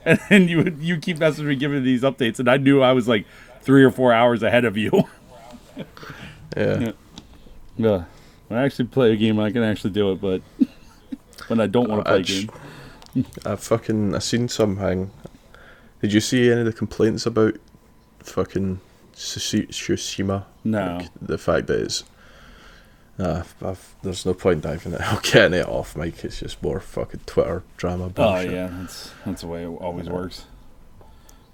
And 0.06 0.20
then 0.28 0.48
you 0.48 0.58
would 0.58 0.78
you 0.80 0.98
keep 0.98 1.18
messaging 1.18 1.44
me, 1.46 1.56
giving 1.56 1.78
me 1.78 1.84
these 1.84 2.02
updates, 2.02 2.38
and 2.38 2.48
I 2.48 2.56
knew 2.58 2.82
I 2.82 2.92
was 2.92 3.08
like 3.08 3.24
three 3.62 3.82
or 3.82 3.90
four 3.90 4.12
hours 4.12 4.42
ahead 4.42 4.64
of 4.64 4.76
you. 4.76 4.90
Yeah. 6.56 6.92
Yeah. 7.76 8.04
When 8.46 8.60
I 8.60 8.64
actually 8.64 8.86
play 8.86 9.12
a 9.12 9.16
game, 9.16 9.40
I 9.40 9.50
can 9.50 9.64
actually 9.64 9.90
do 9.90 10.12
it, 10.12 10.20
but 10.20 10.40
when 11.48 11.60
I 11.60 11.66
don't 11.66 11.88
want 11.88 12.04
to 12.04 12.10
play 12.10 12.16
a 12.16 12.18
I'd 12.20 12.28
sh- 12.28 12.46
game, 13.14 13.26
I 13.44 13.56
fucking 13.56 14.14
I 14.14 14.18
seen 14.20 14.48
something. 14.48 15.10
Did 16.00 16.12
you 16.12 16.20
see 16.20 16.50
any 16.52 16.60
of 16.60 16.66
the 16.66 16.72
complaints 16.72 17.26
about 17.26 17.54
fucking 18.20 18.78
Tsushi- 19.14 19.68
Tsushima? 19.68 20.44
No. 20.62 20.98
Like, 20.98 21.08
the 21.20 21.38
fact 21.38 21.66
that 21.66 21.80
it's. 21.80 22.04
Nah, 23.16 23.44
I've, 23.62 23.94
there's 24.02 24.26
no 24.26 24.34
point 24.34 24.62
diving 24.62 24.92
it. 24.92 25.00
I'm 25.12 25.20
getting 25.22 25.58
it 25.60 25.68
off, 25.68 25.96
Mike. 25.96 26.24
It's 26.24 26.40
just 26.40 26.62
more 26.62 26.80
fucking 26.80 27.20
Twitter 27.26 27.62
drama 27.76 28.12
oh 28.16 28.40
yeah, 28.40 28.68
that's 28.72 29.12
that's 29.24 29.42
the 29.42 29.46
way 29.46 29.62
it 29.64 29.68
always 29.68 30.08
works. 30.08 30.46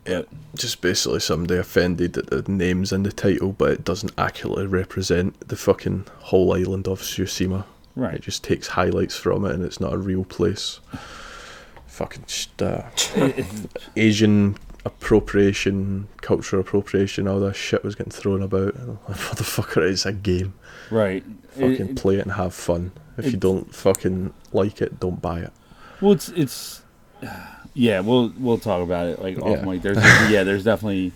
But 0.05 0.29
Just 0.55 0.81
basically 0.81 1.21
somebody 1.21 1.59
offended 1.59 2.15
that 2.15 2.31
the 2.31 2.51
name's 2.51 2.93
in 2.93 3.03
the 3.03 3.13
title, 3.13 3.53
but 3.53 3.71
it 3.71 3.85
doesn't 3.85 4.13
accurately 4.17 4.67
represent 4.67 5.49
the 5.49 5.57
fucking 5.57 6.07
whole 6.19 6.53
island 6.55 6.89
of 6.89 7.01
Tsushima. 7.01 7.65
Right. 7.95 8.15
It 8.15 8.23
just 8.23 8.43
takes 8.43 8.69
highlights 8.69 9.17
from 9.17 9.45
it, 9.45 9.53
and 9.55 9.65
it's 9.65 9.81
not 9.81 9.93
a 9.93 9.99
real 9.99 10.25
place. 10.25 10.81
Fucking 11.87 12.25
uh, 12.61 12.83
Asian 13.97 14.57
appropriation, 14.85 16.09
cultural 16.21 16.61
appropriation, 16.61 17.29
all 17.29 17.41
that 17.41 17.57
shit 17.57 17.83
was 17.85 17.95
getting 17.95 18.13
thrown 18.13 18.43
about. 18.43 18.75
And 18.75 18.91
I'm 19.09 19.13
like, 19.13 19.17
Motherfucker, 19.19 19.91
it's 19.91 20.07
a 20.07 20.13
game. 20.13 20.55
right. 20.91 21.25
Fucking 21.53 21.91
It- 21.91 21.97
play 21.97 22.17
it 22.17 22.21
and 22.23 22.33
have 22.33 22.55
fun. 22.55 22.93
If 23.19 23.33
you 23.33 23.37
don't 23.39 23.75
fucking 23.75 24.33
like 24.53 24.81
it, 24.81 24.99
don't 24.99 25.21
buy 25.21 25.41
it. 25.41 25.53
well, 26.01 26.13
it's 26.13 26.31
it's 26.31 26.83
yeah. 27.75 28.01
We'll 28.01 28.33
we'll 28.39 28.57
talk 28.59 28.83
about 28.83 29.09
it 29.09 29.21
like 29.21 29.39
off 29.39 29.59
Yeah. 29.59 29.65
mic. 29.65 29.83
There's 29.83 29.99
yeah. 30.31 30.43
There's 30.45 30.65
definitely 30.65 31.13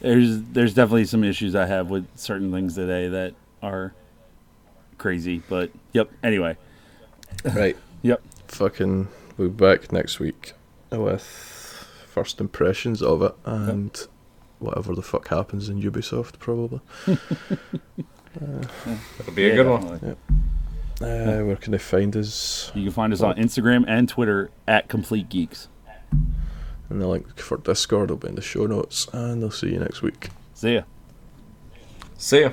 there's 0.00 0.40
there's 0.42 0.74
definitely 0.74 1.04
some 1.04 1.22
issues 1.22 1.54
I 1.54 1.66
have 1.66 1.90
with 1.90 2.06
certain 2.16 2.50
things 2.50 2.74
today 2.74 3.08
that 3.08 3.34
are 3.62 3.94
crazy. 4.98 5.42
But 5.48 5.70
yep. 5.92 6.10
Anyway. 6.22 6.56
Right. 7.44 7.76
Yep. 8.02 8.22
Fucking, 8.48 9.08
we'll 9.38 9.48
be 9.48 9.54
back 9.54 9.90
next 9.90 10.18
week 10.20 10.52
oh, 10.92 11.04
with 11.04 11.22
first 12.14 12.40
impressions 12.40 13.02
of 13.02 13.22
it 13.22 13.34
and 13.44 14.06
whatever 14.60 14.94
the 14.94 15.02
fuck 15.02 15.26
happens 15.28 15.68
in 15.68 15.82
Ubisoft, 15.82 16.38
probably. 16.38 16.80
It'll 18.36 19.34
be 19.34 19.50
a 19.50 19.56
good 19.56 19.66
one. 19.66 19.82
definitely. 19.82 20.16
Uh, 21.00 21.44
where 21.44 21.56
can 21.56 21.72
they 21.72 21.78
find 21.78 22.16
us? 22.16 22.70
You 22.72 22.84
can 22.84 22.92
find 22.92 23.12
us 23.12 23.20
on 23.20 23.34
Instagram 23.34 23.84
and 23.88 24.08
Twitter 24.08 24.50
at 24.68 24.88
Complete 24.88 25.28
Geeks. 25.28 25.66
And 26.88 27.02
the 27.02 27.08
link 27.08 27.36
for 27.40 27.56
Discord 27.56 28.10
will 28.10 28.16
be 28.16 28.28
in 28.28 28.36
the 28.36 28.42
show 28.42 28.66
notes, 28.66 29.08
and 29.12 29.42
I'll 29.42 29.50
see 29.50 29.72
you 29.72 29.80
next 29.80 30.02
week. 30.02 30.28
See 30.54 30.74
ya. 30.74 30.82
See 32.16 32.42
ya. 32.42 32.50